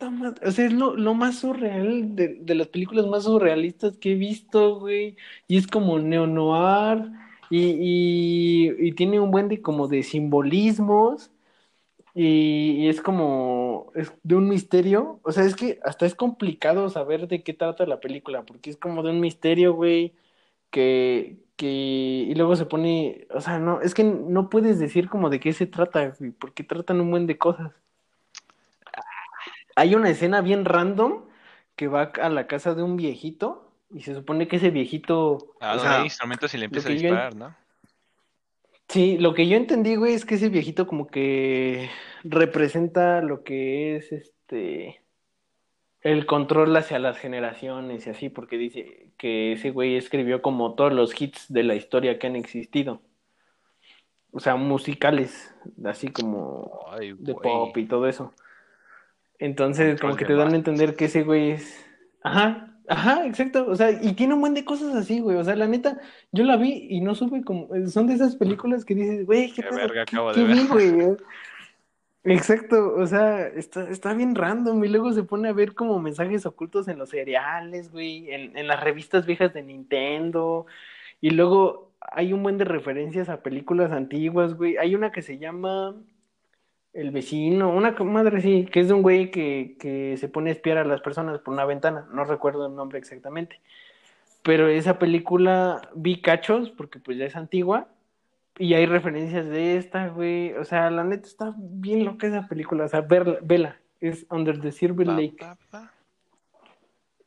o 0.01 0.51
sea, 0.51 0.67
es 0.67 0.73
lo, 0.73 0.97
lo 0.97 1.15
más 1.15 1.39
surreal, 1.39 2.15
de, 2.17 2.37
de 2.41 2.55
las 2.55 2.69
películas 2.69 3.07
más 3.07 3.25
surrealistas 3.25 3.97
que 3.99 4.13
he 4.13 4.15
visto, 4.15 4.79
güey. 4.81 5.17
Y 5.49 5.57
es 5.57 5.67
como 5.67 5.99
neo-noir, 5.99 7.11
y, 7.51 8.69
y, 8.69 8.89
y 8.89 8.93
tiene 8.93 9.21
un 9.21 9.31
buen 9.31 9.49
de 9.49 9.63
como 9.63 9.89
de 9.89 10.03
simbolismos, 10.03 11.31
y, 12.15 12.73
y 12.85 12.89
es 12.89 13.01
como, 13.03 13.93
es 13.97 14.13
de 14.23 14.37
un 14.37 14.49
misterio. 14.49 15.21
O 15.25 15.33
sea, 15.33 15.45
es 15.45 15.57
que 15.57 15.81
hasta 15.85 16.07
es 16.07 16.15
complicado 16.17 16.89
saber 16.91 17.29
de 17.29 17.43
qué 17.45 17.55
trata 17.55 17.87
la 17.87 18.01
película, 18.01 18.45
porque 18.45 18.71
es 18.71 18.77
como 18.79 19.03
de 19.03 19.11
un 19.13 19.21
misterio, 19.21 19.75
güey, 19.75 20.15
que, 20.71 21.39
que, 21.57 21.67
y 21.69 22.35
luego 22.37 22.57
se 22.57 22.67
pone, 22.67 23.27
o 23.35 23.41
sea, 23.43 23.59
no, 23.61 23.81
es 23.83 23.95
que 23.95 24.05
no 24.05 24.51
puedes 24.51 24.79
decir 24.81 25.09
como 25.11 25.31
de 25.31 25.41
qué 25.41 25.53
se 25.55 25.67
trata, 25.67 26.11
güey, 26.19 26.33
porque 26.33 26.65
tratan 26.65 27.01
un 27.03 27.11
buen 27.13 27.27
de 27.29 27.39
cosas. 27.39 27.73
Hay 29.77 29.95
una 29.95 30.11
escena 30.11 30.41
bien 30.41 30.65
random 30.65 31.25
que 31.77 31.89
va 31.89 32.13
a 32.21 32.29
la 32.29 32.47
casa 32.47 32.75
de 32.75 32.83
un 32.83 32.97
viejito 32.97 33.73
y 33.93 34.03
se 34.03 34.15
supone 34.15 34.49
que 34.49 34.57
ese 34.57 34.71
viejito, 34.71 35.55
Ah, 35.61 35.75
o 35.77 35.79
sea, 35.79 35.99
hay 35.99 36.05
instrumentos 36.05 36.55
y 36.55 36.59
le 36.59 36.67
empieza 36.67 36.89
a 36.89 36.93
yo 36.93 36.99
disparar, 36.99 37.35
¿no? 37.35 37.55
sí, 38.89 39.19
lo 39.19 39.35
que 39.35 39.49
yo 39.49 39.57
entendí, 39.57 39.97
güey, 39.97 40.15
es 40.15 40.25
que 40.25 40.37
ese 40.37 40.49
viejito 40.49 40.87
como 40.87 41.07
que 41.07 41.91
representa 42.23 43.21
lo 43.23 43.43
que 43.43 43.97
es 43.97 44.13
este 44.13 45.01
el 46.05 46.27
control 46.27 46.77
hacia 46.77 46.99
las 46.99 47.17
generaciones 47.17 48.07
y 48.07 48.11
así, 48.11 48.29
porque 48.29 48.59
dice 48.59 49.09
que 49.17 49.53
ese 49.53 49.71
güey 49.71 49.97
escribió 49.97 50.43
como 50.43 50.75
todos 50.75 50.93
los 50.93 51.19
hits 51.21 51.51
de 51.51 51.63
la 51.63 51.75
historia 51.75 52.19
que 52.19 52.27
han 52.27 52.37
existido. 52.37 53.01
O 54.31 54.39
sea, 54.39 54.57
musicales, 54.57 55.55
así 55.85 56.09
como 56.09 56.81
Ay, 56.91 57.15
de 57.19 57.35
pop 57.35 57.75
y 57.79 57.87
todo 57.87 58.07
eso. 58.07 58.35
Entonces, 59.39 60.01
como 60.01 60.17
que 60.17 60.25
te 60.25 60.35
dan 60.35 60.53
a 60.53 60.57
entender 60.57 60.97
que 60.97 61.07
ese 61.07 61.23
güey 61.25 61.53
es. 61.53 61.87
Ajá, 62.23 62.79
ajá, 62.89 63.27
exacto. 63.27 63.67
O 63.69 63.75
sea, 63.77 63.91
y 63.91 64.15
tiene 64.15 64.35
un 64.35 64.41
buen 64.41 64.55
de 64.55 64.65
cosas 64.65 64.95
así, 64.95 65.21
güey. 65.21 65.37
O 65.37 65.45
sea, 65.45 65.57
la 65.57 65.67
neta, 65.67 66.01
yo 66.33 66.45
la 66.45 66.57
vi 66.57 66.87
y 66.91 67.01
no 67.01 67.15
supe 67.15 67.43
como. 67.45 67.69
Son 67.89 68.07
de 68.07 68.15
esas 68.15 68.37
películas 68.37 68.85
que 68.85 68.95
dices, 68.95 69.27
güey, 69.27 69.53
¿qué, 69.53 69.63
Qué 69.63 69.69
pedo? 69.69 69.77
verga 69.77 70.05
¿Qué- 70.07 70.17
acabo 70.17 70.33
qué 70.33 70.41
de 70.41 70.47
ver? 70.47 70.57
vi, 70.57 70.67
güey? 70.69 71.17
Exacto, 72.27 72.95
o 72.97 73.07
sea, 73.07 73.47
está, 73.49 73.91
está 73.91 74.15
bien 74.15 74.35
random 74.35 74.83
y 74.83 74.89
luego 74.89 75.13
se 75.13 75.25
pone 75.25 75.49
a 75.51 75.53
ver 75.53 75.75
como 75.75 75.99
mensajes 76.01 76.47
ocultos 76.47 76.89
en 76.89 76.99
los 76.99 77.11
cereales, 77.11 77.91
güey, 77.93 78.31
en, 78.33 78.57
en 78.57 78.67
las 78.67 78.83
revistas 78.83 79.27
viejas 79.27 79.53
de 79.53 79.63
Nintendo 79.63 80.65
y 81.21 81.31
luego 81.31 81.93
hay 82.01 82.33
un 82.33 82.43
buen 82.43 82.57
de 82.57 82.65
referencias 82.65 83.29
a 83.29 83.43
películas 83.43 83.93
antiguas, 83.93 84.55
güey. 84.55 84.79
Hay 84.79 84.95
una 84.95 85.13
que 85.13 85.21
se 85.21 85.37
llama 85.39 85.95
El 86.95 87.11
vecino, 87.11 87.71
una 87.71 87.91
madre 87.91 88.41
sí, 88.41 88.67
que 88.71 88.81
es 88.81 88.89
de 88.89 88.95
un 88.95 89.03
güey 89.03 89.31
que, 89.31 89.77
que 89.79 90.17
se 90.17 90.29
pone 90.29 90.51
a 90.51 90.53
espiar 90.53 90.79
a 90.79 90.85
las 90.85 91.01
personas 91.01 91.41
por 91.41 91.53
una 91.53 91.65
ventana, 91.65 92.07
no 92.13 92.25
recuerdo 92.25 92.67
el 92.67 92.75
nombre 92.75 92.99
exactamente. 92.99 93.61
Pero 94.43 94.69
esa 94.69 94.99
película 94.99 95.89
vi 95.95 96.21
cachos 96.21 96.71
porque 96.71 97.01
pues 97.01 97.19
ya 97.19 97.25
es 97.25 97.35
antigua 97.35 97.89
y 98.59 98.75
hay 98.75 98.87
referencias 98.87 99.49
de 99.49 99.77
esta, 99.77 100.09
güey. 100.09 100.53
O 100.53 100.65
sea, 100.65 100.91
la 100.91 101.03
neta 101.03 101.27
está 101.27 101.55
bien 101.57 102.05
loca 102.05 102.27
esa 102.27 102.47
película. 102.47 102.85
O 102.85 102.89
sea, 102.89 103.01
verla, 103.01 103.39
vela. 103.43 103.81
Es 104.01 104.27
Under 104.31 104.61
the 104.61 104.71
Silver 104.71 105.07
Pa, 105.07 105.13
Lake. 105.15 105.37
pa, 105.39 105.59
pa. 105.71 105.93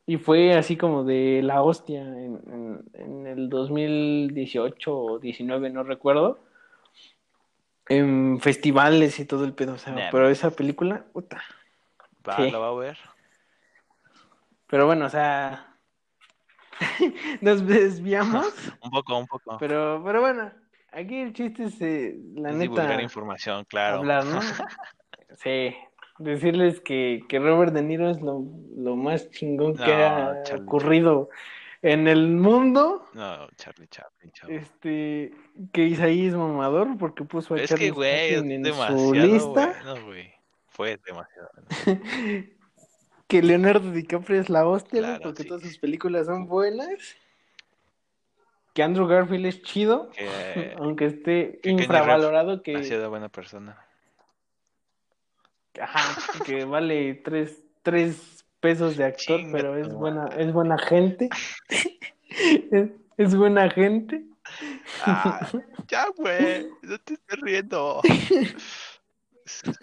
Y 0.06 0.16
fue 0.16 0.54
así 0.54 0.76
como 0.76 1.04
de 1.04 1.42
la 1.42 1.60
hostia 1.62 2.00
en, 2.02 2.40
en, 2.50 2.82
en 2.94 3.26
el 3.26 3.50
2018 3.50 4.96
o 4.96 5.18
19, 5.18 5.70
no 5.70 5.82
recuerdo. 5.82 6.38
En 7.88 8.38
festivales 8.40 9.18
y 9.18 9.24
todo 9.24 9.44
el 9.44 9.54
pedo. 9.54 9.74
O 9.74 9.78
sea, 9.78 9.92
Nah, 9.94 10.10
pero 10.10 10.28
esa 10.28 10.50
película, 10.50 11.04
puta. 11.12 11.42
Va, 12.28 12.36
Sí. 12.36 12.50
la 12.50 12.58
va 12.58 12.68
a 12.68 12.74
ver. 12.74 12.98
Pero 14.66 14.86
bueno, 14.86 15.06
o 15.06 15.08
sea. 15.08 15.74
Nos 17.40 17.66
desviamos. 17.66 18.46
Un 18.82 18.90
poco, 18.90 19.18
un 19.18 19.26
poco. 19.26 19.56
pero, 19.58 20.00
pero 20.04 20.20
bueno, 20.20 20.52
aquí 20.92 21.16
el 21.20 21.32
chiste 21.32 21.64
es, 21.64 21.80
eh, 21.80 22.16
la 22.34 22.50
es 22.50 22.56
neta. 22.56 22.62
divulgar 22.70 23.00
información, 23.00 23.64
claro. 23.64 23.98
hablar, 23.98 24.24
¿no? 24.24 24.40
Sí. 25.42 25.74
decirles 26.18 26.80
que, 26.80 27.20
que 27.28 27.38
Robert 27.38 27.72
De 27.72 27.82
Niro 27.82 28.10
es 28.10 28.20
lo, 28.20 28.42
lo 28.76 28.96
más 28.96 29.30
chingón 29.30 29.76
que 29.76 29.92
ha 29.92 30.42
ocurrido 30.60 31.28
en 31.82 32.08
el 32.08 32.28
mundo. 32.28 33.06
No, 33.14 33.48
Charlie 33.56 33.88
Chaplin. 33.88 34.32
Este, 34.48 35.32
que 35.72 35.84
Isaí 35.84 36.26
es 36.26 36.34
mamador 36.34 36.96
porque 36.98 37.24
puso 37.24 37.54
a 37.54 37.58
Es 37.60 37.68
Charlie 37.70 37.86
que, 37.86 37.90
güey, 37.92 38.34
es 38.34 38.42
en 38.42 38.64
su 38.64 39.14
lista. 39.14 39.74
bueno, 39.84 40.06
güey. 40.06 40.32
Fue 40.68 40.98
demasiado 41.04 41.48
bueno. 41.54 42.00
que 43.28 43.42
Leonardo 43.42 43.90
DiCaprio 43.92 44.40
es 44.40 44.48
la 44.48 44.66
hostia, 44.66 45.00
Claro, 45.00 45.20
porque 45.22 45.42
sí. 45.42 45.48
todas 45.48 45.62
sus 45.62 45.78
películas 45.78 46.26
son 46.26 46.46
buenas. 46.46 47.16
Que 48.74 48.82
Andrew 48.82 49.06
Garfield 49.06 49.46
es 49.46 49.62
chido, 49.62 50.10
Que, 50.10 50.74
aunque 50.78 51.06
esté 51.06 51.60
infravalorado, 51.64 52.52
ha 52.52 52.62
que, 52.62 52.84
sido 52.84 53.10
buena 53.10 53.28
persona. 53.28 53.76
ajá, 55.80 56.44
que 56.44 56.64
vale 56.64 57.14
tres, 57.14 57.62
tres 57.82 58.37
pesos 58.60 58.96
de 58.96 59.04
actor, 59.04 59.38
Chinga 59.40 59.52
pero 59.52 59.76
es 59.76 59.92
buena, 59.92 60.26
es 60.36 60.52
buena 60.52 60.78
gente. 60.78 61.28
es, 62.70 62.90
es 63.16 63.36
buena 63.36 63.70
gente. 63.70 64.24
Ah, 65.04 65.48
ya, 65.88 66.06
güey, 66.16 66.68
no 66.82 66.98
te 66.98 67.14
estés 67.14 67.40
riendo. 67.40 68.00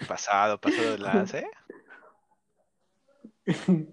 Pasado, 0.07 0.59
pasado 0.59 0.91
de 0.91 0.97
lanza, 0.99 1.39
¿eh? 1.39 1.49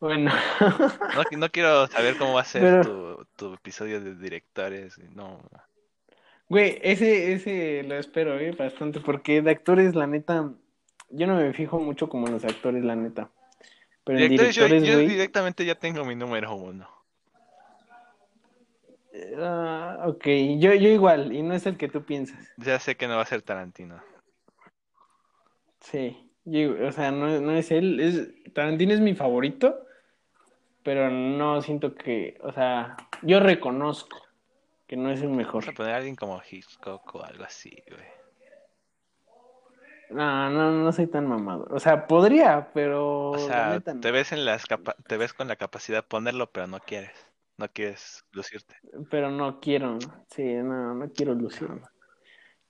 bueno, 0.00 0.32
No, 0.60 1.38
no 1.38 1.50
quiero 1.50 1.86
saber 1.88 2.16
cómo 2.18 2.34
va 2.34 2.42
a 2.42 2.44
ser 2.44 2.62
Pero- 2.62 3.16
tu, 3.16 3.24
tu 3.36 3.54
episodio 3.54 4.00
de 4.00 4.14
directores. 4.14 4.98
No, 5.14 5.40
güey, 6.48 6.78
ese, 6.82 7.32
ese 7.32 7.82
lo 7.84 7.96
espero, 7.96 8.38
eh, 8.38 8.52
bastante, 8.52 9.00
porque 9.00 9.42
de 9.42 9.50
actores, 9.50 9.94
la 9.94 10.06
neta, 10.06 10.52
yo 11.10 11.26
no 11.26 11.36
me 11.36 11.52
fijo 11.52 11.78
mucho 11.80 12.08
como 12.08 12.26
en 12.26 12.34
los 12.34 12.44
actores, 12.44 12.84
la 12.84 12.96
neta. 12.96 13.30
Pero 14.06 14.20
en 14.20 14.30
directores, 14.30 14.84
yo, 14.84 14.98
directamente 14.98 15.64
ya 15.64 15.74
tengo 15.74 16.04
mi 16.04 16.14
número 16.14 16.54
uno. 16.54 16.88
Ah, 19.36 20.04
ok, 20.06 20.24
yo, 20.58 20.72
yo 20.74 20.88
igual, 20.88 21.32
y 21.32 21.42
no 21.42 21.54
es 21.54 21.66
el 21.66 21.76
que 21.76 21.88
tú 21.88 22.04
piensas. 22.04 22.38
Ya 22.56 22.78
sé 22.78 22.96
que 22.96 23.08
no 23.08 23.16
va 23.16 23.22
a 23.22 23.26
ser 23.26 23.42
Tarantino. 23.42 24.00
Sí, 25.80 26.30
yo- 26.44 26.86
o 26.86 26.92
sea, 26.92 27.10
no, 27.10 27.40
no 27.40 27.52
es 27.52 27.72
él, 27.72 27.98
es, 27.98 28.52
Tarantino 28.54 28.94
es 28.94 29.00
mi 29.00 29.16
favorito, 29.16 29.84
pero 30.84 31.10
no 31.10 31.60
siento 31.62 31.96
que, 31.96 32.38
o 32.42 32.52
sea, 32.52 32.96
yo 33.22 33.40
reconozco 33.40 34.22
que 34.86 34.96
no 34.96 35.10
es 35.10 35.20
el 35.20 35.30
mejor. 35.30 35.64
Vamos 35.64 35.68
a 35.68 35.72
poner 35.72 35.94
a 35.94 35.96
alguien 35.96 36.14
como 36.14 36.40
Hitchcock 36.48 37.12
o 37.16 37.24
algo 37.24 37.42
así, 37.42 37.82
güey. 37.88 38.15
No, 40.10 40.50
no, 40.50 40.72
no 40.72 40.92
soy 40.92 41.06
tan 41.06 41.26
mamado. 41.26 41.66
O 41.70 41.80
sea, 41.80 42.06
podría, 42.06 42.70
pero 42.72 43.30
O 43.32 43.38
sea, 43.38 43.70
neta 43.70 43.94
no. 43.94 44.00
te 44.00 44.10
ves 44.10 44.32
en 44.32 44.44
las 44.44 44.66
capa- 44.66 44.96
te 45.06 45.16
ves 45.16 45.32
con 45.32 45.48
la 45.48 45.56
capacidad 45.56 45.98
de 45.98 46.02
ponerlo, 46.08 46.50
pero 46.50 46.66
no 46.66 46.78
quieres. 46.80 47.12
No 47.58 47.68
quieres 47.68 48.24
lucirte. 48.32 48.76
Pero 49.10 49.30
no 49.30 49.60
quiero, 49.60 49.98
sí, 50.28 50.44
no, 50.44 50.94
no 50.94 51.10
quiero 51.10 51.34
lucirme. 51.34 51.80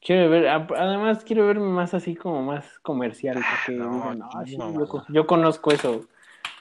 Quiero 0.01 0.31
ver, 0.31 0.47
además 0.49 1.25
quiero 1.25 1.47
verme 1.47 1.69
más 1.69 1.93
así 1.93 2.15
como 2.15 2.43
más 2.43 2.79
comercial, 2.81 3.37
no, 3.69 4.17
"Ah, 4.33 4.43
sí, 4.45 4.53
sí, 4.53 4.59
mamá. 4.59 4.79
yo, 4.79 4.89
co- 4.89 5.05
yo 5.09 5.27
conozco 5.27 5.73
eso. 5.73 6.07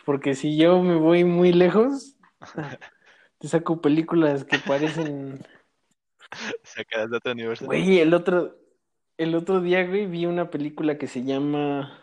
Porque 0.05 0.35
si 0.35 0.57
yo 0.57 0.81
me 0.81 0.95
voy 0.95 1.23
muy 1.23 1.51
lejos, 1.53 2.15
te 3.39 3.47
saco 3.47 3.81
películas 3.81 4.43
que 4.45 4.57
parecen... 4.59 5.39
Sacas 6.63 7.09
de 7.09 7.17
otro 7.17 7.31
universo. 7.31 7.65
Güey, 7.65 7.99
el 7.99 8.13
otro, 8.13 8.55
el 9.17 9.35
otro 9.35 9.61
día, 9.61 9.85
güey, 9.85 10.05
vi 10.07 10.25
una 10.25 10.49
película 10.49 10.97
que 10.97 11.07
se 11.07 11.23
llama... 11.23 11.99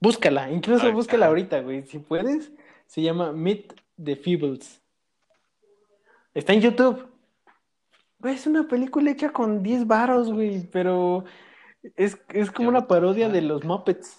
Búscala, 0.00 0.50
incluso 0.50 0.86
Ay, 0.86 0.92
búscala 0.92 1.26
ahorita, 1.26 1.60
güey, 1.60 1.86
si 1.86 1.98
puedes. 2.00 2.50
Se 2.86 3.02
llama 3.02 3.32
Meet 3.32 3.72
the 4.02 4.16
Feebles. 4.16 4.82
Está 6.34 6.52
en 6.54 6.60
YouTube. 6.60 7.06
Güey, 8.18 8.34
es 8.34 8.46
una 8.46 8.66
película 8.66 9.10
hecha 9.10 9.30
con 9.30 9.62
10 9.62 9.86
varos, 9.86 10.32
güey, 10.32 10.66
pero 10.70 11.24
es, 11.96 12.18
es 12.30 12.50
como 12.50 12.68
una 12.68 12.86
parodia 12.88 13.28
de 13.28 13.42
los 13.42 13.62
Muppets. 13.64 14.18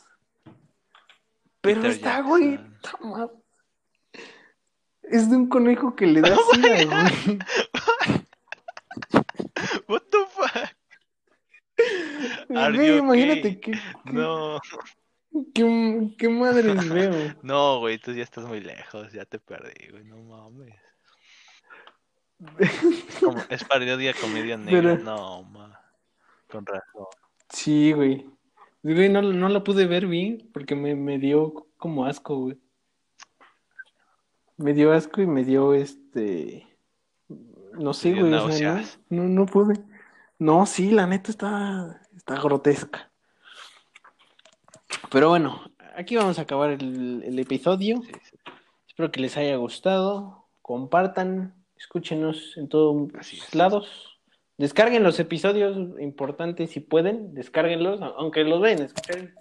Pero 1.62 1.82
Peter 1.82 1.92
está, 1.92 2.22
güey. 2.22 2.52
Jackson. 2.52 2.78
ta 2.82 2.98
ma- 3.02 3.32
Es 5.04 5.30
de 5.30 5.36
un 5.36 5.48
conejo 5.50 5.96
que 5.96 6.06
le 6.08 6.22
da 6.22 6.36
sida, 6.54 6.86
güey. 6.86 7.40
What 9.88 10.02
the 10.12 10.26
Güey, 12.54 12.98
imagínate 12.98 13.40
okay? 13.40 13.56
qué, 13.60 13.72
qué, 13.72 14.12
No, 14.14 14.60
qué, 15.54 16.16
qué 16.18 16.30
madres 16.30 16.90
veo. 16.90 17.12
no, 17.44 17.80
güey, 17.80 17.98
tú 17.98 18.12
ya 18.14 18.24
estás 18.24 18.46
muy 18.46 18.62
lejos, 18.62 19.12
ya 19.12 19.26
te 19.26 19.40
perdí, 19.40 19.90
güey, 19.92 20.04
no 20.04 20.18
mames. 20.18 20.76
Como, 23.20 23.42
es 23.50 23.64
parodia 23.64 24.14
comedia 24.14 24.58
negra, 24.58 24.96
Pero- 24.96 25.04
no, 25.04 25.44
ma. 25.44 25.80
Con 26.50 26.66
razón. 26.66 27.08
Sí, 27.50 27.94
güey. 27.94 28.30
Güey, 28.84 29.10
no, 29.10 29.22
no 29.22 29.50
la 29.50 29.64
pude 29.64 29.88
ver 29.88 30.08
bien 30.08 30.50
porque 30.54 30.76
me, 30.76 30.94
me 30.96 31.18
dio 31.18 31.68
como 31.78 32.06
asco, 32.06 32.36
güey. 32.38 32.58
Me 34.58 34.74
dio 34.74 34.92
asco 34.94 35.22
y 35.22 35.26
me 35.26 35.44
dio 35.44 35.74
este. 35.74 36.68
No 37.74 37.94
sé, 37.94 38.12
güey. 38.14 38.34
o 38.34 38.52
sea, 38.52 38.84
no, 39.10 39.24
no, 39.24 39.30
no 39.30 39.46
pude. 39.46 39.74
No, 40.38 40.66
sí, 40.66 40.92
la 40.92 41.08
neta 41.08 41.32
está, 41.32 42.02
está 42.16 42.40
grotesca. 42.40 43.12
Pero 45.12 45.30
bueno, 45.30 45.62
aquí 45.96 46.16
vamos 46.16 46.40
a 46.40 46.44
acabar 46.44 46.72
el, 46.72 47.24
el 47.24 47.40
episodio. 47.40 48.02
Sí, 48.02 48.12
sí. 48.24 48.38
Espero 48.88 49.12
que 49.12 49.22
les 49.22 49.38
haya 49.38 49.56
gustado. 49.56 50.46
Compartan, 50.62 51.56
escúchenos 51.76 52.56
en 52.58 52.70
todos 52.70 53.12
lados. 53.54 54.20
Descarguen 54.58 55.04
los 55.04 55.20
episodios 55.20 55.76
importantes 56.00 56.72
si 56.72 56.80
pueden, 56.80 57.34
descárguenlos, 57.34 58.02
aunque 58.02 58.44
los 58.44 58.62
vayan 58.62 58.82
a 58.82 58.86
escuchar 58.86 59.34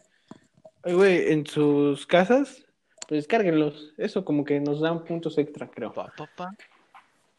ay, 0.85 0.95
güey, 0.95 1.33
en 1.33 1.47
sus 1.47 2.07
casas, 2.07 2.65
pues 3.09 3.23
descárguenlos. 3.25 3.93
Eso 3.99 4.25
como 4.25 4.45
que 4.45 4.61
nos 4.61 4.81
dan 4.81 5.05
puntos 5.05 5.39
extra, 5.39 5.71
creo. 5.71 5.93
Pa, 5.93 6.13
pa, 6.17 6.29
pa. 6.35 6.57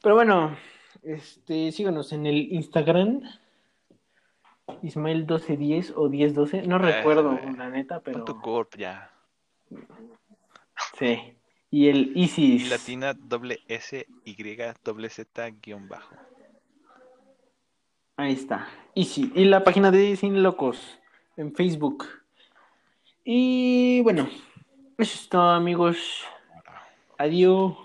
Pero 0.01 0.15
bueno, 0.15 0.55
este, 1.01 1.71
síganos 1.71 2.13
en 2.13 2.25
el 2.25 2.53
Instagram. 2.53 3.21
Ismael1210 4.67 5.93
o 5.95 6.09
1012, 6.09 6.63
no 6.67 6.77
recuerdo 6.77 7.37
güey. 7.37 7.55
la 7.55 7.69
neta, 7.69 7.99
pero 7.99 8.25
corp 8.41 8.75
ya. 8.77 9.11
sí. 10.97 11.37
Y 11.69 11.87
el 11.89 12.11
Y 12.15 12.23
Isis. 12.25 12.69
latina 12.69 13.13
doble 13.13 13.59
S 13.67 14.05
Y 14.25 14.57
doble 14.83 15.09
Z 15.09 15.49
guion 15.61 15.87
bajo. 15.87 16.15
Ahí 18.15 18.33
está. 18.33 18.67
Sí, 18.95 19.31
y 19.33 19.45
la 19.45 19.63
página 19.63 19.89
de 19.89 20.15
Sin 20.15 20.43
Locos 20.43 20.99
en 21.35 21.53
Facebook. 21.55 22.05
Y 23.25 24.01
bueno, 24.01 24.29
eso 24.97 25.15
es 25.15 25.29
todo, 25.29 25.49
amigos. 25.49 26.23
Adiós. 27.17 27.75